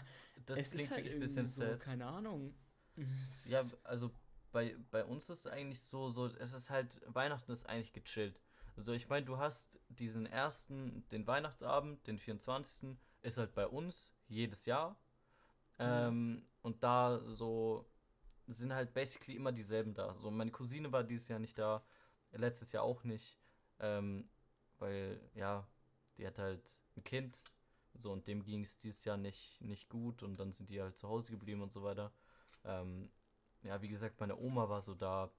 das 0.46 0.58
es 0.60 0.70
klingt 0.70 0.84
ist 0.84 0.90
halt 0.92 1.04
wirklich 1.04 1.14
ein 1.16 1.20
bisschen 1.20 1.46
so, 1.46 1.62
sad. 1.66 1.80
keine 1.80 2.06
Ahnung. 2.06 2.54
Ja, 3.50 3.60
ist- 3.60 3.76
also 3.84 4.10
bei, 4.50 4.78
bei 4.90 5.04
uns 5.04 5.24
ist 5.28 5.40
es 5.40 5.46
eigentlich 5.46 5.82
so, 5.82 6.08
so, 6.08 6.24
es 6.26 6.54
ist 6.54 6.70
halt, 6.70 6.98
Weihnachten 7.04 7.52
ist 7.52 7.68
eigentlich 7.68 7.92
gechillt. 7.92 8.40
Also 8.76 8.92
ich 8.94 9.10
meine, 9.10 9.26
du 9.26 9.36
hast 9.36 9.78
diesen 9.90 10.24
ersten, 10.24 11.06
den 11.10 11.26
Weihnachtsabend, 11.26 12.06
den 12.06 12.18
24. 12.18 12.96
ist 13.22 13.38
halt 13.38 13.54
bei 13.54 13.66
uns 13.66 14.12
jedes 14.26 14.66
Jahr. 14.66 14.96
Ähm, 15.78 16.46
und 16.62 16.82
da 16.82 17.20
so 17.24 17.88
sind 18.46 18.72
halt 18.72 18.94
basically 18.94 19.36
immer 19.36 19.52
dieselben 19.52 19.94
da. 19.94 20.14
So, 20.18 20.30
meine 20.30 20.50
Cousine 20.50 20.90
war 20.90 21.04
dieses 21.04 21.28
Jahr 21.28 21.38
nicht 21.38 21.58
da, 21.58 21.84
letztes 22.32 22.72
Jahr 22.72 22.82
auch 22.82 23.04
nicht. 23.04 23.38
Ähm, 23.78 24.28
weil, 24.78 25.20
ja, 25.34 25.66
die 26.16 26.26
hat 26.26 26.38
halt 26.38 26.78
ein 26.96 27.04
Kind. 27.04 27.42
So, 27.94 28.12
und 28.12 28.26
dem 28.26 28.44
ging 28.44 28.62
es 28.62 28.78
dieses 28.78 29.04
Jahr 29.04 29.16
nicht, 29.16 29.60
nicht 29.60 29.88
gut 29.88 30.22
und 30.22 30.36
dann 30.38 30.52
sind 30.52 30.70
die 30.70 30.80
halt 30.80 30.96
zu 30.96 31.08
Hause 31.08 31.32
geblieben 31.32 31.62
und 31.62 31.72
so 31.72 31.82
weiter. 31.82 32.12
Ähm, 32.64 33.10
ja, 33.62 33.80
wie 33.82 33.88
gesagt, 33.88 34.20
meine 34.20 34.36
Oma 34.36 34.68
war 34.68 34.80
so 34.80 34.94
da, 34.94 35.30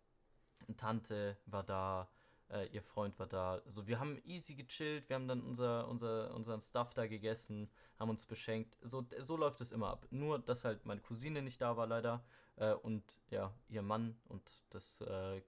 eine 0.68 0.76
Tante 0.76 1.38
war 1.46 1.63
da, 1.63 2.10
äh, 2.49 2.65
ihr 2.67 2.81
Freund 2.81 3.17
war 3.19 3.27
da. 3.27 3.62
So, 3.67 3.88
wir 3.88 3.99
haben 3.99 4.19
easy 4.25 4.55
gechillt, 4.55 5.09
wir 5.09 5.15
haben 5.15 5.27
dann 5.27 5.41
unser, 5.41 5.88
unser, 5.88 6.33
unseren 6.33 6.62
Stuff 6.62 6.93
da 6.93 7.07
gegessen, 7.07 7.69
haben 7.97 8.09
uns 8.09 8.25
beschenkt. 8.25 8.77
So, 8.81 9.05
so 9.19 9.38
läuft 9.38 9.62
es 9.62 9.71
immer 9.71 9.89
ab. 9.89 10.07
Nur, 10.09 10.39
dass 10.39 10.65
halt 10.65 10.85
meine 10.85 11.01
Cousine 11.01 11.41
nicht 11.41 11.62
da 11.62 11.77
war, 11.77 11.88
leider. 11.88 12.23
Äh, 12.55 12.73
und 12.73 13.03
ja, 13.29 13.53
ihr 13.67 13.81
Mann 13.81 14.19
und 14.27 14.49
das 14.69 15.01
äh, 15.01 15.41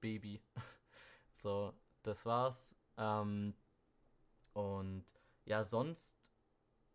Baby. 0.00 0.42
so, 1.34 1.74
das 2.02 2.24
war's. 2.26 2.74
Ähm, 2.96 3.54
und 4.52 5.04
ja, 5.44 5.64
sonst 5.64 6.16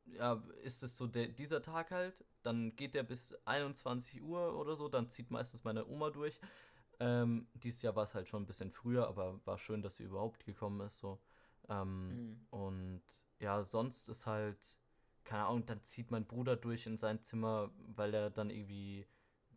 ja, 0.05 0.41
ist 0.63 0.83
es 0.83 0.97
so 0.97 1.07
der, 1.07 1.27
dieser 1.27 1.61
Tag 1.61 1.91
halt. 1.91 2.23
Dann 2.43 2.75
geht 2.75 2.93
der 2.93 3.03
bis 3.03 3.33
21 3.45 4.21
Uhr 4.21 4.57
oder 4.57 4.75
so. 4.75 4.87
Dann 4.87 5.09
zieht 5.09 5.31
meistens 5.31 5.63
meine 5.63 5.85
Oma 5.85 6.11
durch. 6.11 6.39
Ähm, 6.99 7.47
dieses 7.53 7.81
Jahr 7.83 7.95
war 7.95 8.03
es 8.03 8.13
halt 8.15 8.27
schon 8.29 8.43
ein 8.43 8.47
bisschen 8.47 8.71
früher, 8.71 9.07
aber 9.07 9.39
war 9.45 9.57
schön, 9.57 9.81
dass 9.81 9.97
sie 9.97 10.03
überhaupt 10.03 10.45
gekommen 10.45 10.81
ist. 10.81 10.99
So. 10.99 11.19
Ähm, 11.69 12.11
Mhm. 12.11 12.47
Und 12.49 13.03
ja, 13.39 13.63
sonst 13.63 14.09
ist 14.09 14.25
halt, 14.25 14.79
keine 15.23 15.45
Ahnung, 15.45 15.65
dann 15.65 15.83
zieht 15.83 16.11
mein 16.11 16.25
Bruder 16.25 16.55
durch 16.55 16.87
in 16.87 16.97
sein 16.97 17.21
Zimmer, 17.21 17.71
weil 17.95 18.13
er 18.13 18.29
dann 18.31 18.49
irgendwie, 18.49 19.05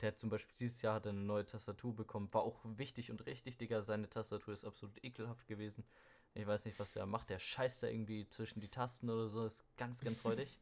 der 0.01 0.09
hat 0.09 0.19
zum 0.19 0.29
Beispiel 0.31 0.55
dieses 0.59 0.83
Jahr 0.83 0.95
hat 0.97 1.07
eine 1.07 1.21
neue 1.21 1.47
Tastatur 1.47 1.95
bekommen. 1.95 2.29
War 2.33 2.43
auch 2.43 2.61
wichtig 2.65 3.11
und 3.11 3.25
richtig, 3.27 3.57
Digga. 3.59 3.83
Seine 3.83 4.09
Tastatur 4.09 4.53
ist 4.55 4.65
absolut 4.65 5.03
ekelhaft 5.05 5.47
gewesen. 5.47 5.85
Ich 6.35 6.47
weiß 6.47 6.65
nicht, 6.65 6.79
was 6.79 6.93
der 6.93 7.07
macht. 7.07 7.31
Der 7.31 7.39
scheißt 7.39 7.83
da 7.83 7.87
irgendwie 7.89 8.29
zwischen 8.29 8.61
die 8.61 8.69
Tasten 8.71 9.11
oder 9.11 9.29
so. 9.29 9.45
Ist 9.45 9.65
ganz, 9.77 10.01
ganz 10.03 10.25
räudig. 10.25 10.59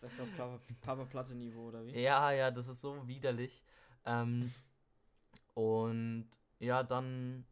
Sagst 0.00 0.18
du 0.18 0.22
auf 0.24 0.36
Papa, 0.36 0.60
Papa 0.82 1.04
Platte 1.04 1.34
Niveau 1.34 1.68
oder 1.68 1.84
wie? 1.86 1.92
ja, 1.92 2.30
ja, 2.32 2.50
das 2.50 2.68
ist 2.68 2.80
so 2.80 3.06
widerlich. 3.08 3.64
Ähm, 4.04 4.52
und 5.56 6.28
ja, 6.58 6.82
dann 6.82 7.46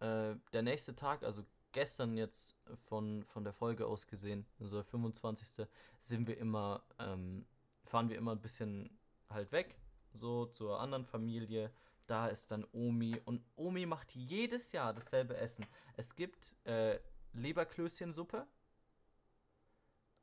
äh, 0.00 0.34
der 0.52 0.62
nächste 0.62 0.96
Tag, 0.96 1.22
also 1.22 1.46
gestern 1.70 2.16
jetzt 2.16 2.56
von, 2.74 3.22
von 3.22 3.44
der 3.44 3.52
Folge 3.52 3.86
aus 3.86 4.08
gesehen, 4.08 4.44
also 4.58 4.78
der 4.78 4.84
25. 4.84 5.64
sind 6.00 6.26
wir 6.26 6.38
immer, 6.38 6.82
ähm, 6.98 7.46
fahren 7.84 8.08
wir 8.08 8.16
immer 8.16 8.32
ein 8.32 8.40
bisschen 8.40 8.98
halt 9.30 9.52
weg, 9.52 9.78
so 10.12 10.46
zur 10.46 10.80
anderen 10.80 11.04
Familie. 11.04 11.70
Da 12.08 12.26
ist 12.26 12.50
dann 12.50 12.66
Omi 12.72 13.20
und 13.26 13.44
Omi 13.54 13.86
macht 13.86 14.10
jedes 14.16 14.72
Jahr 14.72 14.92
dasselbe 14.92 15.36
Essen. 15.36 15.66
Es 15.96 16.16
gibt 16.16 16.56
äh, 16.64 16.98
Leberklößchensuppe 17.32 18.44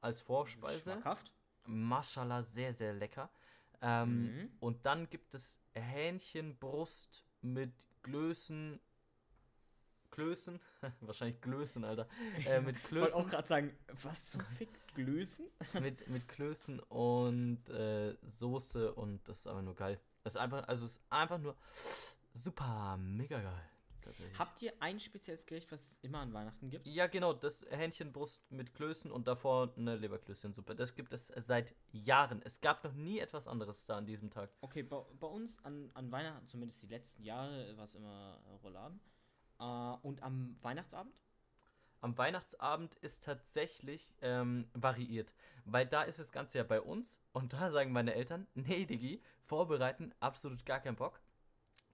als 0.01 0.19
Vorspeise. 0.19 0.91
Schmackhaft. 0.91 1.31
Mashallah, 1.67 2.43
sehr, 2.43 2.73
sehr 2.73 2.93
lecker. 2.93 3.29
Ähm, 3.83 4.23
Mhm. 4.35 4.51
Und 4.59 4.85
dann 4.85 5.09
gibt 5.09 5.35
es 5.35 5.59
Hähnchenbrust 5.73 7.25
mit 7.41 7.73
Klößen. 8.01 8.79
Klößen? 10.11 10.59
Wahrscheinlich 11.01 11.41
Klößen, 11.41 11.83
Alter. 11.83 12.07
Äh, 12.45 12.61
mit 12.61 12.75
Ich 12.77 12.83
wollte 12.91 13.13
auch 13.15 13.17
Klößen. 13.17 13.29
gerade 13.29 13.47
sagen, 13.47 13.77
was 14.03 14.25
zum 14.27 14.41
Fick? 14.57 14.69
Glößen? 14.95 15.45
mit, 15.81 16.07
mit 16.07 16.27
Klößen 16.27 16.79
und 16.81 17.67
äh, 17.69 18.15
Soße 18.21 18.93
und 18.93 19.27
das 19.27 19.39
ist 19.39 19.47
einfach 19.47 19.63
nur 19.63 19.75
geil. 19.75 19.99
Das 20.23 20.35
ist 20.35 20.39
einfach, 20.41 20.67
also 20.67 20.85
es 20.85 20.93
ist 20.97 21.03
einfach 21.09 21.39
nur 21.39 21.55
super 22.31 22.95
mega 22.97 23.41
geil. 23.41 23.69
Tatsächlich. 24.03 24.37
Habt 24.37 24.61
ihr 24.61 24.73
ein 24.79 24.99
spezielles 24.99 25.45
Gericht, 25.45 25.71
was 25.71 25.91
es 25.91 25.97
immer 25.99 26.19
an 26.19 26.33
Weihnachten 26.33 26.69
gibt? 26.69 26.85
ja, 26.87 27.07
genau, 27.07 27.33
das 27.33 27.65
Hähnchenbrust 27.69 28.51
mit 28.51 28.73
Klößen 28.73 29.11
und 29.11 29.27
davor 29.27 29.73
eine 29.77 29.95
Leberklößchensuppe. 29.95 30.75
Das 30.75 30.95
gibt 30.95 31.13
es 31.13 31.27
seit 31.27 31.75
Jahren. 31.91 32.41
Es 32.43 32.61
gab 32.61 32.83
noch 32.83 32.93
nie 32.93 33.19
etwas 33.19 33.47
anderes 33.47 33.85
da 33.85 33.97
an 33.97 34.05
diesem 34.05 34.29
Tag. 34.29 34.51
Okay, 34.61 34.83
bei, 34.83 35.01
bei 35.19 35.27
uns 35.27 35.63
an, 35.63 35.91
an 35.93 36.11
Weihnachten, 36.11 36.47
zumindest 36.47 36.83
die 36.83 36.87
letzten 36.87 37.23
Jahre, 37.23 37.75
war 37.77 37.85
es 37.85 37.95
immer 37.95 38.41
Rouladen. 38.63 38.99
Äh, 39.59 39.63
und 40.01 40.21
am 40.23 40.57
Weihnachtsabend? 40.61 41.13
Am 42.01 42.17
Weihnachtsabend 42.17 42.95
ist 42.95 43.23
tatsächlich 43.23 44.13
ähm, 44.21 44.67
variiert. 44.73 45.33
Weil 45.63 45.85
da 45.85 46.03
ist 46.03 46.19
das 46.19 46.33
Ganze 46.33 46.57
ja 46.57 46.65
bei 46.65 46.81
uns 46.81 47.21
und 47.31 47.53
da 47.53 47.71
sagen 47.71 47.93
meine 47.93 48.13
Eltern, 48.13 48.45
nee, 48.55 48.85
Digi, 48.85 49.21
vorbereiten, 49.45 50.13
absolut 50.19 50.65
gar 50.65 50.81
keinen 50.81 50.97
Bock. 50.97 51.21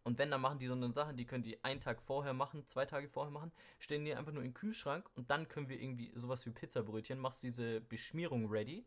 Und 0.03 0.17
wenn, 0.17 0.31
dann 0.31 0.41
machen 0.41 0.59
die 0.59 0.67
so 0.67 0.73
eine 0.73 0.93
Sache, 0.93 1.13
die 1.13 1.25
können 1.25 1.43
die 1.43 1.63
einen 1.63 1.81
Tag 1.81 2.01
vorher 2.01 2.33
machen, 2.33 2.65
zwei 2.67 2.85
Tage 2.85 3.07
vorher 3.07 3.31
machen, 3.31 3.51
stellen 3.79 4.05
die 4.05 4.15
einfach 4.15 4.31
nur 4.31 4.43
in 4.43 4.49
den 4.49 4.53
Kühlschrank 4.53 5.09
und 5.15 5.29
dann 5.29 5.47
können 5.47 5.69
wir 5.69 5.79
irgendwie 5.81 6.11
sowas 6.15 6.45
wie 6.45 6.51
Pizzabrötchen, 6.51 7.19
machst 7.19 7.43
diese 7.43 7.81
Beschmierung 7.81 8.49
ready, 8.49 8.85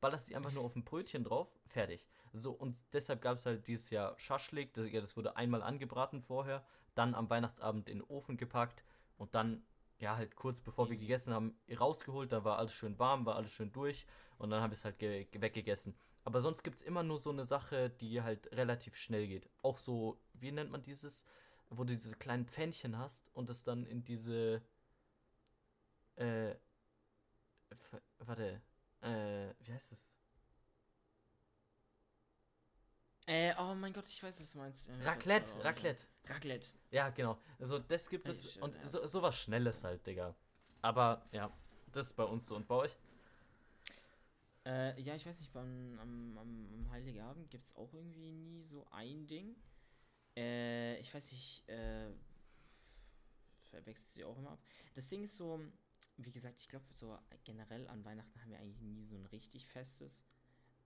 ballerst 0.00 0.28
die 0.28 0.36
einfach 0.36 0.52
nur 0.52 0.64
auf 0.64 0.76
ein 0.76 0.84
Brötchen 0.84 1.24
drauf, 1.24 1.48
fertig. 1.66 2.06
So, 2.32 2.52
und 2.52 2.76
deshalb 2.92 3.22
gab 3.22 3.36
es 3.36 3.46
halt 3.46 3.66
dieses 3.66 3.90
Jahr 3.90 4.18
Schaschlik, 4.18 4.74
das, 4.74 4.90
ja, 4.90 5.00
das 5.00 5.16
wurde 5.16 5.36
einmal 5.36 5.62
angebraten 5.62 6.20
vorher, 6.22 6.64
dann 6.94 7.14
am 7.14 7.30
Weihnachtsabend 7.30 7.88
in 7.88 7.98
den 7.98 8.04
Ofen 8.08 8.36
gepackt 8.36 8.84
und 9.18 9.34
dann 9.34 9.62
ja, 9.98 10.16
halt 10.16 10.34
kurz 10.36 10.60
bevor 10.60 10.90
wir 10.90 10.96
gegessen 10.96 11.32
haben, 11.32 11.56
rausgeholt, 11.78 12.32
da 12.32 12.44
war 12.44 12.58
alles 12.58 12.72
schön 12.74 12.98
warm, 12.98 13.24
war 13.26 13.36
alles 13.36 13.52
schön 13.52 13.72
durch 13.72 14.06
und 14.38 14.50
dann 14.50 14.60
habe 14.62 14.74
ich 14.74 14.80
es 14.80 14.84
halt 14.84 14.98
ge 14.98 15.24
ge- 15.26 15.40
weggegessen. 15.40 15.94
Aber 16.24 16.40
sonst 16.40 16.62
gibt 16.62 16.78
es 16.78 16.82
immer 16.82 17.02
nur 17.02 17.18
so 17.18 17.30
eine 17.30 17.44
Sache, 17.44 17.90
die 17.90 18.22
halt 18.22 18.50
relativ 18.52 18.96
schnell 18.96 19.26
geht. 19.26 19.48
Auch 19.62 19.76
so, 19.76 20.18
wie 20.32 20.52
nennt 20.52 20.70
man 20.70 20.82
dieses, 20.82 21.26
wo 21.68 21.84
du 21.84 21.94
diese 21.94 22.16
kleinen 22.16 22.46
Pfännchen 22.46 22.98
hast 22.98 23.30
und 23.34 23.50
es 23.50 23.62
dann 23.62 23.84
in 23.84 24.04
diese, 24.04 24.62
äh, 26.16 26.54
warte, 28.18 28.62
äh, 29.02 29.54
wie 29.60 29.72
heißt 29.72 29.92
es? 29.92 30.16
Äh, 33.26 33.54
oh 33.58 33.74
mein 33.74 33.92
Gott, 33.92 34.06
ich 34.06 34.22
weiß, 34.22 34.40
was 34.40 34.52
du 34.52 34.58
meinst. 34.58 34.86
Ich 34.86 34.98
weiß 34.98 35.06
Raclette, 35.06 35.54
nicht. 35.54 35.64
Raclette. 35.64 36.06
Raclette. 36.26 36.68
Ja, 36.90 37.10
genau. 37.10 37.38
Also 37.58 37.78
das 37.78 38.08
gibt 38.08 38.28
es 38.28 38.56
und 38.58 38.74
ja. 38.74 38.86
so, 38.86 39.06
sowas 39.06 39.36
Schnelles 39.36 39.82
halt, 39.82 40.06
Digga. 40.06 40.34
Aber 40.82 41.26
ja, 41.32 41.50
das 41.90 42.08
ist 42.08 42.16
bei 42.16 42.24
uns 42.24 42.46
so. 42.46 42.56
Und 42.56 42.68
bei 42.68 42.74
euch? 42.74 42.96
Äh, 44.66 45.00
ja, 45.00 45.14
ich 45.14 45.26
weiß 45.26 45.40
nicht, 45.40 45.52
beim, 45.52 45.98
am, 45.98 46.38
am, 46.38 46.68
am 46.72 46.90
Heiligabend 46.90 47.50
gibt 47.50 47.66
es 47.66 47.76
auch 47.76 47.92
irgendwie 47.92 48.32
nie 48.32 48.62
so 48.62 48.86
ein 48.90 49.26
Ding. 49.26 49.56
Äh, 50.36 50.98
ich 51.00 51.12
weiß 51.12 51.32
nicht, 51.32 51.68
äh, 51.68 52.10
verwechselt 53.70 54.10
sie 54.10 54.24
auch 54.24 54.38
immer 54.38 54.52
ab. 54.52 54.62
Das 54.94 55.08
Ding 55.08 55.22
ist 55.22 55.36
so, 55.36 55.60
wie 56.16 56.30
gesagt, 56.30 56.58
ich 56.60 56.68
glaube, 56.68 56.86
so 56.92 57.18
generell 57.44 57.86
an 57.88 58.04
Weihnachten 58.04 58.40
haben 58.40 58.50
wir 58.50 58.58
eigentlich 58.58 58.80
nie 58.80 59.04
so 59.04 59.16
ein 59.16 59.26
richtig 59.26 59.66
festes. 59.66 60.24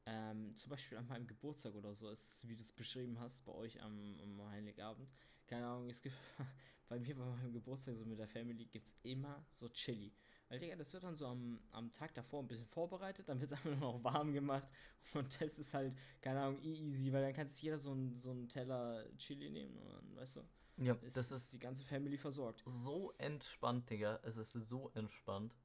Ähm, 0.07 0.57
zum 0.57 0.71
Beispiel 0.71 0.99
an 0.99 1.07
meinem 1.07 1.27
Geburtstag 1.27 1.75
oder 1.75 1.95
so 1.95 2.09
ist 2.11 2.49
wie 2.49 2.57
du 2.57 2.63
es 2.63 2.73
beschrieben 2.73 3.21
hast, 3.21 3.45
bei 3.45 3.53
euch 3.53 3.81
am, 3.83 4.19
am 4.23 4.51
Heiligabend. 4.51 5.09
Keine 5.47 5.67
Ahnung, 5.67 5.91
es 5.91 6.01
gibt 6.01 6.17
bei 6.89 6.99
mir 6.99 7.15
bei 7.15 7.25
meinem 7.25 7.53
Geburtstag 7.53 7.97
so 7.97 8.05
mit 8.07 8.19
der 8.19 8.29
Family 8.29 8.65
gibt 8.65 8.87
es 8.87 8.97
immer 9.03 9.45
so 9.51 9.69
Chili. 9.69 10.13
Weil, 10.49 10.59
Digga, 10.61 10.77
das 10.77 10.93
wird 10.95 11.05
dann 11.05 11.17
so 11.17 11.27
am, 11.27 11.61
am 11.73 11.93
Tag 11.93 12.15
davor 12.15 12.43
ein 12.43 12.49
bisschen 12.49 12.67
vorbereitet, 12.67 13.29
dann 13.29 13.41
wird 13.41 13.53
es 13.53 13.57
einfach 13.59 13.71
nur 13.71 13.93
noch 13.95 14.05
warm 14.05 14.33
gemacht 14.33 14.69
und 15.15 15.41
das 15.41 15.59
ist 15.59 15.75
halt, 15.75 15.95
keine 16.23 16.41
Ahnung, 16.41 16.61
easy, 16.63 17.13
weil 17.13 17.23
dann 17.23 17.35
kann 17.35 17.49
sich 17.51 17.63
jeder 17.63 17.79
so 17.79 17.93
einen 17.93 18.19
so 18.19 18.31
einen 18.31 18.49
Teller 18.49 19.05
Chili 19.19 19.51
nehmen 19.51 19.77
und 19.79 19.89
dann, 19.93 20.17
weißt 20.17 20.37
du, 20.37 20.41
Ja, 20.77 20.97
ist, 21.01 21.17
das 21.17 21.33
ist 21.33 21.53
die 21.53 21.59
ganze 21.59 21.85
Family 21.85 22.17
versorgt. 22.19 22.65
so 22.67 23.13
entspannt, 23.19 23.91
Digga. 23.91 24.21
Es 24.23 24.37
ist 24.37 24.53
so 24.53 24.91
entspannt. 24.95 25.57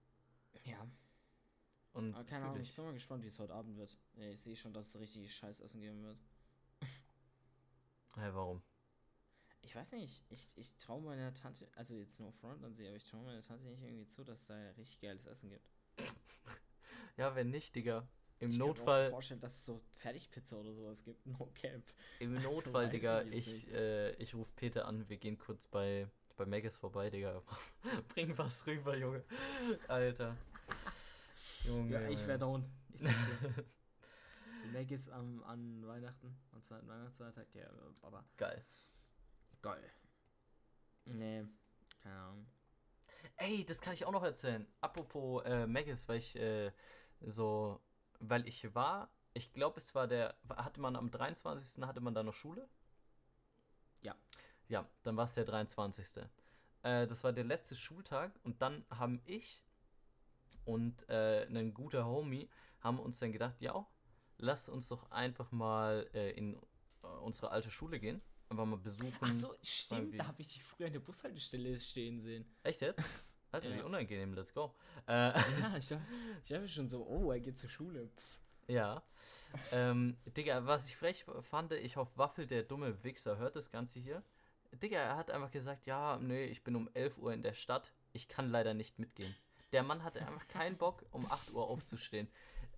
Ja, 0.63 0.87
Und 1.93 2.15
aber 2.15 2.23
keine 2.25 2.45
Ahnung, 2.45 2.61
ich. 2.61 2.69
ich 2.69 2.75
bin 2.75 2.85
mal 2.85 2.93
gespannt, 2.93 3.23
wie 3.23 3.27
es 3.27 3.39
heute 3.39 3.53
Abend 3.53 3.75
wird. 3.77 3.97
Ich 4.15 4.41
sehe 4.41 4.55
schon, 4.55 4.73
dass 4.73 4.87
es 4.89 4.99
richtig 4.99 5.33
Scheißessen 5.35 5.79
geben 5.81 6.01
wird. 6.03 6.17
Hey, 8.15 8.31
warum? 8.33 8.63
Ich 9.63 9.73
weiß 9.75 9.93
nicht, 9.93 10.23
ich, 10.29 10.57
ich 10.57 10.77
traue 10.77 11.01
meiner 11.01 11.33
Tante, 11.33 11.67
also 11.75 11.95
jetzt 11.95 12.19
no 12.19 12.31
front 12.31 12.63
an 12.63 12.73
sie, 12.73 12.85
aber 12.85 12.97
ich 12.97 13.05
traue 13.05 13.23
meiner 13.23 13.41
Tante 13.41 13.65
nicht 13.67 13.81
irgendwie 13.81 14.05
zu, 14.05 14.23
dass 14.23 14.41
es 14.41 14.47
da 14.47 14.55
richtig 14.77 14.99
geiles 14.99 15.25
Essen 15.25 15.49
gibt. 15.49 15.65
Ja, 17.15 17.35
wenn 17.35 17.51
nicht, 17.51 17.75
Digga. 17.75 18.07
Im 18.39 18.49
ich 18.49 18.57
könnte 18.57 18.57
mir 18.57 18.63
auch 18.63 18.75
so 18.75 18.83
Notfall, 18.83 19.09
vorstellen, 19.11 19.39
dass 19.39 19.53
es 19.53 19.65
so 19.65 19.81
Fertigpizza 19.97 20.55
oder 20.57 20.73
sowas 20.73 21.03
gibt. 21.03 21.23
No 21.27 21.51
cap. 21.53 21.83
im 22.19 22.35
Also, 22.35 22.49
Notfall, 22.49 22.89
Digga, 22.89 23.21
ich 23.21 23.67
ich, 23.67 23.71
äh, 23.71 24.13
ich 24.15 24.33
rufe 24.33 24.51
Peter 24.55 24.87
an, 24.87 25.07
wir 25.07 25.17
gehen 25.17 25.37
kurz 25.37 25.67
bei, 25.67 26.09
bei 26.37 26.47
Maggis 26.47 26.75
vorbei, 26.75 27.11
Digga. 27.11 27.43
Bring 28.09 28.35
was 28.35 28.65
rüber, 28.65 28.97
Junge. 28.97 29.23
Alter. 29.87 30.35
Junge. 31.65 31.91
Ja, 31.91 32.09
ich 32.09 32.25
wäre 32.25 32.39
down. 32.39 32.65
Ich 32.93 33.01
sag's 33.01 33.15
dir. 33.15 33.65
So 34.59 34.67
Maggis 34.73 35.09
am, 35.09 35.43
an 35.43 35.85
Weihnachten, 35.85 36.35
an 36.51 36.63
zweiten 36.63 36.87
Weihnachtsfeiertag, 36.87 37.51
der 37.51 37.69
äh, 37.69 37.91
Baba. 38.01 38.25
Geil. 38.37 38.65
Geil. 39.63 39.91
Nee, 41.05 41.45
keine 42.01 42.19
Ahnung. 42.19 42.45
Ey, 43.37 43.65
das 43.65 43.79
kann 43.81 43.93
ich 43.93 44.05
auch 44.05 44.11
noch 44.11 44.23
erzählen. 44.23 44.67
Apropos 44.81 45.43
äh, 45.45 45.65
Maggis, 45.65 46.07
weil 46.09 46.17
ich 46.17 46.35
äh, 46.35 46.71
so, 47.21 47.79
weil 48.19 48.45
ich 48.47 48.75
war, 48.75 49.09
ich 49.33 49.53
glaube, 49.53 49.79
es 49.79 49.95
war 49.95 50.07
der, 50.07 50.35
hatte 50.49 50.81
man 50.81 50.97
am 50.97 51.09
23. 51.09 51.81
hatte 51.83 52.01
man 52.01 52.13
da 52.13 52.23
noch 52.23 52.33
Schule? 52.33 52.67
Ja. 54.01 54.15
Ja, 54.67 54.85
dann 55.03 55.15
war 55.15 55.25
es 55.25 55.33
der 55.33 55.45
23. 55.45 56.23
Äh, 56.83 57.07
das 57.07 57.23
war 57.23 57.31
der 57.31 57.45
letzte 57.45 57.75
Schultag 57.75 58.37
und 58.43 58.61
dann 58.61 58.85
haben 58.89 59.21
ich 59.25 59.63
und 60.65 61.07
äh, 61.09 61.45
ein 61.45 61.73
guter 61.73 62.05
Homie 62.05 62.49
haben 62.81 62.99
uns 62.99 63.19
dann 63.19 63.31
gedacht, 63.31 63.55
ja, 63.61 63.87
lass 64.37 64.67
uns 64.67 64.89
doch 64.89 65.09
einfach 65.11 65.51
mal 65.51 66.09
äh, 66.13 66.31
in 66.31 66.55
äh, 67.03 67.07
unsere 67.21 67.51
alte 67.51 67.71
Schule 67.71 67.99
gehen. 67.99 68.21
Einfach 68.53 68.65
mal 68.67 68.77
besuchen. 68.77 69.11
Ach 69.19 69.31
so, 69.33 69.55
stimmt, 69.63 70.13
wie- 70.13 70.17
da 70.17 70.27
habe 70.27 70.39
ich 70.43 70.53
dich 70.53 70.63
früher 70.63 70.85
an 70.85 70.93
der 70.93 70.99
Bushaltestelle 70.99 71.79
stehen 71.79 72.19
sehen. 72.19 72.45
Echt 72.61 72.81
jetzt? 72.81 73.01
Alter, 73.51 73.71
wie 73.73 73.77
Ja. 73.77 73.83
unangenehm, 73.83 74.35
let's 74.35 74.53
go. 74.53 74.75
Äh, 75.07 75.11
Ja, 75.11 75.33
ich 75.79 75.87
dachte, 75.87 76.01
ich 76.43 76.49
dachte 76.49 76.67
schon 76.67 76.87
so, 76.87 77.03
oh, 77.07 77.31
er 77.31 77.39
geht 77.39 77.57
zur 77.57 77.69
Schule. 77.71 78.09
Pff. 78.15 78.39
Ja. 78.67 79.01
ähm, 79.71 80.15
Digga, 80.37 80.67
was 80.67 80.87
ich 80.87 80.95
frech 80.95 81.25
fand, 81.41 81.71
ich 81.73 81.95
hoffe, 81.95 82.11
Waffel, 82.15 82.45
der 82.45 82.61
dumme 82.61 83.03
Wichser, 83.03 83.37
hört 83.37 83.55
das 83.55 83.71
Ganze 83.71 83.97
hier. 83.99 84.21
Digga, 84.71 84.99
er 84.99 85.15
hat 85.17 85.31
einfach 85.31 85.49
gesagt, 85.51 85.87
ja, 85.87 86.19
nee, 86.19 86.45
ich 86.45 86.63
bin 86.63 86.75
um 86.75 86.87
11 86.93 87.17
Uhr 87.17 87.33
in 87.33 87.41
der 87.41 87.53
Stadt, 87.55 87.91
ich 88.13 88.27
kann 88.27 88.49
leider 88.51 88.75
nicht 88.75 88.99
mitgehen. 88.99 89.35
Der 89.71 89.81
Mann 89.81 90.03
hatte 90.03 90.21
einfach 90.25 90.47
keinen 90.47 90.77
Bock, 90.77 91.03
um 91.11 91.25
8 91.31 91.51
Uhr 91.53 91.67
aufzustehen. 91.67 92.27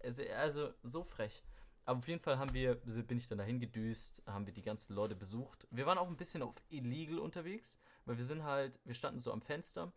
Also, 0.03 0.23
also 0.37 0.73
so 0.83 1.03
frech. 1.03 1.43
Aber 1.85 1.99
auf 1.99 2.07
jeden 2.07 2.19
Fall 2.19 2.39
haben 2.39 2.53
wir, 2.53 2.75
bin 2.75 3.17
ich 3.17 3.27
dann 3.27 3.37
dahin 3.37 3.59
gedüst, 3.59 4.23
haben 4.25 4.47
wir 4.47 4.53
die 4.53 4.63
ganzen 4.63 4.93
Leute 4.95 5.15
besucht. 5.15 5.67
Wir 5.69 5.85
waren 5.85 5.99
auch 5.99 6.07
ein 6.07 6.17
bisschen 6.17 6.41
auf 6.41 6.55
illegal 6.69 7.19
unterwegs, 7.19 7.77
weil 8.05 8.17
wir 8.17 8.25
sind 8.25 8.43
halt, 8.43 8.79
wir 8.85 8.95
standen 8.95 9.19
so 9.19 9.31
am 9.31 9.41
Fenster 9.41 9.93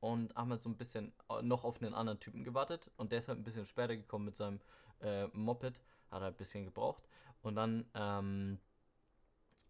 und 0.00 0.34
haben 0.34 0.50
halt 0.50 0.62
so 0.62 0.70
ein 0.70 0.76
bisschen 0.76 1.12
äh, 1.28 1.42
noch 1.42 1.64
auf 1.64 1.82
einen 1.82 1.92
anderen 1.92 2.18
Typen 2.18 2.44
gewartet 2.44 2.90
und 2.96 3.12
der 3.12 3.18
ist 3.18 3.28
halt 3.28 3.38
ein 3.38 3.44
bisschen 3.44 3.66
später 3.66 3.94
gekommen 3.94 4.24
mit 4.24 4.36
seinem 4.36 4.60
äh, 5.00 5.26
Moped, 5.28 5.82
hat 6.10 6.22
halt 6.22 6.34
ein 6.34 6.38
bisschen 6.38 6.64
gebraucht 6.64 7.06
und 7.42 7.56
dann, 7.56 7.84
ähm, 7.94 8.58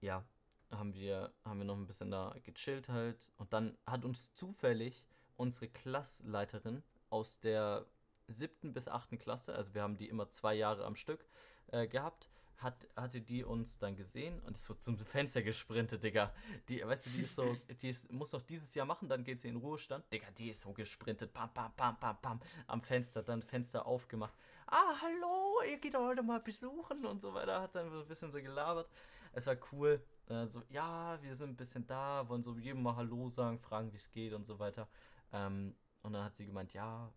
ja, 0.01 0.25
haben 0.71 0.95
wir, 0.95 1.33
haben 1.45 1.59
wir 1.59 1.65
noch 1.65 1.77
ein 1.77 1.87
bisschen 1.87 2.11
da 2.11 2.37
gechillt 2.45 2.89
halt 2.89 3.33
und 3.37 3.53
dann 3.53 3.77
hat 3.85 4.05
uns 4.05 4.33
zufällig 4.35 5.05
unsere 5.37 5.69
Klassleiterin 5.69 6.85
aus 7.11 7.41
der 7.41 7.87
siebten 8.29 8.73
bis 8.73 8.89
achten 8.89 9.19
Klasse, 9.19 9.55
also 9.55 9.75
wir 9.75 9.83
haben 9.83 9.97
die 9.97 10.09
immer 10.09 10.31
zwei 10.31 10.55
Jahre 10.55 10.85
am 10.85 10.97
Stück 10.97 11.27
äh, 11.69 11.87
gehabt, 11.87 12.29
hat, 12.59 12.89
hatte 12.97 13.21
die 13.21 13.45
uns 13.45 13.79
dann 13.79 13.97
gesehen 13.97 14.41
und 14.41 14.57
ist 14.57 14.65
so 14.65 14.75
zum 14.75 14.99
Fenster 14.99 15.43
gesprintet, 15.43 16.03
Digga. 16.03 16.33
Die, 16.69 16.83
weißt 16.85 17.07
du, 17.07 17.11
die 17.11 17.23
ist 17.23 17.35
so, 17.35 17.57
die 17.83 17.91
ist, 17.91 18.11
muss 18.11 18.33
noch 18.33 18.43
dieses 18.43 18.75
Jahr 18.75 18.87
machen, 18.87 19.09
dann 19.09 19.25
geht 19.25 19.41
sie 19.41 19.49
in 19.49 19.57
Ruhestand. 19.57 20.11
Digga, 20.13 20.31
die 20.39 20.51
ist 20.51 20.63
so 20.63 20.73
gesprintet, 20.73 21.33
pam, 21.33 21.53
pam, 21.53 21.75
pam, 21.77 21.99
pam, 22.01 22.21
pam, 22.21 22.41
am 22.67 22.83
Fenster, 22.83 23.23
dann 23.23 23.43
Fenster 23.43 23.87
aufgemacht. 23.87 24.35
Ah, 24.67 24.95
hallo, 25.01 25.61
ihr 25.71 25.79
geht 25.79 25.95
heute 25.95 26.23
mal 26.23 26.41
besuchen 26.41 27.05
und 27.05 27.21
so 27.21 27.35
weiter, 27.35 27.61
hat 27.61 27.75
dann 27.75 27.91
so 27.91 28.01
ein 28.01 28.09
bisschen 28.09 28.33
so 28.33 28.41
gelabert. 28.41 28.89
Es 29.33 29.47
war 29.47 29.57
cool. 29.73 30.03
Äh, 30.29 30.49
so, 30.49 30.63
ja, 30.71 31.19
wir 31.23 31.37
sind 31.37 31.51
ein 31.51 31.57
bisschen 31.57 31.87
da, 31.87 32.27
wollen 32.29 32.43
so 32.43 32.57
jedem 32.57 32.83
mal 32.83 32.97
Hallo 32.97 33.29
sagen, 33.29 33.59
fragen, 33.59 33.93
wie 33.93 33.97
es 33.97 34.11
geht 34.11 34.33
und 34.33 34.47
so 34.47 34.59
weiter. 34.59 34.89
Ähm, 35.33 35.77
und 36.03 36.15
dann 36.15 36.25
hat 36.25 36.37
sie 36.37 36.47
gemeint, 36.47 36.73
ja, 36.73 37.13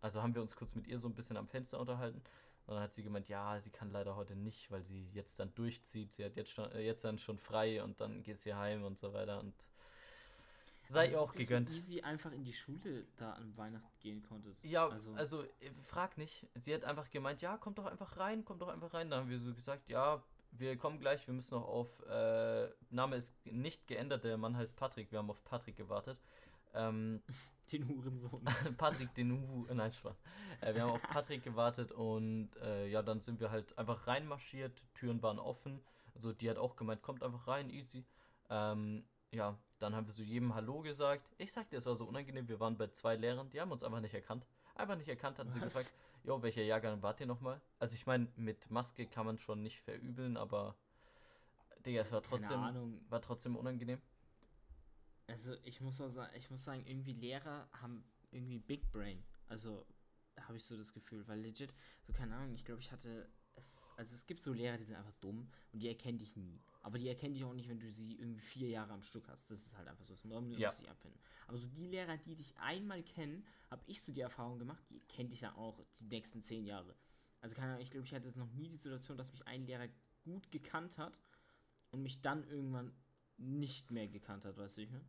also 0.00 0.22
haben 0.22 0.34
wir 0.34 0.42
uns 0.42 0.56
kurz 0.56 0.74
mit 0.74 0.86
ihr 0.86 0.98
so 0.98 1.08
ein 1.08 1.14
bisschen 1.14 1.36
am 1.36 1.48
Fenster 1.48 1.80
unterhalten. 1.80 2.22
Und 2.66 2.74
dann 2.74 2.82
hat 2.82 2.94
sie 2.94 3.04
gemeint, 3.04 3.28
ja, 3.28 3.58
sie 3.60 3.70
kann 3.70 3.90
leider 3.90 4.16
heute 4.16 4.34
nicht, 4.34 4.70
weil 4.70 4.82
sie 4.82 5.08
jetzt 5.12 5.38
dann 5.38 5.54
durchzieht. 5.54 6.12
Sie 6.12 6.24
hat 6.24 6.36
jetzt, 6.36 6.50
schon, 6.50 6.70
äh, 6.72 6.80
jetzt 6.80 7.04
dann 7.04 7.18
schon 7.18 7.38
frei 7.38 7.82
und 7.82 8.00
dann 8.00 8.22
geht 8.24 8.40
sie 8.40 8.54
heim 8.54 8.82
und 8.82 8.98
so 8.98 9.12
weiter. 9.12 9.38
Und 9.38 9.54
sei 10.88 11.10
ihr 11.10 11.20
auch 11.20 11.32
gegönnt. 11.32 11.68
So 11.68 11.76
easy 11.76 12.00
einfach 12.00 12.32
in 12.32 12.42
die 12.42 12.52
Schule 12.52 13.06
da 13.16 13.32
an 13.34 13.56
Weihnachten 13.56 14.00
gehen 14.00 14.22
konntet. 14.22 14.60
Ja, 14.64 14.88
also, 14.88 15.12
also, 15.12 15.42
äh, 15.44 15.70
frag 15.82 16.18
nicht. 16.18 16.46
Sie 16.60 16.74
hat 16.74 16.84
einfach 16.84 17.08
gemeint, 17.10 17.40
ja, 17.40 17.56
kommt 17.56 17.78
doch 17.78 17.86
einfach 17.86 18.16
rein, 18.16 18.44
kommt 18.44 18.62
doch 18.62 18.68
einfach 18.68 18.92
rein. 18.94 19.10
Da 19.10 19.18
haben 19.18 19.30
wir 19.30 19.38
so 19.38 19.54
gesagt, 19.54 19.88
ja, 19.88 20.22
wir 20.52 20.76
kommen 20.76 20.98
gleich, 20.98 21.26
wir 21.26 21.34
müssen 21.34 21.54
noch 21.54 21.68
auf, 21.68 22.02
äh, 22.08 22.68
Name 22.90 23.16
ist 23.16 23.34
nicht 23.44 23.86
geändert, 23.86 24.24
der 24.24 24.36
Mann 24.36 24.56
heißt 24.56 24.76
Patrick, 24.76 25.12
wir 25.12 25.18
haben 25.18 25.30
auf 25.30 25.42
Patrick 25.44 25.76
gewartet. 25.76 26.18
Ähm, 26.76 27.22
den 27.72 27.88
Hurensohn. 27.88 28.44
Patrick 28.76 29.14
den 29.14 29.32
Hu, 29.32 29.66
nein, 29.72 29.92
Spaß. 29.92 30.16
Äh, 30.60 30.74
wir 30.74 30.82
haben 30.82 30.90
auf 30.90 31.02
Patrick 31.02 31.42
gewartet 31.42 31.92
und 31.92 32.50
äh, 32.62 32.86
ja, 32.88 33.02
dann 33.02 33.20
sind 33.20 33.40
wir 33.40 33.50
halt 33.50 33.76
einfach 33.78 34.06
reinmarschiert, 34.06 34.84
Türen 34.94 35.22
waren 35.22 35.38
offen. 35.38 35.80
Also 36.14 36.32
die 36.32 36.48
hat 36.48 36.56
auch 36.56 36.76
gemeint, 36.76 37.02
kommt 37.02 37.22
einfach 37.22 37.46
rein, 37.48 37.68
easy. 37.70 38.04
Ähm, 38.48 39.04
ja, 39.32 39.58
dann 39.78 39.94
haben 39.94 40.06
wir 40.06 40.12
so 40.12 40.22
jedem 40.22 40.54
Hallo 40.54 40.80
gesagt. 40.80 41.34
Ich 41.38 41.52
sagte, 41.52 41.76
es 41.76 41.86
war 41.86 41.96
so 41.96 42.06
unangenehm, 42.06 42.48
wir 42.48 42.60
waren 42.60 42.76
bei 42.76 42.88
zwei 42.88 43.16
Lehrern, 43.16 43.50
die 43.50 43.60
haben 43.60 43.72
uns 43.72 43.82
einfach 43.82 44.00
nicht 44.00 44.14
erkannt. 44.14 44.46
Einfach 44.74 44.96
nicht 44.96 45.08
erkannt, 45.08 45.38
hatten 45.38 45.50
sie 45.50 45.60
Was? 45.60 45.74
gefragt, 45.74 45.94
jo, 46.24 46.42
welcher 46.42 46.62
Jahrgang 46.62 47.02
wart 47.02 47.20
ihr 47.20 47.26
nochmal? 47.26 47.60
Also 47.78 47.94
ich 47.94 48.06
meine, 48.06 48.28
mit 48.36 48.70
Maske 48.70 49.06
kann 49.06 49.26
man 49.26 49.38
schon 49.38 49.62
nicht 49.62 49.80
verübeln, 49.80 50.36
aber 50.36 50.76
Digga, 51.84 52.00
es 52.00 52.12
war 52.12 52.22
trotzdem, 52.22 53.00
war 53.08 53.20
trotzdem 53.20 53.56
unangenehm. 53.56 54.00
Also 55.26 55.54
ich 55.64 55.80
muss 55.80 56.00
auch 56.00 56.08
sagen, 56.08 56.32
ich 56.36 56.50
muss 56.50 56.64
sagen, 56.64 56.84
irgendwie 56.86 57.12
Lehrer 57.12 57.68
haben 57.72 58.04
irgendwie 58.30 58.58
Big 58.58 58.90
Brain. 58.90 59.22
Also 59.48 59.86
habe 60.40 60.56
ich 60.56 60.64
so 60.64 60.76
das 60.76 60.92
Gefühl, 60.92 61.26
weil 61.26 61.40
legit, 61.40 61.74
so 62.02 62.12
keine 62.12 62.36
Ahnung, 62.36 62.54
ich 62.54 62.64
glaube, 62.64 62.80
ich 62.80 62.92
hatte 62.92 63.28
es, 63.54 63.88
also 63.96 64.14
es 64.14 64.26
gibt 64.26 64.42
so 64.42 64.52
Lehrer, 64.52 64.76
die 64.76 64.84
sind 64.84 64.96
einfach 64.96 65.14
dumm 65.14 65.50
und 65.72 65.78
die 65.82 65.88
erkennen 65.88 66.18
dich 66.18 66.36
nie. 66.36 66.60
Aber 66.82 66.98
die 66.98 67.08
erkennen 67.08 67.32
dich 67.34 67.42
auch 67.44 67.54
nicht, 67.54 67.68
wenn 67.68 67.80
du 67.80 67.90
sie 67.90 68.14
irgendwie 68.16 68.40
vier 68.40 68.68
Jahre 68.68 68.92
am 68.92 69.02
Stück 69.02 69.26
hast. 69.28 69.50
Das 69.50 69.64
ist 69.64 69.76
halt 69.76 69.88
einfach 69.88 70.04
so. 70.04 70.12
Das 70.14 70.24
muss 70.24 70.58
Ja. 70.58 70.72
ich 70.82 70.88
abfinden. 70.90 71.18
Aber 71.46 71.56
so 71.56 71.66
die 71.68 71.86
Lehrer, 71.86 72.18
die 72.18 72.36
dich 72.36 72.56
einmal 72.58 73.02
kennen, 73.02 73.46
habe 73.70 73.82
ich 73.86 74.02
so 74.02 74.12
die 74.12 74.20
Erfahrung 74.20 74.58
gemacht, 74.58 74.84
die 74.90 75.00
kennen 75.08 75.30
dich 75.30 75.40
dann 75.40 75.54
auch 75.54 75.84
die 75.98 76.04
nächsten 76.04 76.42
zehn 76.42 76.66
Jahre. 76.66 76.94
Also 77.40 77.56
keine 77.56 77.72
Ahnung, 77.72 77.82
ich 77.82 77.90
glaube, 77.90 78.04
ich 78.06 78.14
hatte 78.14 78.28
es 78.28 78.36
noch 78.36 78.50
nie 78.52 78.68
die 78.68 78.76
Situation, 78.76 79.16
dass 79.16 79.32
mich 79.32 79.46
ein 79.46 79.66
Lehrer 79.66 79.88
gut 80.22 80.50
gekannt 80.52 80.98
hat 80.98 81.18
und 81.90 82.02
mich 82.02 82.20
dann 82.20 82.44
irgendwann 82.44 82.92
nicht 83.38 83.90
mehr 83.90 84.08
gekannt 84.08 84.44
hat, 84.44 84.56
weißt 84.56 84.76
du, 84.78 84.82
ich, 84.82 84.90
ne? 84.90 85.04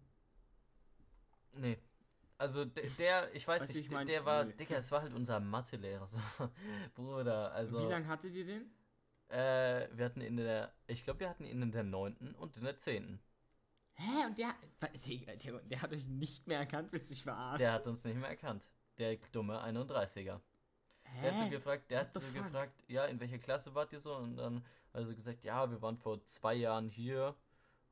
Nee. 1.54 1.78
Also 2.38 2.66
der, 2.66 2.84
der 3.00 3.36
ich 3.36 3.48
weiß 3.48 3.62
Weißt 3.64 3.74
nicht, 3.74 3.86
ich 3.86 3.92
mein, 3.92 4.06
der 4.06 4.24
war, 4.26 4.46
nö. 4.46 4.54
Digga, 4.54 4.78
es 4.78 4.92
war 4.92 5.02
halt 5.02 5.14
unser 5.14 5.40
Mathelehrer, 5.40 6.06
so. 6.06 6.20
Bruder, 6.96 7.52
also. 7.52 7.80
Wie 7.80 7.92
lange 7.92 8.08
hattet 8.08 8.34
ihr 8.36 8.46
den? 8.46 8.72
Äh, 9.30 9.88
wir 9.92 10.06
hatten 10.06 10.22
ihn 10.22 10.28
in 10.28 10.38
der, 10.38 10.72
ich 10.86 11.04
glaube, 11.04 11.20
wir 11.22 11.30
hatten 11.30 11.46
ihn 11.46 11.62
in 11.62 11.72
der 11.72 11.84
9. 11.84 12.36
und 12.38 12.58
in 12.58 12.64
der 12.64 12.78
10. 12.78 13.20
Hä? 13.96 14.26
Und 14.28 14.38
der, 14.38 14.54
Digga, 15.06 15.36
der, 15.36 15.60
der 15.62 15.82
hat 15.82 15.92
euch 15.92 16.08
nicht 16.08 16.48
mehr 16.48 16.60
erkannt, 16.60 16.92
willst 16.92 17.10
du 17.10 17.16
dich 17.16 17.24
verarschen? 17.24 17.60
Der 17.60 17.74
hat 17.74 17.88
uns 17.88 18.06
nicht 18.06 18.18
mehr 18.18 18.30
erkannt. 18.30 18.70
Der 19.00 19.18
dumme 19.32 19.60
31er. 19.64 20.40
Hä? 21.04 21.22
Der 21.22 21.32
hat 21.32 21.40
so 21.40 21.50
gefragt, 21.50 21.90
der 21.90 22.00
What 22.00 22.06
hat 22.08 22.14
so 22.14 22.20
fuck? 22.20 22.34
gefragt, 22.34 22.84
ja, 22.88 23.06
in 23.06 23.20
welcher 23.20 23.40
Klasse 23.40 23.74
wart 23.74 23.92
ihr 23.94 24.00
so? 24.00 24.16
Und 24.16 24.38
dann 24.38 24.64
also 24.94 25.16
gesagt, 25.16 25.44
ja, 25.44 25.70
wir 25.70 25.82
waren 25.82 25.98
vor 25.98 26.24
zwei 26.26 26.54
Jahren 26.54 26.90
hier 26.90 27.36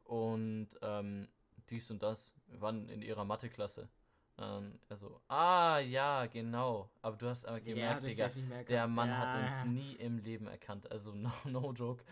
und 0.03 0.69
ähm, 0.81 1.27
dies 1.69 1.89
und 1.91 2.01
das. 2.03 2.35
Waren 2.59 2.87
in 2.89 3.01
ihrer 3.01 3.25
Mathe-Klasse. 3.25 3.89
Ähm, 4.37 4.79
also, 4.89 5.21
ah, 5.29 5.79
ja, 5.79 6.25
genau. 6.25 6.89
Aber 7.01 7.15
du 7.17 7.27
hast 7.27 7.45
aber 7.45 7.61
gemerkt, 7.61 7.97
hat 7.97 8.03
euch 8.03 8.15
Digga. 8.15 8.63
Der 8.67 8.87
Mann 8.87 9.17
hat 9.17 9.33
Ja. 9.33 9.45
uns 9.45 9.65
nie 9.65 9.93
im 9.95 10.17
Leben 10.19 10.47
erkannt. 10.47 10.91
Also 10.91 11.13
no, 11.13 11.31
no 11.45 11.71
joke. 11.73 12.03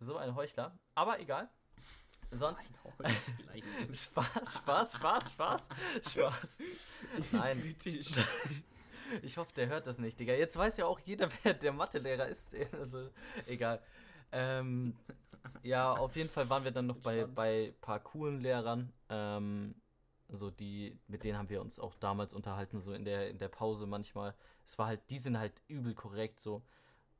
So 0.00 0.16
ein 0.16 0.34
Heuchler. 0.34 0.78
Aber 0.94 1.20
egal. 1.20 1.48
So 2.24 2.36
sonst-. 2.38 2.70
Spaß, 3.92 4.54
Spaß, 4.54 4.94
Spaß, 4.94 5.30
Spaß. 5.30 5.68
Spaß. 6.10 6.58
Nein. 7.32 7.74
Ich 9.22 9.36
hoffe, 9.38 9.52
der 9.54 9.68
hört 9.68 9.86
das 9.86 9.98
nicht, 9.98 10.18
Digga. 10.20 10.34
Jetzt 10.34 10.56
weiß 10.56 10.78
ja 10.78 10.86
auch 10.86 11.00
jeder, 11.00 11.28
wer 11.42 11.54
der 11.54 11.72
Mathelehrer 11.72 12.28
ist. 12.28 12.54
Also, 12.72 13.10
egal. 13.46 13.80
Ähm, 14.32 14.94
ja, 15.62 15.92
auf 15.92 16.16
jeden 16.16 16.28
Fall 16.28 16.48
waren 16.50 16.64
wir 16.64 16.70
dann 16.70 16.86
noch 16.86 16.98
bei, 16.98 17.26
bei 17.26 17.74
paar 17.80 18.00
coolen 18.00 18.40
Lehrern. 18.40 18.92
Ähm, 19.08 19.74
so 20.30 20.50
die, 20.50 20.98
mit 21.06 21.24
denen 21.24 21.38
haben 21.38 21.48
wir 21.48 21.60
uns 21.60 21.78
auch 21.78 21.94
damals 21.94 22.34
unterhalten, 22.34 22.80
so 22.80 22.92
in 22.92 23.04
der, 23.04 23.30
in 23.30 23.38
der 23.38 23.48
Pause 23.48 23.86
manchmal. 23.86 24.34
Es 24.66 24.78
war 24.78 24.86
halt, 24.86 25.00
die 25.10 25.18
sind 25.18 25.38
halt 25.38 25.62
übel 25.68 25.94
korrekt 25.94 26.40
so. 26.40 26.62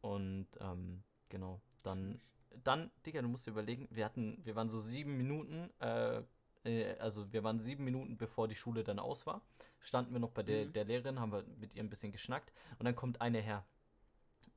Und 0.02 0.46
ähm, 0.60 1.02
genau, 1.28 1.60
dann, 1.82 2.20
dann, 2.64 2.90
Digga, 3.06 3.22
du 3.22 3.28
musst 3.28 3.46
dir 3.46 3.52
überlegen, 3.52 3.88
wir 3.90 4.04
hatten, 4.04 4.38
wir 4.44 4.54
waren 4.56 4.68
so 4.68 4.80
sieben 4.80 5.16
Minuten, 5.16 5.70
äh, 5.80 6.22
äh, 6.64 6.98
also 6.98 7.32
wir 7.32 7.42
waren 7.44 7.60
sieben 7.60 7.84
Minuten 7.84 8.16
bevor 8.16 8.46
die 8.46 8.54
Schule 8.54 8.84
dann 8.84 8.98
aus 8.98 9.26
war, 9.26 9.40
standen 9.80 10.12
wir 10.12 10.20
noch 10.20 10.30
bei 10.30 10.42
der, 10.42 10.66
Mhm. 10.66 10.72
der 10.74 10.84
Lehrerin, 10.84 11.18
haben 11.18 11.32
wir 11.32 11.44
mit 11.58 11.74
ihr 11.74 11.82
ein 11.82 11.90
bisschen 11.90 12.12
geschnackt 12.12 12.52
und 12.78 12.84
dann 12.84 12.94
kommt 12.96 13.20
eine 13.20 13.40
her. 13.40 13.64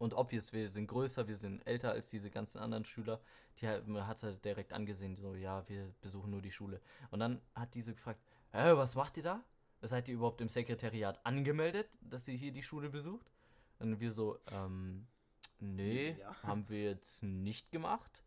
Und 0.02 0.16
obvious, 0.16 0.52
wir 0.52 0.68
sind 0.68 0.88
größer, 0.88 1.28
wir 1.28 1.36
sind 1.36 1.62
älter 1.68 1.92
als 1.92 2.10
diese 2.10 2.32
ganzen 2.32 2.58
anderen 2.58 2.86
Schüler. 2.86 3.22
Die 3.58 3.68
hat, 3.68 3.88
man 3.88 4.08
hat 4.08 4.24
halt 4.24 4.44
direkt 4.44 4.74
angesehen, 4.74 5.16
so, 5.16 5.36
ja, 5.36 5.64
wir 5.70 5.94
besuchen 6.02 6.32
nur 6.32 6.42
die 6.42 6.52
Schule. 6.52 6.82
Und 7.12 7.20
dann 7.20 7.40
hat 7.54 7.76
diese 7.76 7.94
gefragt, 7.94 8.20
Hä, 8.52 8.72
was 8.74 8.96
macht 8.96 9.18
ihr 9.18 9.24
da? 9.24 9.44
Seid 9.84 10.08
ihr 10.08 10.16
überhaupt 10.16 10.42
im 10.42 10.50
Sekretariat 10.50 11.24
angemeldet, 11.24 11.88
dass 12.02 12.28
ihr 12.28 12.34
hier 12.34 12.52
die 12.52 12.64
Schule 12.64 12.90
besucht? 12.90 13.32
Und 13.78 14.00
wir 14.00 14.12
so, 14.12 14.40
ähm, 14.48 15.06
Nee, 15.60 16.18
Ja. 16.20 16.36
haben 16.44 16.68
wir 16.68 16.84
jetzt 16.84 17.22
nicht 17.22 17.70
gemacht. 17.70 18.24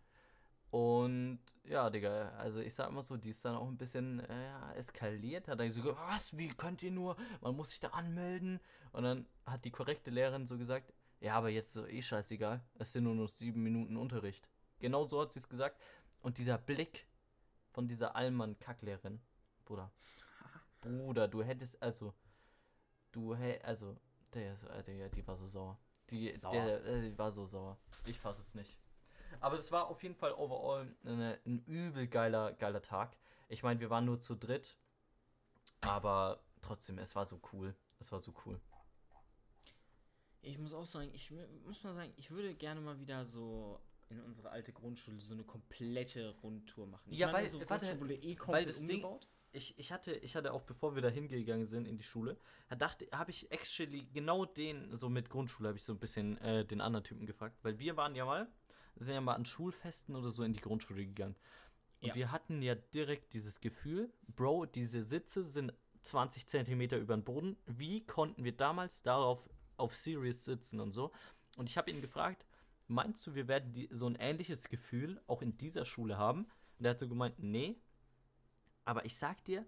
Und 0.70 1.40
ja, 1.64 1.90
Digga, 1.90 2.28
also 2.38 2.60
ich 2.60 2.74
sag 2.74 2.88
immer 2.88 3.02
so, 3.02 3.16
die 3.16 3.30
ist 3.30 3.44
dann 3.44 3.56
auch 3.56 3.66
ein 3.66 3.78
bisschen 3.78 4.20
äh, 4.20 4.74
eskaliert. 4.76 5.48
Hat 5.48 5.58
dann 5.58 5.72
so 5.72 5.82
gesagt, 5.82 5.98
was, 6.08 6.38
wie 6.38 6.50
könnt 6.50 6.84
ihr 6.84 6.92
nur? 6.92 7.16
Man 7.40 7.56
muss 7.56 7.70
sich 7.70 7.80
da 7.80 7.88
anmelden. 7.88 8.60
Und 8.92 9.02
dann 9.02 9.26
hat 9.44 9.64
die 9.64 9.72
korrekte 9.72 10.10
Lehrerin 10.12 10.46
so 10.46 10.56
gesagt, 10.56 10.92
ja, 11.24 11.36
aber 11.36 11.48
jetzt 11.48 11.72
so 11.72 11.86
eh 11.86 12.02
scheißegal. 12.02 12.62
Es 12.74 12.92
sind 12.92 13.04
nur 13.04 13.14
noch 13.14 13.28
sieben 13.28 13.62
Minuten 13.62 13.96
Unterricht. 13.96 14.46
Genau 14.78 15.06
so 15.06 15.22
hat 15.22 15.32
sie 15.32 15.38
es 15.38 15.48
gesagt. 15.48 15.80
Und 16.20 16.36
dieser 16.36 16.58
Blick 16.58 17.06
von 17.70 17.88
dieser 17.88 18.14
Allmann-Kacklehrerin, 18.14 19.22
Bruder. 19.64 19.90
Bruder, 20.82 21.26
du 21.26 21.42
hättest, 21.42 21.82
also, 21.82 22.12
du 23.10 23.34
hättest, 23.34 23.64
also, 23.64 23.96
der, 24.34 24.52
äh, 24.52 24.82
der, 24.82 25.08
die 25.08 25.26
war 25.26 25.34
so 25.34 25.48
sauer. 25.48 25.78
Die, 26.10 26.36
Sauer. 26.36 26.52
Der, 26.52 26.84
äh, 26.84 27.00
die 27.00 27.16
war 27.16 27.30
so 27.30 27.46
sauer. 27.46 27.78
Ich 28.04 28.20
fasse 28.20 28.42
es 28.42 28.54
nicht. 28.54 28.78
Aber 29.40 29.56
das 29.56 29.72
war 29.72 29.86
auf 29.86 30.02
jeden 30.02 30.16
Fall 30.16 30.34
overall 30.34 30.94
eine, 31.06 31.40
ein 31.46 31.64
übel 31.64 32.06
geiler, 32.06 32.52
geiler 32.52 32.82
Tag. 32.82 33.16
Ich 33.48 33.62
meine, 33.62 33.80
wir 33.80 33.88
waren 33.88 34.04
nur 34.04 34.20
zu 34.20 34.34
dritt. 34.34 34.76
Aber 35.80 36.44
trotzdem, 36.60 36.98
es 36.98 37.16
war 37.16 37.24
so 37.24 37.40
cool. 37.54 37.74
Es 37.98 38.12
war 38.12 38.20
so 38.20 38.34
cool. 38.44 38.60
Ich 40.44 40.58
muss 40.58 40.74
auch 40.74 40.86
sagen, 40.86 41.10
ich 41.14 41.30
muss 41.66 41.82
mal 41.82 41.94
sagen, 41.94 42.12
ich 42.16 42.30
würde 42.30 42.54
gerne 42.54 42.80
mal 42.80 42.98
wieder 43.00 43.24
so 43.24 43.80
in 44.10 44.20
unsere 44.20 44.50
alte 44.50 44.72
Grundschule 44.72 45.18
so 45.18 45.32
eine 45.32 45.44
komplette 45.44 46.34
Rundtour 46.42 46.86
machen. 46.86 47.10
Ich 47.10 47.18
Ja, 47.18 47.32
weil- 47.32 47.44
unsere 47.44 47.68
warte, 47.68 47.98
wurde 48.00 48.14
eh 48.14 48.36
weil 48.46 48.66
das 48.66 48.78
Ding- 48.80 48.90
umgebaut. 49.02 49.28
Ich, 49.52 49.78
ich, 49.78 49.92
hatte, 49.92 50.12
ich 50.16 50.34
hatte 50.34 50.52
auch, 50.52 50.62
bevor 50.62 50.96
wir 50.96 51.02
da 51.02 51.08
hingegangen 51.08 51.66
sind 51.68 51.86
in 51.86 51.96
die 51.96 52.02
Schule, 52.02 52.36
da 52.68 52.74
dachte, 52.74 53.06
habe 53.12 53.30
ich 53.30 53.50
actually 53.52 54.04
genau 54.12 54.44
den, 54.44 54.94
so 54.96 55.08
mit 55.08 55.30
Grundschule, 55.30 55.68
habe 55.68 55.78
ich 55.78 55.84
so 55.84 55.92
ein 55.92 55.98
bisschen 56.00 56.36
äh, 56.38 56.64
den 56.66 56.80
anderen 56.80 57.04
Typen 57.04 57.24
gefragt. 57.24 57.56
Weil 57.62 57.78
wir 57.78 57.96
waren 57.96 58.14
ja 58.16 58.24
mal, 58.24 58.48
sind 58.96 59.14
ja 59.14 59.20
mal 59.20 59.34
an 59.34 59.44
Schulfesten 59.44 60.16
oder 60.16 60.30
so 60.30 60.42
in 60.42 60.52
die 60.52 60.60
Grundschule 60.60 61.06
gegangen. 61.06 61.36
Und 62.00 62.08
Ja. 62.08 62.14
wir 62.16 62.32
hatten 62.32 62.62
ja 62.62 62.74
direkt 62.74 63.32
dieses 63.32 63.60
Gefühl, 63.60 64.12
Bro, 64.26 64.66
diese 64.66 65.02
Sitze 65.04 65.44
sind 65.44 65.72
20 66.02 66.46
Zentimeter 66.48 66.98
über 66.98 67.16
den 67.16 67.22
Boden. 67.24 67.56
Wie 67.66 68.04
konnten 68.04 68.42
wir 68.44 68.52
damals 68.56 69.02
darauf 69.02 69.48
auf 69.76 69.94
Serious 69.94 70.44
sitzen 70.44 70.80
und 70.80 70.92
so? 70.92 71.12
Und 71.56 71.68
ich 71.68 71.76
habe 71.76 71.90
ihn 71.90 72.00
gefragt, 72.00 72.46
meinst 72.88 73.26
du, 73.26 73.34
wir 73.34 73.48
werden 73.48 73.72
die, 73.72 73.88
so 73.92 74.06
ein 74.06 74.16
ähnliches 74.16 74.68
Gefühl 74.68 75.20
auch 75.26 75.42
in 75.42 75.56
dieser 75.56 75.84
Schule 75.84 76.18
haben? 76.18 76.46
Und 76.78 76.84
er 76.84 76.90
hat 76.90 76.98
so 77.00 77.08
gemeint, 77.08 77.38
nee. 77.38 77.76
Aber 78.84 79.04
ich 79.04 79.16
sag 79.16 79.42
dir, 79.44 79.64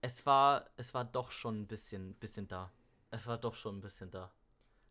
es 0.00 0.26
war, 0.26 0.68
es 0.76 0.94
war 0.94 1.04
doch 1.04 1.30
schon 1.32 1.60
ein 1.62 1.66
bisschen, 1.66 2.14
bisschen 2.16 2.48
da. 2.48 2.72
Es 3.10 3.26
war 3.26 3.38
doch 3.38 3.54
schon 3.54 3.78
ein 3.78 3.80
bisschen 3.80 4.10
da. 4.10 4.32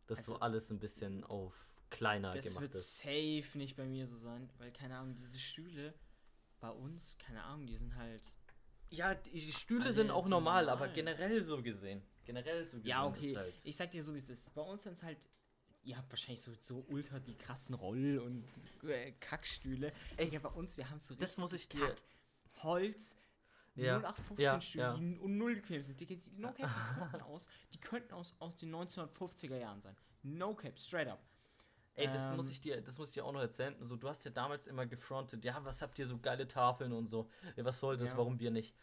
Dass 0.08 0.26
so 0.26 0.34
Also- 0.34 0.42
alles 0.42 0.70
ein 0.72 0.80
bisschen 0.80 1.24
auf 1.26 1.54
kleiner 1.90 2.32
Das 2.32 2.46
gemacht 2.46 2.62
wird 2.62 2.76
ist. 2.76 2.98
safe 3.00 3.58
nicht 3.58 3.76
bei 3.76 3.86
mir 3.86 4.08
so 4.08 4.16
sein, 4.18 4.50
weil 4.58 4.72
keine 4.72 4.98
Ahnung, 4.98 5.16
diese 5.16 5.40
Stühle 5.40 5.94
bei 6.60 6.70
uns, 6.70 7.18
keine 7.18 7.44
Ahnung, 7.44 7.66
die 7.68 7.78
sind 7.78 7.96
halt. 7.96 8.34
Ja, 8.90 9.16
die 9.16 9.52
Stühle 9.52 9.86
Alle 9.86 9.94
sind 9.94 10.12
auch 10.12 10.24
sind 10.24 10.30
normal, 10.32 10.66
normal. 10.66 10.86
aber 10.86 10.94
generell 10.94 11.42
so 11.42 11.62
gesehen. 11.62 12.02
Generell 12.28 12.68
so. 12.68 12.78
Ja, 12.84 13.08
ist 13.08 13.18
okay. 13.18 13.36
Halt. 13.38 13.56
Ich 13.64 13.76
sag 13.76 13.90
dir 13.90 14.04
so, 14.04 14.14
wie 14.14 14.18
es 14.20 14.30
ist. 14.30 14.54
Bei 14.54 14.62
uns 14.62 14.84
sind 14.84 14.94
es 14.98 15.02
halt. 15.04 15.18
Ihr 15.84 15.98
habt 15.98 16.10
wahrscheinlich 16.12 16.42
so, 16.42 16.54
so 16.60 16.86
ultra 16.90 17.18
die 17.20 17.34
krassen 17.36 17.74
Roll- 17.74 18.20
und 18.20 18.44
äh, 18.84 19.14
Kackstühle. 19.14 19.94
Ey, 20.18 20.28
ja, 20.30 20.40
bei 20.40 20.50
uns, 20.50 20.76
wir 20.78 20.90
haben 20.90 21.00
so 21.00 21.16
Das 21.16 21.38
muss 21.38 21.54
ich 21.54 21.70
dir- 21.70 21.88
Kack, 21.88 22.02
Holz, 22.64 23.16
Ja, 23.76 23.98
0815 24.00 24.44
ja, 24.44 24.60
Stühle, 24.62 24.84
ja. 24.84 24.94
die 24.96 25.02
null 25.30 25.56
bequem 25.56 25.84
sind. 25.84 25.98
Die, 26.02 26.06
die, 26.06 26.20
no 26.36 26.52
Cap, 26.52 26.70
die 26.70 27.00
könnten 27.00 27.22
aus, 27.22 27.48
die 27.74 27.80
könnten 27.80 28.14
aus, 28.14 28.36
aus 28.40 28.56
den 28.58 28.76
1950er 28.76 29.56
Jahren 29.58 29.82
sein. 29.82 29.96
No 30.24 30.54
Cap, 30.56 30.78
straight 30.78 31.08
up. 31.08 31.20
Ey, 31.96 32.08
das 32.08 32.34
muss 32.36 32.48
Ähm, 32.48 32.52
ich 32.52 32.62
dir, 32.62 32.82
das 32.82 32.98
muss 32.98 33.08
ich 33.10 33.14
dir 33.14 33.24
auch 33.26 33.32
noch 33.32 33.40
erzählen. 33.40 33.76
So, 33.80 33.96
du 33.96 34.10
hast 34.10 34.26
ja 34.26 34.30
damals 34.32 34.68
immer 34.68 34.86
gefrontet, 34.86 35.44
ja, 35.46 35.64
was 35.64 35.82
habt 35.82 35.98
ihr 36.00 36.06
so 36.06 36.20
geile 36.20 36.48
Tafeln 36.48 36.92
und 36.92 37.08
so. 37.08 37.30
Ja, 37.56 37.64
was 37.66 37.80
soll 37.80 37.96
das, 37.98 38.12
Ja. 38.12 38.18
warum 38.18 38.40
wir 38.40 38.52
nicht? 38.52 38.76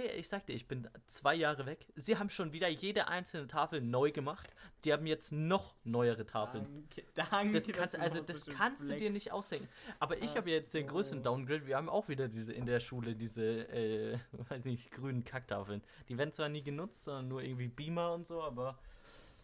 Der, 0.00 0.16
ich 0.16 0.28
sag 0.28 0.46
dir, 0.46 0.54
ich 0.54 0.66
bin 0.66 0.88
zwei 1.06 1.34
Jahre 1.34 1.66
weg. 1.66 1.86
Sie 1.94 2.16
haben 2.16 2.30
schon 2.30 2.52
wieder 2.52 2.68
jede 2.68 3.08
einzelne 3.08 3.46
Tafel 3.46 3.82
neu 3.82 4.10
gemacht. 4.12 4.48
Die 4.84 4.92
haben 4.92 5.06
jetzt 5.06 5.30
noch 5.30 5.74
neuere 5.84 6.24
Tafeln. 6.24 6.64
Danke, 6.64 7.04
danke. 7.14 7.52
Das 7.52 7.66
kannst, 7.76 7.98
also 7.98 8.18
so 8.18 8.24
das 8.24 8.46
kannst 8.46 8.88
du 8.88 8.96
dir 8.96 9.10
nicht 9.10 9.32
ausdenken. 9.32 9.68
Aber 9.98 10.22
ich 10.22 10.36
habe 10.36 10.50
jetzt 10.50 10.72
den 10.72 10.86
größten 10.86 11.18
so. 11.18 11.24
Downgrade. 11.24 11.66
Wir 11.66 11.76
haben 11.76 11.90
auch 11.90 12.08
wieder 12.08 12.28
diese 12.28 12.52
in 12.54 12.64
der 12.64 12.80
Schule 12.80 13.14
diese, 13.14 13.68
äh, 13.68 14.18
weiß 14.48 14.64
nicht, 14.64 14.90
grünen 14.90 15.24
Kacktafeln. 15.24 15.82
Die 16.08 16.16
werden 16.16 16.32
zwar 16.32 16.48
nie 16.48 16.62
genutzt, 16.62 17.04
sondern 17.04 17.28
nur 17.28 17.42
irgendwie 17.42 17.68
Beamer 17.68 18.14
und 18.14 18.26
so, 18.26 18.42
aber 18.42 18.78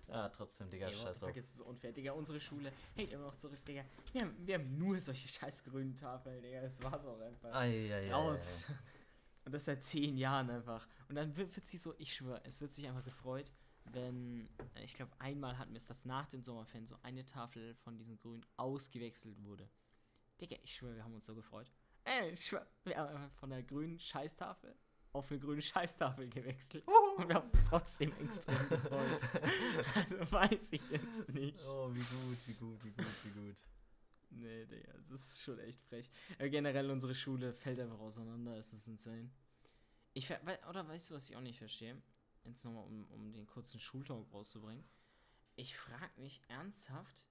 ja, 0.09 0.29
trotzdem, 0.29 0.71
Digga, 0.71 0.87
Ey, 0.87 0.95
the 0.95 1.01
scheiß 1.01 1.19
fuck, 1.19 1.37
ist 1.37 1.57
so 1.57 1.65
unfair, 1.65 1.93
Digga. 1.93 2.13
Unsere 2.13 2.41
Schule, 2.41 2.73
hey, 2.95 3.07
immer 3.07 3.25
noch 3.25 3.35
zurück, 3.35 3.63
Digga. 3.67 3.85
Wir 4.13 4.23
haben, 4.23 4.37
wir 4.47 4.55
haben 4.55 4.79
nur 4.79 4.99
solche 5.01 5.29
scheiß 5.29 5.65
grünen 5.65 5.97
Tafeln, 5.97 6.41
Digga. 6.41 6.61
Das 6.61 6.83
war's 6.83 7.05
auch 7.05 7.21
einfach. 7.21 7.53
Ei, 7.53 7.93
ei, 7.93 8.07
ei, 8.07 8.13
Raus. 8.13 8.67
Und 9.47 9.53
das 9.53 9.65
seit 9.65 9.85
zehn 9.85 10.17
Jahren 10.17 10.51
einfach. 10.51 10.87
Und 11.09 11.15
dann 11.15 11.37
wird, 11.37 11.55
wird 11.55 11.69
sie 11.69 11.77
so, 11.77 11.95
ich 11.99 12.13
schwöre, 12.13 12.43
es 12.45 12.61
wird 12.61 12.75
sich 12.75 12.87
einfach 12.87 13.05
gefreut, 13.05 13.53
wenn, 13.85 14.49
äh, 14.75 14.85
ich 14.85 14.95
glaube, 14.95 15.13
einmal 15.21 15.57
hatten 15.57 15.73
wir 15.73 15.79
es, 15.79 15.87
dass 15.87 16.05
nach 16.05 16.27
den 16.27 16.43
Sommerferien 16.43 16.87
so 16.87 16.99
eine 17.03 17.25
Tafel 17.25 17.77
von 17.77 17.97
diesen 17.97 18.19
Grünen 18.19 18.45
ausgewechselt 18.57 19.43
wurde. 19.45 19.71
Digga, 20.41 20.57
ich 20.65 20.75
schwöre, 20.75 20.97
wir 20.97 21.05
haben 21.05 21.15
uns 21.15 21.27
so 21.27 21.35
gefreut. 21.37 21.71
Ey, 22.03 22.31
ich 22.31 22.45
schwöre, 22.45 22.67
wir 22.85 22.97
haben 22.97 23.15
einfach 23.17 23.31
von 23.39 23.51
der 23.51 23.63
grünen 23.63 24.01
Scheißtafel 24.01 24.77
auf 25.13 25.31
eine 25.31 25.41
grüne 25.41 25.63
Scheißtafel 25.63 26.29
gewechselt. 26.29 26.85
Und 27.17 27.29
wir 27.29 27.37
haben 27.37 27.49
uns 27.49 27.65
trotzdem 27.69 28.13
extrem 28.21 28.69
gefreut. 28.69 29.25
Also 29.95 30.33
weiß 30.33 30.73
ich 30.73 30.91
jetzt 30.91 31.29
nicht. 31.33 31.59
Oh, 31.67 31.89
wie 31.93 32.01
gut, 32.01 32.39
wie 32.47 32.53
gut, 32.53 32.85
wie 32.85 32.91
gut, 32.91 33.07
wie 33.25 33.31
gut. 33.31 33.57
Nee, 34.31 34.67
Digga, 34.67 34.93
es 34.95 35.11
ist 35.11 35.43
schon 35.43 35.59
echt 35.61 35.81
frech. 35.85 36.11
Aber 36.39 36.49
generell 36.49 36.91
unsere 36.91 37.15
Schule 37.15 37.53
fällt 37.55 37.81
einfach 37.81 38.01
auseinander, 38.01 38.57
es 38.57 38.73
ist 38.73 38.89
insane. 38.89 39.31
Ich 40.13 40.29
wei- 40.31 40.69
oder 40.69 40.87
weißt 40.87 41.11
du, 41.11 41.15
was 41.15 41.29
ich 41.29 41.37
auch 41.37 41.41
nicht 41.41 41.59
verstehe? 41.59 42.01
Jetzt 42.45 42.65
nochmal, 42.65 42.85
um, 42.85 43.05
um 43.11 43.33
den 43.33 43.47
kurzen 43.47 43.81
Schultalk 43.81 44.33
rauszubringen. 44.33 44.85
Ich 45.57 45.77
frage 45.77 46.21
mich 46.21 46.43
ernsthaft, 46.49 47.27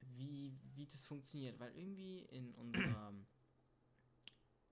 wie, 0.00 0.58
wie 0.74 0.86
das 0.86 1.02
funktioniert, 1.04 1.58
weil 1.58 1.74
irgendwie 1.76 2.22
in 2.30 2.54
unserem. 2.54 3.26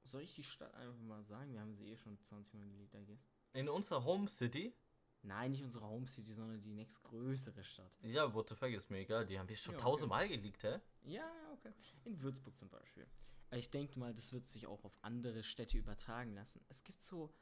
Soll 0.04 0.22
ich 0.22 0.34
die 0.34 0.44
Stadt 0.44 0.74
einfach 0.74 1.00
mal 1.00 1.24
sagen? 1.24 1.52
Wir 1.52 1.60
haben 1.60 1.74
sie 1.74 1.86
eh 1.86 1.96
schon 1.96 2.18
20 2.18 2.52
Mal 2.54 2.68
gelegt, 2.68 2.94
I 2.94 3.06
guess. 3.06 3.26
In 3.54 3.68
unserer 3.70 4.04
Home 4.04 4.28
City? 4.28 4.74
Nein, 5.24 5.52
nicht 5.52 5.64
unsere 5.64 5.86
Home 5.86 6.06
City, 6.06 6.32
sondern 6.34 6.60
die 6.60 6.70
nächstgrößere 6.70 7.64
Stadt. 7.64 7.96
Ja, 8.02 8.32
what 8.34 8.48
the 8.48 8.54
fuck, 8.54 8.70
ist 8.70 8.90
mir 8.90 8.98
egal. 8.98 9.26
Die 9.26 9.38
haben 9.38 9.48
wir 9.48 9.56
schon 9.56 9.72
Ja, 9.72 9.78
okay. 9.78 9.84
tausendmal 9.84 10.28
geleakt, 10.28 10.62
hä? 10.64 10.78
Ja, 11.04 11.30
okay. 11.52 11.72
In 12.04 12.20
Würzburg 12.20 12.56
zum 12.58 12.68
Beispiel. 12.68 13.06
Aber 13.48 13.58
ich 13.58 13.70
denke 13.70 13.98
mal, 13.98 14.14
das 14.14 14.32
wird 14.32 14.46
sich 14.48 14.66
auch 14.66 14.84
auf 14.84 14.98
andere 15.02 15.42
Städte 15.42 15.78
übertragen 15.78 16.34
lassen. 16.34 16.60
Es 16.68 16.84
gibt 16.84 17.00
so 17.02 17.32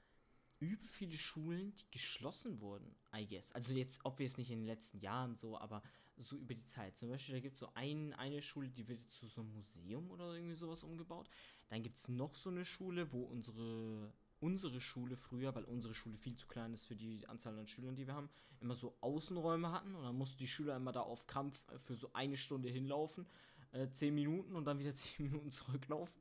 übel 0.60 0.86
viele 0.86 1.16
Schulen, 1.16 1.74
die 1.74 1.90
geschlossen 1.90 2.60
wurden, 2.60 2.94
I 3.12 3.26
guess. 3.26 3.52
Also 3.52 3.72
jetzt, 3.72 4.04
ob 4.04 4.20
wir 4.20 4.26
es 4.26 4.36
nicht 4.36 4.50
in 4.50 4.60
den 4.60 4.66
letzten 4.66 4.98
Jahren 4.98 5.36
so, 5.36 5.58
aber 5.58 5.82
so 6.16 6.36
über 6.36 6.54
die 6.54 6.66
Zeit. 6.66 6.96
Zum 6.96 7.08
Beispiel, 7.08 7.34
da 7.34 7.40
gibt 7.40 7.54
es 7.54 7.60
so 7.60 7.68
ein, 7.74 8.12
eine 8.12 8.40
Schule, 8.42 8.70
die 8.70 8.86
wird 8.86 9.00
jetzt 9.00 9.18
zu 9.18 9.26
so 9.26 9.40
einem 9.40 9.52
Museum 9.54 10.08
oder 10.10 10.34
irgendwie 10.34 10.54
sowas 10.54 10.84
umgebaut. 10.84 11.28
Dann 11.68 11.82
gibt 11.82 11.96
es 11.96 12.08
noch 12.08 12.36
so 12.36 12.50
eine 12.50 12.64
Schule, 12.64 13.10
wo 13.12 13.22
unsere, 13.24 14.12
unsere 14.42 14.80
Schule 14.80 15.16
früher, 15.16 15.54
weil 15.54 15.64
unsere 15.64 15.94
Schule 15.94 16.18
viel 16.18 16.36
zu 16.36 16.48
klein 16.48 16.74
ist 16.74 16.84
für 16.84 16.96
die 16.96 17.26
Anzahl 17.28 17.56
an 17.58 17.66
Schülern, 17.66 17.94
die 17.94 18.06
wir 18.06 18.14
haben, 18.14 18.28
immer 18.60 18.74
so 18.74 18.96
Außenräume 19.00 19.70
hatten 19.70 19.94
und 19.94 20.02
dann 20.02 20.18
mussten 20.18 20.38
die 20.38 20.48
Schüler 20.48 20.76
immer 20.76 20.92
da 20.92 21.00
auf 21.00 21.26
Krampf 21.26 21.66
äh, 21.68 21.78
für 21.78 21.94
so 21.94 22.10
eine 22.12 22.36
Stunde 22.36 22.68
hinlaufen, 22.68 23.24
äh, 23.70 23.88
zehn 23.90 24.14
Minuten 24.14 24.56
und 24.56 24.64
dann 24.64 24.80
wieder 24.80 24.94
zehn 24.94 25.26
Minuten 25.26 25.50
zurücklaufen, 25.50 26.20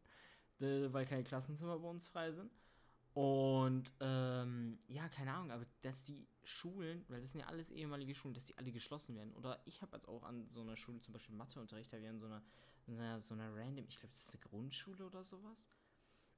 weil 0.59 1.05
keine 1.07 1.23
Klassenzimmer 1.23 1.79
bei 1.79 1.87
uns 1.87 2.07
frei 2.07 2.31
sind. 2.31 2.51
Und 3.13 3.91
ähm, 3.99 4.77
ja, 4.87 5.09
keine 5.09 5.33
Ahnung, 5.33 5.51
aber 5.51 5.65
dass 5.81 6.03
die 6.03 6.27
Schulen, 6.43 7.03
weil 7.09 7.19
das 7.19 7.31
sind 7.31 7.41
ja 7.41 7.47
alles 7.47 7.71
ehemalige 7.71 8.15
Schulen, 8.15 8.35
dass 8.35 8.45
die 8.45 8.57
alle 8.57 8.71
geschlossen 8.71 9.15
werden. 9.15 9.33
Oder 9.33 9.59
ich 9.65 9.81
habe 9.81 9.97
jetzt 9.97 10.07
auch 10.07 10.23
an 10.23 10.47
so 10.49 10.61
einer 10.61 10.77
Schule 10.77 11.01
zum 11.01 11.13
Beispiel 11.13 11.35
Matheunterricht, 11.35 11.91
da 11.91 11.99
wir 11.99 12.09
an 12.09 12.19
so 12.19 12.27
einer, 12.27 12.41
so 12.85 12.93
einer, 12.93 13.19
so 13.19 13.33
einer 13.33 13.53
random, 13.53 13.85
ich 13.89 13.99
glaube, 13.99 14.13
das 14.13 14.27
ist 14.27 14.35
eine 14.35 14.43
Grundschule 14.43 15.05
oder 15.05 15.25
sowas. 15.25 15.67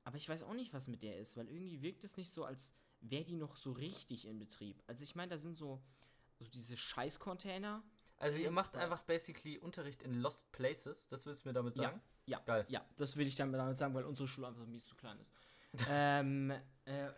Aber 0.04 0.18
ich 0.18 0.28
weiß 0.28 0.44
auch 0.44 0.54
nicht, 0.54 0.74
was 0.74 0.88
mit 0.88 1.02
der 1.04 1.18
ist, 1.18 1.38
weil 1.38 1.48
irgendwie 1.48 1.82
wirkt 1.82 2.04
es 2.04 2.18
nicht 2.18 2.32
so, 2.32 2.44
als 2.44 2.74
wäre 3.00 3.24
die 3.24 3.36
noch 3.36 3.56
so 3.56 3.72
richtig 3.72 4.26
in 4.28 4.38
Betrieb. 4.40 4.82
Also 4.88 5.04
ich 5.04 5.16
meine, 5.16 5.30
da 5.32 5.38
sind 5.38 5.56
so, 5.56 5.82
so 6.40 6.50
diese 6.52 6.76
Scheiß-Container. 6.76 7.84
Also 8.18 8.38
ihr 8.38 8.52
macht 8.52 8.76
Ja. 8.76 8.82
einfach 8.82 9.04
basically 9.04 9.58
Unterricht 9.58 10.02
in 10.02 10.14
Lost 10.16 10.52
Places, 10.52 11.08
das 11.08 11.26
willst 11.26 11.44
du 11.46 11.50
mir 11.50 11.54
damit 11.54 11.76
Ja. 11.76 11.84
sagen? 11.84 12.02
Ja, 12.26 12.40
Geil. 12.46 12.66
ja, 12.70 12.86
das 12.96 13.18
will 13.18 13.28
ich 13.28 13.36
damit 13.36 13.60
damit 13.60 13.78
sagen, 13.78 13.94
weil 13.94 14.06
unsere 14.06 14.28
Schule 14.28 14.48
einfach 14.48 14.66
mies 14.66 14.86
zu 14.86 14.96
klein 14.96 15.20
ist. 15.20 15.34
ähm, 15.90 16.52
äh, 16.86 17.10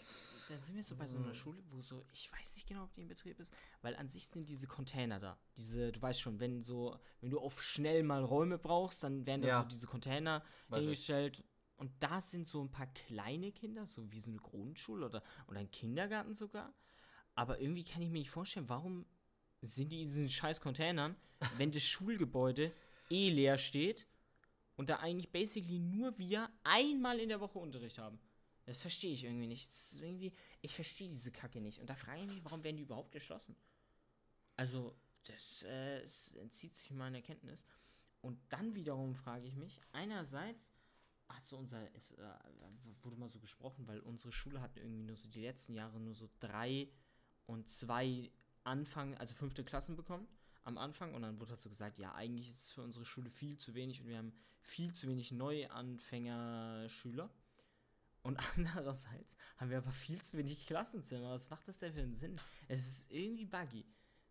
dann 0.48 0.62
sind 0.62 0.76
wir 0.76 0.84
so 0.84 0.96
bei 0.96 1.08
so 1.08 1.18
einer 1.18 1.34
Schule, 1.34 1.62
wo 1.70 1.82
so, 1.82 2.06
ich 2.14 2.32
weiß 2.32 2.56
nicht 2.56 2.68
genau, 2.68 2.84
ob 2.86 2.94
die 2.94 3.02
in 3.02 3.08
Betrieb 3.08 3.40
ist, 3.40 3.54
weil 3.82 3.96
an 3.96 4.08
sich 4.08 4.28
sind 4.28 4.48
diese 4.48 4.68
Container 4.68 5.20
da. 5.20 5.38
Diese, 5.58 5.92
du 5.92 6.02
weißt 6.02 6.22
schon, 6.22 6.40
wenn 6.40 6.62
so, 6.64 6.98
wenn 7.22 7.32
du 7.32 7.40
auf 7.40 7.62
schnell 7.62 8.04
mal 8.04 8.24
Räume 8.24 8.58
brauchst, 8.58 9.04
dann 9.04 9.26
werden 9.26 9.42
da 9.42 9.48
Ja. 9.48 9.62
so 9.64 9.68
diese 9.68 9.88
Container 9.88 10.44
Weiß 10.70 10.86
ich. 10.86 10.90
Und 11.78 11.92
da 12.00 12.22
sind 12.22 12.48
so 12.48 12.62
ein 12.64 12.72
paar 12.72 12.88
kleine 12.88 13.52
Kinder, 13.52 13.86
so 13.86 14.12
wie 14.12 14.20
so 14.20 14.32
eine 14.32 14.40
Grundschule 14.40 15.06
oder, 15.06 15.24
oder 15.48 15.60
ein 15.60 15.72
Kindergarten 15.72 16.34
sogar. 16.34 16.74
Aber 17.34 17.60
irgendwie 17.60 17.84
kann 17.84 18.02
ich 18.02 18.10
mir 18.10 18.20
nicht 18.20 18.30
vorstellen, 18.30 18.70
warum 18.70 19.06
sind 19.62 19.92
die 19.92 20.02
in 20.02 20.08
diesen 20.08 20.30
scheiß 20.30 20.62
Containern, 20.62 21.16
wenn 21.58 21.72
das 21.72 21.84
Schulgebäude 21.84 22.74
eh 23.10 23.30
leer 23.30 23.58
steht 23.58 24.08
und 24.78 24.90
da 24.90 24.98
eigentlich 24.98 25.32
basically 25.32 25.80
nur 25.80 26.18
wir 26.18 26.50
einmal 26.64 27.20
in 27.20 27.30
der 27.30 27.40
Woche 27.40 27.60
Unterricht 27.60 27.98
haben. 27.98 28.20
Das 28.66 28.82
verstehe 28.82 29.14
ich 29.14 29.24
irgendwie 29.24 29.48
nicht. 29.48 29.70
Das 29.70 30.00
irgendwie, 30.02 30.34
ich 30.62 30.74
verstehe 30.74 31.08
diese 31.08 31.32
Kacke 31.32 31.62
nicht. 31.62 31.80
Und 31.80 31.90
da 31.90 31.96
frage 31.96 32.22
ich 32.22 32.28
mich, 32.28 32.44
warum 32.44 32.64
werden 32.64 32.78
die 32.78 32.84
überhaupt 32.84 33.12
geschlossen? 33.12 33.56
Also, 34.56 34.96
das, 35.24 35.64
äh, 35.64 36.02
es 36.02 36.34
entzieht 36.36 36.76
sich 36.76 36.92
meiner 36.92 37.22
Kenntnis. 37.22 37.66
Und 38.22 38.40
dann 38.50 38.74
wiederum 38.74 39.14
frage 39.14 39.46
ich 39.46 39.56
mich, 39.56 39.82
einerseits 39.92 40.72
hat 41.30 41.46
so 41.46 41.58
unser, 41.58 41.94
es 41.96 42.12
äh, 42.12 42.34
wurde 43.02 43.18
mal 43.18 43.30
so 43.30 43.40
gesprochen, 43.40 43.88
weil 43.88 44.00
unsere 44.00 44.32
Schule 44.32 44.62
hat 44.62 44.78
irgendwie 44.78 45.04
nur 45.04 45.16
so 45.16 45.28
die 45.28 45.42
letzten 45.42 45.74
Jahre 45.74 46.00
nur 46.00 46.14
so 46.14 46.30
drei 46.40 46.90
und 47.46 47.70
zwei 47.70 48.32
Anfang, 48.64 49.16
also 49.18 49.34
fünfte 49.34 49.64
Klassen 49.64 49.96
bekommen 49.96 50.28
am 50.66 50.78
Anfang 50.80 51.14
und 51.14 51.22
dann 51.22 51.40
wurde 51.40 51.52
dazu 51.52 51.70
gesagt, 51.70 52.00
ja, 52.00 52.14
eigentlich 52.16 52.50
ist 52.50 52.64
es 52.64 52.72
für 52.72 52.82
unsere 52.82 53.06
Schule 53.06 53.30
viel 53.30 53.56
zu 53.58 53.76
wenig 53.76 54.02
und 54.02 54.08
wir 54.08 54.18
haben 54.18 54.34
viel 54.62 54.92
zu 54.94 55.08
wenig 55.08 55.32
Neuanfängerschüler. 55.32 57.30
Und 58.24 58.40
andererseits 58.58 59.38
haben 59.58 59.70
wir 59.70 59.78
aber 59.78 59.92
viel 59.92 60.20
zu 60.22 60.38
wenig 60.38 60.66
Klassenzimmer. 60.66 61.32
Was 61.32 61.52
macht 61.52 61.68
das 61.68 61.78
denn 61.78 61.94
für 61.94 62.02
einen 62.02 62.16
Sinn? 62.16 62.42
Es 62.68 62.88
ist 62.88 63.12
irgendwie 63.12 63.46
buggy. 63.46 63.86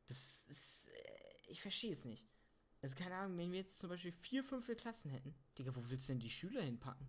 Das 0.08 0.44
ist, 0.48 0.88
äh, 0.88 1.50
ich 1.50 1.62
verstehe 1.62 1.92
es 1.92 2.04
nicht. 2.04 2.26
Also 2.84 2.96
keine 2.96 3.14
Ahnung, 3.16 3.38
wenn 3.38 3.50
wir 3.50 3.60
jetzt 3.60 3.80
zum 3.80 3.88
Beispiel 3.88 4.12
vier, 4.12 4.44
fünfte 4.44 4.76
Klassen 4.76 5.10
hätten, 5.10 5.34
Digga, 5.56 5.74
wo 5.74 5.80
willst 5.88 6.06
du 6.06 6.12
denn 6.12 6.20
die 6.20 6.28
Schüler 6.28 6.60
hinpacken? 6.60 7.08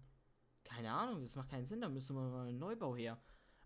Keine 0.64 0.90
Ahnung, 0.90 1.20
das 1.22 1.36
macht 1.36 1.50
keinen 1.50 1.66
Sinn, 1.66 1.82
da 1.82 1.90
müsste 1.90 2.14
man 2.14 2.32
mal 2.32 2.48
einen 2.48 2.60
Neubau 2.60 2.96
her. 2.96 3.22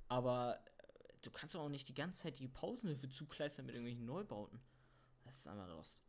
Aber 0.07 0.57
äh, 0.57 1.13
du 1.21 1.29
kannst 1.29 1.53
doch 1.53 1.59
auch 1.61 1.69
nicht 1.69 1.87
die 1.87 1.93
ganze 1.93 2.23
Zeit 2.23 2.39
die 2.39 2.47
Pausenhöfe 2.47 3.09
zukleistern 3.09 3.67
mit 3.67 3.75
irgendwelchen 3.75 4.05
Neubauten. 4.05 4.59
Das 5.23 5.37
ist 5.37 5.47
einfach 5.47 5.67
lost. 5.67 6.01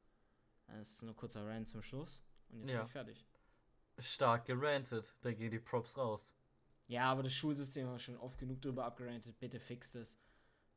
Das 0.69 0.91
ist 0.91 1.03
nur 1.03 1.15
kurzer 1.15 1.47
Rant 1.47 1.69
zum 1.69 1.83
Schluss. 1.83 2.23
Und 2.49 2.61
jetzt 2.63 2.71
Ja. 2.71 2.79
bin 2.79 2.87
ich 2.87 2.93
fertig. 2.93 3.27
Stark 3.99 4.47
gerantet. 4.47 5.15
Da 5.21 5.35
gehen 5.35 5.51
die 5.51 5.59
Props 5.59 5.99
raus. 5.99 6.35
Ja, 6.87 7.13
aber 7.13 7.25
das 7.25 7.35
Schulsystem 7.35 7.87
haben 7.87 7.93
wir 7.93 7.99
schon 7.99 8.17
oft 8.17 8.39
genug 8.39 8.63
drüber 8.63 8.87
abgerantet. 8.87 9.39
Bitte 9.39 9.61
fix 9.61 9.93
das. 9.93 10.19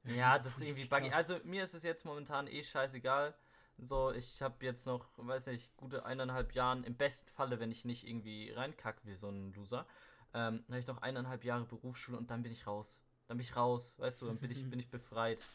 Ja, 0.03 0.37
das 0.37 0.57
ist 0.57 0.61
irgendwie 0.67 0.85
buggy. 0.85 1.11
Also 1.11 1.39
mir 1.45 1.63
ist 1.63 1.75
es 1.75 1.83
jetzt 1.83 2.03
momentan 2.03 2.47
eh 2.47 2.61
scheißegal. 2.61 3.33
So, 3.77 4.11
ich 4.11 4.41
habe 4.41 4.65
jetzt 4.65 4.85
noch, 4.85 5.09
weiß 5.17 5.47
nicht, 5.47 5.75
gute 5.77 6.05
eineinhalb 6.05 6.53
Jahren, 6.53 6.83
im 6.83 6.95
besten 6.95 7.29
Falle, 7.29 7.59
wenn 7.59 7.71
ich 7.71 7.85
nicht 7.85 8.07
irgendwie 8.07 8.51
reinkack 8.51 9.01
wie 9.05 9.15
so 9.15 9.29
ein 9.29 9.53
Loser, 9.53 9.85
ähm, 10.33 10.63
habe 10.67 10.79
ich 10.79 10.87
noch 10.87 11.01
eineinhalb 11.01 11.43
Jahre 11.43 11.65
Berufsschule 11.65 12.17
und 12.17 12.31
dann 12.31 12.43
bin 12.43 12.51
ich 12.51 12.65
raus. 12.67 13.01
Dann 13.27 13.37
bin 13.37 13.45
ich 13.45 13.55
raus, 13.55 13.97
weißt 13.99 14.21
du, 14.21 14.27
dann 14.27 14.37
bin 14.39 14.51
ich, 14.51 14.63
bin 14.69 14.79
ich 14.79 14.89
befreit 14.89 15.45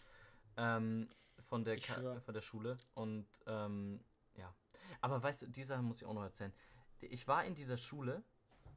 ähm, 0.56 1.08
von, 1.40 1.64
der 1.64 1.78
von 1.80 2.34
der 2.34 2.42
Schule. 2.42 2.76
Und 2.94 3.26
ähm, 3.46 4.04
ja. 4.34 4.54
Aber 5.00 5.22
weißt 5.22 5.42
du, 5.42 5.46
dieser 5.48 5.80
muss 5.82 6.02
ich 6.02 6.06
auch 6.06 6.14
noch 6.14 6.22
erzählen. 6.22 6.52
Ich 7.00 7.28
war 7.28 7.44
in 7.44 7.54
dieser 7.54 7.76
Schule 7.76 8.22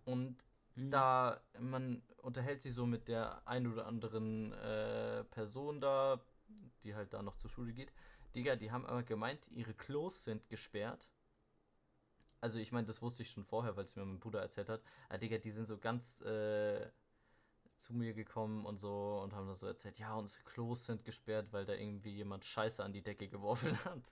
und 0.05 0.43
Hm. 0.75 0.89
da 0.91 1.41
man 1.59 2.01
unterhält 2.21 2.61
sich 2.61 2.73
so 2.73 2.85
mit 2.85 3.07
der 3.07 3.45
ein 3.47 3.67
oder 3.67 3.87
anderen 3.87 4.53
äh, 4.53 5.23
Person 5.25 5.81
da, 5.81 6.21
die 6.83 6.95
halt 6.95 7.13
da 7.13 7.21
noch 7.21 7.37
zur 7.37 7.49
Schule 7.49 7.73
geht. 7.73 7.91
Digga, 8.35 8.55
die 8.55 8.71
haben 8.71 8.85
aber 8.85 9.03
gemeint, 9.03 9.47
ihre 9.49 9.73
Klos 9.73 10.23
sind 10.23 10.47
gesperrt. 10.49 11.09
Also 12.39 12.59
ich 12.59 12.71
meine, 12.71 12.87
das 12.87 13.01
wusste 13.01 13.23
ich 13.23 13.29
schon 13.29 13.43
vorher, 13.45 13.75
weil 13.75 13.85
es 13.85 13.95
mir 13.95 14.05
mein 14.05 14.19
Bruder 14.19 14.41
erzählt 14.41 14.69
hat. 14.69 14.81
Aber 15.09 15.17
Digga, 15.19 15.37
die 15.37 15.51
sind 15.51 15.65
so 15.65 15.77
ganz 15.77 16.21
äh, 16.21 16.89
zu 17.77 17.93
mir 17.93 18.13
gekommen 18.13 18.65
und 18.65 18.79
so 18.79 19.19
und 19.23 19.33
haben 19.33 19.47
dann 19.47 19.55
so 19.55 19.67
erzählt, 19.67 19.97
ja, 19.99 20.15
unsere 20.15 20.43
Klos 20.43 20.85
sind 20.85 21.03
gesperrt, 21.03 21.51
weil 21.51 21.65
da 21.65 21.73
irgendwie 21.73 22.15
jemand 22.15 22.45
Scheiße 22.45 22.83
an 22.83 22.93
die 22.93 23.01
Decke 23.03 23.27
geworfen 23.27 23.71
hat. 23.85 24.11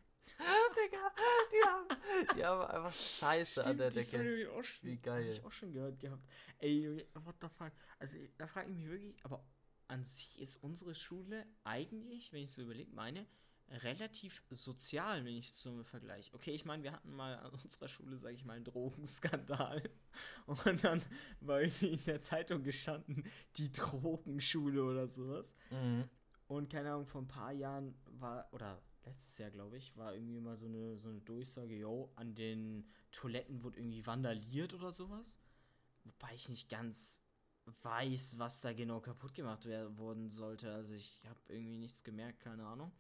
Digga, 0.75 1.11
die 1.51 1.67
haben, 1.67 2.35
die 2.35 2.45
haben 2.45 2.61
einfach 2.69 2.93
Scheiße 2.93 3.65
an 3.65 3.77
der 3.77 3.89
die 3.89 3.95
Decke. 3.97 4.07
Story 4.07 4.47
auch 4.47 4.63
schon, 4.63 4.89
Wie 4.89 4.97
geil. 4.97 5.23
Hab 5.23 5.31
ich 5.31 5.43
auch 5.45 5.51
schon 5.51 5.73
gehört 5.73 5.99
gehabt. 5.99 6.23
Ey, 6.59 7.05
what 7.15 7.35
the 7.41 7.47
fuck. 7.47 7.71
Also, 7.97 8.17
da 8.37 8.45
frage 8.45 8.69
ich 8.69 8.75
mich 8.75 8.89
wirklich, 8.89 9.25
aber 9.25 9.43
an 9.87 10.03
sich 10.05 10.39
ist 10.39 10.57
unsere 10.57 10.93
Schule 10.93 11.47
eigentlich, 11.63 12.31
wenn 12.31 12.43
ich 12.43 12.53
so 12.53 12.61
überlege, 12.61 12.91
meine, 12.93 13.25
relativ 13.71 14.43
sozial, 14.49 15.23
wenn 15.25 15.35
ich 15.35 15.49
es 15.49 15.61
so 15.61 15.83
vergleiche. 15.83 16.33
Okay, 16.33 16.51
ich 16.51 16.65
meine, 16.65 16.83
wir 16.83 16.91
hatten 16.91 17.11
mal 17.11 17.35
an 17.35 17.51
unserer 17.51 17.87
Schule, 17.87 18.17
sage 18.17 18.35
ich 18.35 18.45
mal, 18.45 18.53
einen 18.53 18.65
Drogenskandal. 18.65 19.81
Und 20.45 20.83
dann 20.83 21.01
war 21.41 21.61
irgendwie 21.61 21.93
in 21.93 22.03
der 22.05 22.21
Zeitung 22.21 22.63
gestanden, 22.63 23.23
die 23.57 23.71
Drogenschule 23.71 24.83
oder 24.83 25.07
sowas. 25.07 25.55
Mhm. 25.69 26.09
Und 26.47 26.69
keine 26.69 26.91
Ahnung, 26.91 27.05
vor 27.05 27.21
ein 27.21 27.27
paar 27.27 27.51
Jahren 27.51 27.93
war, 28.05 28.47
oder 28.51 28.81
letztes 29.05 29.37
Jahr, 29.37 29.51
glaube 29.51 29.77
ich, 29.77 29.95
war 29.95 30.13
irgendwie 30.13 30.39
mal 30.39 30.57
so 30.57 30.65
eine, 30.65 30.97
so 30.97 31.09
eine 31.09 31.21
Durchsage, 31.21 31.75
yo, 31.75 32.11
an 32.15 32.33
den 32.33 32.89
Toiletten 33.11 33.63
wurde 33.63 33.79
irgendwie 33.79 34.05
vandaliert 34.05 34.73
oder 34.73 34.91
sowas. 34.91 35.37
Wobei 36.05 36.33
ich 36.33 36.49
nicht 36.49 36.69
ganz 36.69 37.21
weiß, 37.83 38.39
was 38.39 38.61
da 38.61 38.73
genau 38.73 38.99
kaputt 38.99 39.33
gemacht 39.35 39.65
werden 39.65 39.97
worden 39.97 40.29
sollte. 40.29 40.73
Also 40.73 40.95
ich 40.95 41.21
habe 41.27 41.39
irgendwie 41.49 41.77
nichts 41.77 42.03
gemerkt, 42.03 42.39
keine 42.39 42.65
Ahnung. 42.65 42.91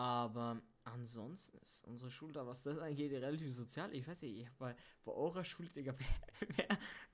Aber 0.00 0.62
ansonsten 0.84 1.58
ist 1.58 1.86
unsere 1.86 2.10
Schule 2.10 2.32
da, 2.32 2.46
was 2.46 2.62
das 2.62 2.78
angeht, 2.78 3.12
relativ 3.12 3.52
sozial. 3.52 3.94
Ich 3.94 4.08
weiß 4.08 4.22
nicht, 4.22 4.48
bei, 4.56 4.74
bei 5.04 5.12
eurer 5.12 5.44
Schule, 5.44 5.68
Digga, 5.68 5.94
wer, 6.56 6.68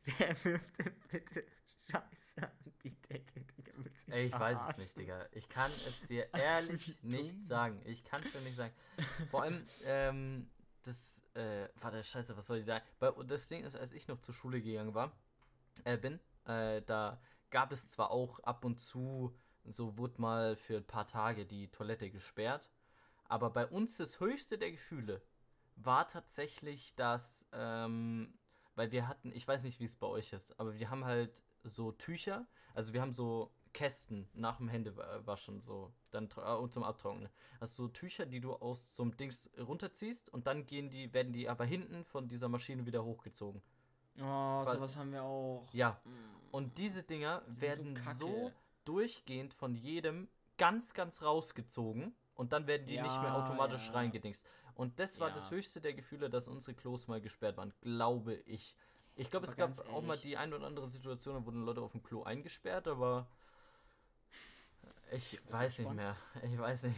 wer, 0.04 0.14
wer 0.18 0.44
wirft 0.44 0.78
denn 0.78 0.94
bitte 1.10 1.44
Scheiße 1.90 2.42
an 2.42 2.72
die 2.84 2.94
Decke, 3.02 3.40
Digga? 3.40 3.72
Ey, 4.06 4.26
ich 4.26 4.32
weiß 4.38 4.58
es 4.70 4.76
nicht, 4.76 4.96
Digga. 4.96 5.26
Ich 5.32 5.48
kann 5.48 5.72
es 5.88 6.02
dir 6.02 6.28
Also, 6.32 6.46
ehrlich 6.46 7.02
nicht 7.02 7.40
sagen. 7.40 7.82
Ich 7.86 8.04
kann 8.04 8.22
es 8.22 8.30
dir 8.30 8.40
nicht 8.42 8.54
sagen. 8.54 8.72
Vor 9.32 9.42
allem, 9.42 9.66
ähm, 9.82 10.48
das, 10.84 11.24
äh, 11.34 11.68
warte, 11.80 12.04
scheiße, 12.04 12.36
was 12.36 12.46
soll 12.46 12.58
ich 12.58 12.66
sagen? 12.66 12.84
Bei, 13.00 13.10
das 13.24 13.48
Ding 13.48 13.64
ist, 13.64 13.74
als 13.74 13.90
ich 13.90 14.06
noch 14.06 14.20
zur 14.20 14.32
Schule 14.32 14.62
gegangen 14.62 14.94
war, 14.94 15.10
äh, 15.82 15.98
bin, 15.98 16.20
äh, 16.44 16.82
da 16.82 17.20
gab 17.50 17.72
es 17.72 17.88
zwar 17.88 18.12
auch 18.12 18.38
ab 18.44 18.64
und 18.64 18.78
zu, 18.80 19.36
so 19.64 19.98
wurde 19.98 20.20
mal 20.20 20.54
für 20.54 20.76
ein 20.76 20.86
paar 20.86 21.08
Tage 21.08 21.46
die 21.46 21.66
Toilette 21.72 22.10
gesperrt, 22.10 22.70
aber 23.28 23.50
bei 23.50 23.66
uns 23.66 23.96
das 23.96 24.20
höchste 24.20 24.58
der 24.58 24.70
Gefühle 24.72 25.22
war 25.76 26.08
tatsächlich, 26.08 26.94
dass, 26.94 27.46
ähm, 27.52 28.32
weil 28.74 28.92
wir 28.92 29.08
hatten, 29.08 29.32
ich 29.32 29.46
weiß 29.46 29.64
nicht, 29.64 29.80
wie 29.80 29.84
es 29.84 29.96
bei 29.96 30.06
euch 30.06 30.32
ist, 30.32 30.58
aber 30.58 30.74
wir 30.78 30.90
haben 30.90 31.04
halt 31.04 31.42
so 31.64 31.92
Tücher, 31.92 32.46
also 32.74 32.92
wir 32.92 33.00
haben 33.02 33.12
so 33.12 33.50
Kästen 33.72 34.26
nach 34.32 34.56
dem 34.56 34.68
Händewaschen 34.68 35.60
so, 35.60 35.92
dann 36.10 36.24
äh, 36.26 36.70
zum 36.70 36.82
Abtrocknen. 36.82 37.28
Also 37.60 37.84
so 37.84 37.88
Tücher, 37.88 38.24
die 38.24 38.40
du 38.40 38.54
aus 38.54 38.96
so 38.96 39.02
einem 39.02 39.14
Dings 39.18 39.50
runterziehst 39.58 40.30
und 40.32 40.46
dann 40.46 40.64
gehen 40.64 40.88
die, 40.88 41.12
werden 41.12 41.32
die 41.34 41.46
aber 41.48 41.66
hinten 41.66 42.04
von 42.04 42.26
dieser 42.26 42.48
Maschine 42.48 42.86
wieder 42.86 43.04
hochgezogen. 43.04 43.60
Oh, 44.18 44.22
Weil- 44.22 44.76
sowas 44.76 44.96
haben 44.96 45.12
wir 45.12 45.22
auch. 45.24 45.66
Ja, 45.74 46.00
Mm. 46.04 46.08
und 46.52 46.78
diese 46.78 47.02
Dinger 47.02 47.42
Die 47.48 47.60
werden 47.60 47.96
so 47.96 48.12
so, 48.26 48.52
durchgehend 48.86 49.52
von 49.52 49.74
jedem 49.74 50.28
ganz, 50.56 50.94
ganz 50.94 51.20
rausgezogen 51.20 52.14
und 52.36 52.52
dann 52.52 52.66
werden 52.66 52.86
die 52.86 53.00
nicht 53.00 53.20
mehr 53.20 53.30
Ja, 53.30 53.42
automatisch 53.42 53.86
ja. 53.88 53.92
reingedingst. 53.94 54.46
Und 54.74 54.98
das 55.00 55.18
war 55.20 55.30
das 55.30 55.50
Ja. 55.50 55.56
höchste 55.56 55.80
der 55.80 55.94
Gefühle, 55.94 56.30
dass 56.30 56.46
unsere 56.48 56.74
Klos 56.74 57.08
mal 57.08 57.20
gesperrt 57.20 57.56
waren, 57.56 57.72
glaube 57.80 58.34
ich. 58.34 58.76
Ich 59.16 59.30
glaube, 59.30 59.46
es 59.46 59.56
gab 59.56 59.68
ganz 59.68 59.80
auch 59.80 60.02
mal 60.02 60.08
ehrlich- 60.14 60.22
die 60.22 60.36
ein 60.36 60.52
oder 60.52 60.66
andere 60.66 60.86
Situation, 60.88 61.34
da 61.34 61.44
wurden 61.46 61.64
Leute 61.64 61.80
auf 61.80 61.92
dem 61.92 62.02
Klo 62.02 62.22
eingesperrt, 62.22 62.86
aber 62.86 63.26
ich 65.10 65.40
bin 65.42 65.52
weiß 65.52 65.78
nicht 65.78 65.88
gespannt. 65.88 65.96
mehr. 65.96 66.50
Ich 66.50 66.58
weiß 66.58 66.82
nicht. 66.84 66.96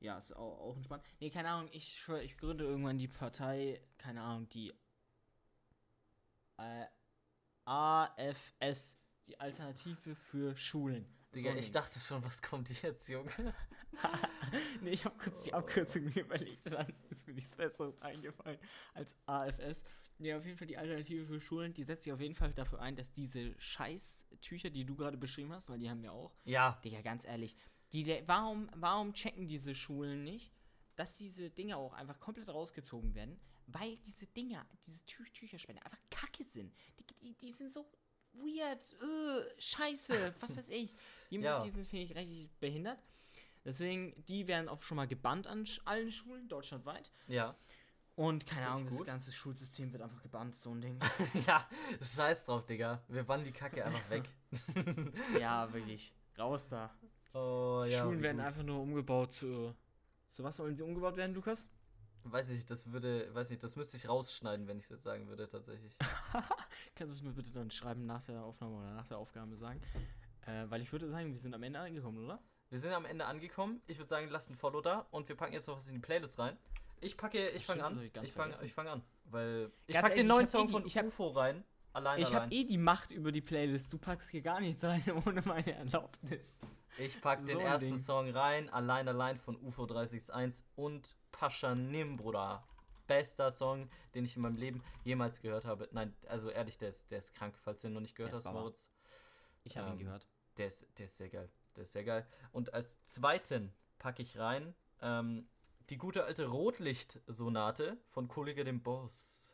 Ja, 0.00 0.18
ist 0.18 0.36
auch, 0.36 0.60
auch 0.60 0.76
entspannt. 0.76 1.02
Nee, 1.20 1.30
keine 1.30 1.48
Ahnung, 1.48 1.70
ich 1.72 1.88
schwör, 1.98 2.20
ich 2.20 2.36
gründe 2.36 2.64
irgendwann 2.64 2.98
die 2.98 3.08
Partei, 3.08 3.80
keine 3.96 4.20
Ahnung, 4.20 4.48
die 4.50 4.74
äh, 6.58 6.84
AFS, 7.64 8.98
die 9.26 9.38
Alternative 9.40 10.14
für 10.14 10.56
Schulen. 10.56 11.06
Digga, 11.34 11.52
So 11.52 11.58
ich 11.58 11.72
dachte 11.72 11.98
schon, 11.98 12.22
was 12.22 12.42
kommt 12.42 12.70
jetzt, 12.82 13.08
Junge? 13.08 13.30
nee, 14.82 14.90
ich 14.90 15.04
habe 15.04 15.16
kurz 15.18 15.44
die 15.44 15.52
Oh. 15.52 15.56
Abkürzung 15.56 16.04
mir 16.04 16.20
überlegt 16.22 16.66
und 16.66 16.72
dann 16.74 16.92
ist 17.10 17.26
mir 17.26 17.34
nichts 17.34 17.56
Besseres 17.56 18.00
eingefallen 18.00 18.58
als 18.92 19.16
AFS. 19.26 19.84
Nee, 20.18 20.32
auf 20.34 20.44
jeden 20.46 20.56
Fall 20.56 20.68
die 20.68 20.78
Alternative 20.78 21.26
für 21.26 21.40
Schulen, 21.40 21.74
die 21.74 21.82
setzt 21.82 22.04
sich 22.04 22.12
auf 22.12 22.20
jeden 22.20 22.36
Fall 22.36 22.52
dafür 22.52 22.80
ein, 22.80 22.94
dass 22.94 23.10
diese 23.12 23.54
Scheißtücher, 23.58 24.70
die 24.70 24.84
du 24.84 24.94
gerade 24.94 25.16
beschrieben 25.16 25.52
hast, 25.52 25.68
weil 25.68 25.78
die 25.80 25.90
haben 25.90 26.02
wir 26.02 26.12
auch, 26.12 26.32
Ja, 26.44 26.80
Digga, 26.84 27.00
ganz 27.00 27.24
ehrlich, 27.24 27.56
die, 27.92 28.06
warum, 28.26 28.70
warum 28.76 29.12
checken 29.12 29.48
diese 29.48 29.74
Schulen 29.74 30.22
nicht, 30.22 30.52
dass 30.94 31.16
diese 31.16 31.50
Dinger 31.50 31.78
auch 31.78 31.94
einfach 31.94 32.20
komplett 32.20 32.48
rausgezogen 32.48 33.14
werden? 33.16 33.40
Weil 33.66 33.96
diese 33.98 34.26
Dinger, 34.26 34.66
diese 34.84 35.04
Tü 35.06 35.24
Tücherspender 35.24 35.84
einfach 35.84 35.98
kacke 36.10 36.44
sind. 36.44 36.72
Die, 37.00 37.04
die, 37.22 37.34
die 37.34 37.50
sind 37.50 37.72
so 37.72 37.90
weird, 38.34 38.82
äh, 39.02 39.60
scheiße, 39.60 40.34
was 40.40 40.56
weiß 40.56 40.68
ich. 40.70 40.94
Die, 41.30 41.36
Ja. 41.38 41.62
die 41.62 41.70
sind, 41.70 41.86
finde 41.86 42.04
ich, 42.04 42.14
richtig 42.14 42.50
behindert. 42.60 42.98
Deswegen, 43.64 44.14
die 44.28 44.46
werden 44.46 44.68
auch 44.68 44.82
schon 44.82 44.96
mal 44.96 45.06
gebannt 45.08 45.46
an 45.46 45.64
allen 45.86 46.10
Schulen, 46.10 46.48
deutschlandweit. 46.48 47.10
ja. 47.28 47.56
Und 48.16 48.46
keine 48.46 48.68
Ahnung, 48.68 48.86
das 48.88 49.02
ganze 49.04 49.32
Schulsystem 49.32 49.90
wird 49.92 50.00
einfach 50.04 50.22
gebannt, 50.22 50.54
so 50.54 50.70
ein 50.70 50.80
Ding. 50.80 51.00
ja, 51.48 51.68
scheiß 52.00 52.44
drauf, 52.44 52.64
Digga. 52.64 53.02
Wir 53.08 53.24
bannen 53.24 53.42
die 53.42 53.50
Kacke 53.50 53.84
einfach 53.84 54.08
weg. 54.08 54.28
ja, 55.40 55.72
wirklich. 55.72 56.14
Raus 56.38 56.68
da. 56.68 56.94
Oh, 57.32 57.82
Die 57.84 57.90
ja. 57.90 58.02
Schulen 58.04 58.22
werden 58.22 58.36
gut. 58.36 58.46
einfach 58.46 58.62
nur 58.62 58.80
umgebaut 58.82 59.32
zu 59.32 59.74
So 60.30 60.44
was 60.44 60.54
sollen 60.54 60.76
sie 60.76 60.84
umgebaut 60.84 61.16
werden, 61.16 61.34
Lukas? 61.34 61.68
Weiß 62.24 62.48
ich, 62.50 62.64
das 62.64 62.90
würde, 62.90 63.32
weiß 63.34 63.50
nicht, 63.50 63.62
das 63.62 63.76
müsste 63.76 63.96
ich 63.98 64.08
rausschneiden, 64.08 64.66
wenn 64.66 64.78
ich 64.78 64.88
das 64.88 65.02
sagen 65.02 65.28
würde, 65.28 65.46
tatsächlich. 65.46 65.94
Kannst 66.94 67.12
du 67.12 67.16
es 67.18 67.22
mir 67.22 67.32
bitte 67.32 67.52
dann 67.52 67.70
schreiben 67.70 68.06
nach 68.06 68.22
der 68.24 68.42
Aufnahme 68.42 68.76
oder 68.76 68.94
nach 68.94 69.06
der 69.06 69.18
Aufgabe 69.18 69.54
sagen? 69.56 69.80
Äh, 70.46 70.64
weil 70.70 70.80
ich 70.80 70.90
würde 70.90 71.08
sagen, 71.10 71.30
wir 71.30 71.38
sind 71.38 71.54
am 71.54 71.62
Ende 71.62 71.78
angekommen, 71.80 72.24
oder? 72.24 72.40
Wir 72.70 72.78
sind 72.78 72.92
am 72.92 73.04
Ende 73.04 73.26
angekommen. 73.26 73.82
Ich 73.86 73.98
würde 73.98 74.08
sagen, 74.08 74.28
lasst 74.30 74.50
ein 74.50 74.56
Follow 74.56 74.80
da 74.80 75.06
und 75.10 75.28
wir 75.28 75.36
packen 75.36 75.52
jetzt 75.52 75.68
noch 75.68 75.76
was 75.76 75.86
in 75.88 75.94
die 75.94 76.00
Playlist 76.00 76.38
rein. 76.38 76.56
Ich 77.00 77.16
packe, 77.18 77.50
ich 77.50 77.66
fange 77.66 77.84
an. 77.84 78.00
ich 78.22 78.32
fange 78.32 78.54
fang 78.54 78.88
an, 78.88 79.02
weil 79.26 79.70
ich 79.86 79.92
Ganz 79.94 80.06
pack 80.08 80.14
den 80.16 80.26
neuen 80.26 80.46
eh 80.46 80.48
Song 80.48 80.66
die- 80.66 80.72
von 80.72 80.86
ich 80.86 80.96
hab- 80.96 81.04
UFO 81.06 81.28
rein. 81.28 81.62
Allein, 81.94 82.20
Ich 82.20 82.34
habe 82.34 82.52
eh 82.52 82.64
die 82.64 82.76
Macht 82.76 83.12
über 83.12 83.30
die 83.32 83.40
Playlist. 83.40 83.92
Du 83.92 83.98
packst 83.98 84.30
hier 84.30 84.42
gar 84.42 84.60
nichts 84.60 84.82
rein 84.84 85.02
ohne 85.26 85.40
meine 85.42 85.72
Erlaubnis. 85.72 86.60
Ich 86.98 87.20
pack 87.20 87.40
den 87.46 87.54
So 87.54 87.58
ein 87.60 87.66
ersten 87.66 87.86
Ding. 87.86 87.98
Song 87.98 88.30
rein, 88.30 88.68
allein 88.68 89.08
allein 89.08 89.38
von 89.38 89.56
UFO 89.56 89.86
361 89.86 90.66
und 90.76 91.16
Paschanim, 91.32 92.16
Bruder. 92.16 92.62
Bester 93.06 93.52
Song, 93.52 93.88
den 94.14 94.24
ich 94.24 94.34
in 94.36 94.42
meinem 94.42 94.56
Leben 94.56 94.82
jemals 95.04 95.40
gehört 95.40 95.64
habe. 95.66 95.88
Nein, 95.92 96.14
also 96.26 96.50
ehrlich, 96.50 96.78
der 96.78 96.88
ist, 96.88 97.10
der 97.10 97.18
ist 97.18 97.34
krank, 97.34 97.54
falls 97.58 97.82
du 97.82 97.88
ihn 97.88 97.94
noch 97.94 98.00
nicht 98.00 98.14
gehört 98.16 98.32
hast. 98.34 98.44
Moritz. 98.52 98.90
Ich 99.62 99.76
habe 99.76 99.88
Ähm, 99.88 99.94
ihn 99.94 100.04
gehört. 100.06 100.26
Der 100.56 100.66
ist, 100.68 100.86
der 100.98 101.06
ist 101.06 101.16
sehr 101.16 101.28
geil. 101.28 101.48
Der 101.76 101.82
ist 101.82 101.92
sehr 101.92 102.04
geil. 102.04 102.26
Und 102.52 102.72
als 102.74 103.04
zweiten 103.06 103.72
packe 103.98 104.22
ich 104.22 104.38
rein 104.38 104.74
ähm, 105.02 105.46
die 105.90 105.98
gute 105.98 106.24
alte 106.24 106.46
Rotlicht-Sonate 106.46 107.98
von 108.08 108.26
Kollege 108.26 108.64
dem 108.64 108.82
Boss. 108.82 109.53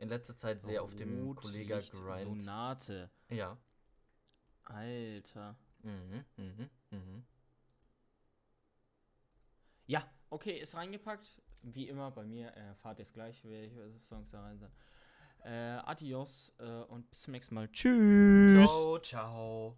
In 0.00 0.08
letzter 0.08 0.34
Zeit 0.34 0.62
sehr 0.62 0.82
auf 0.82 0.94
dem 0.94 1.34
Kollega 1.34 1.78
Grind. 1.78 2.40
Sonate. 2.40 3.10
Ja. 3.28 3.58
Alter. 4.64 5.58
Mhm, 5.82 6.24
mhm, 6.38 6.70
mhm. 6.90 7.24
Ja, 9.84 10.02
okay, 10.30 10.58
ist 10.58 10.74
reingepackt. 10.74 11.42
Wie 11.62 11.86
immer 11.86 12.10
bei 12.12 12.24
mir. 12.24 12.48
Erfahrt 12.48 12.98
ihr 12.98 13.02
es 13.02 13.12
gleich, 13.12 13.44
welche 13.44 14.00
Songs 14.00 14.30
da 14.30 14.40
rein 14.40 14.58
sind. 14.58 14.72
Äh, 15.44 15.82
adios 15.84 16.54
äh, 16.58 16.64
und 16.64 17.10
bis 17.10 17.20
zum 17.20 17.32
nächsten 17.32 17.54
Mal. 17.54 17.68
Tschüss. 17.68 18.70
Ciao, 18.70 18.98
ciao. 19.00 19.76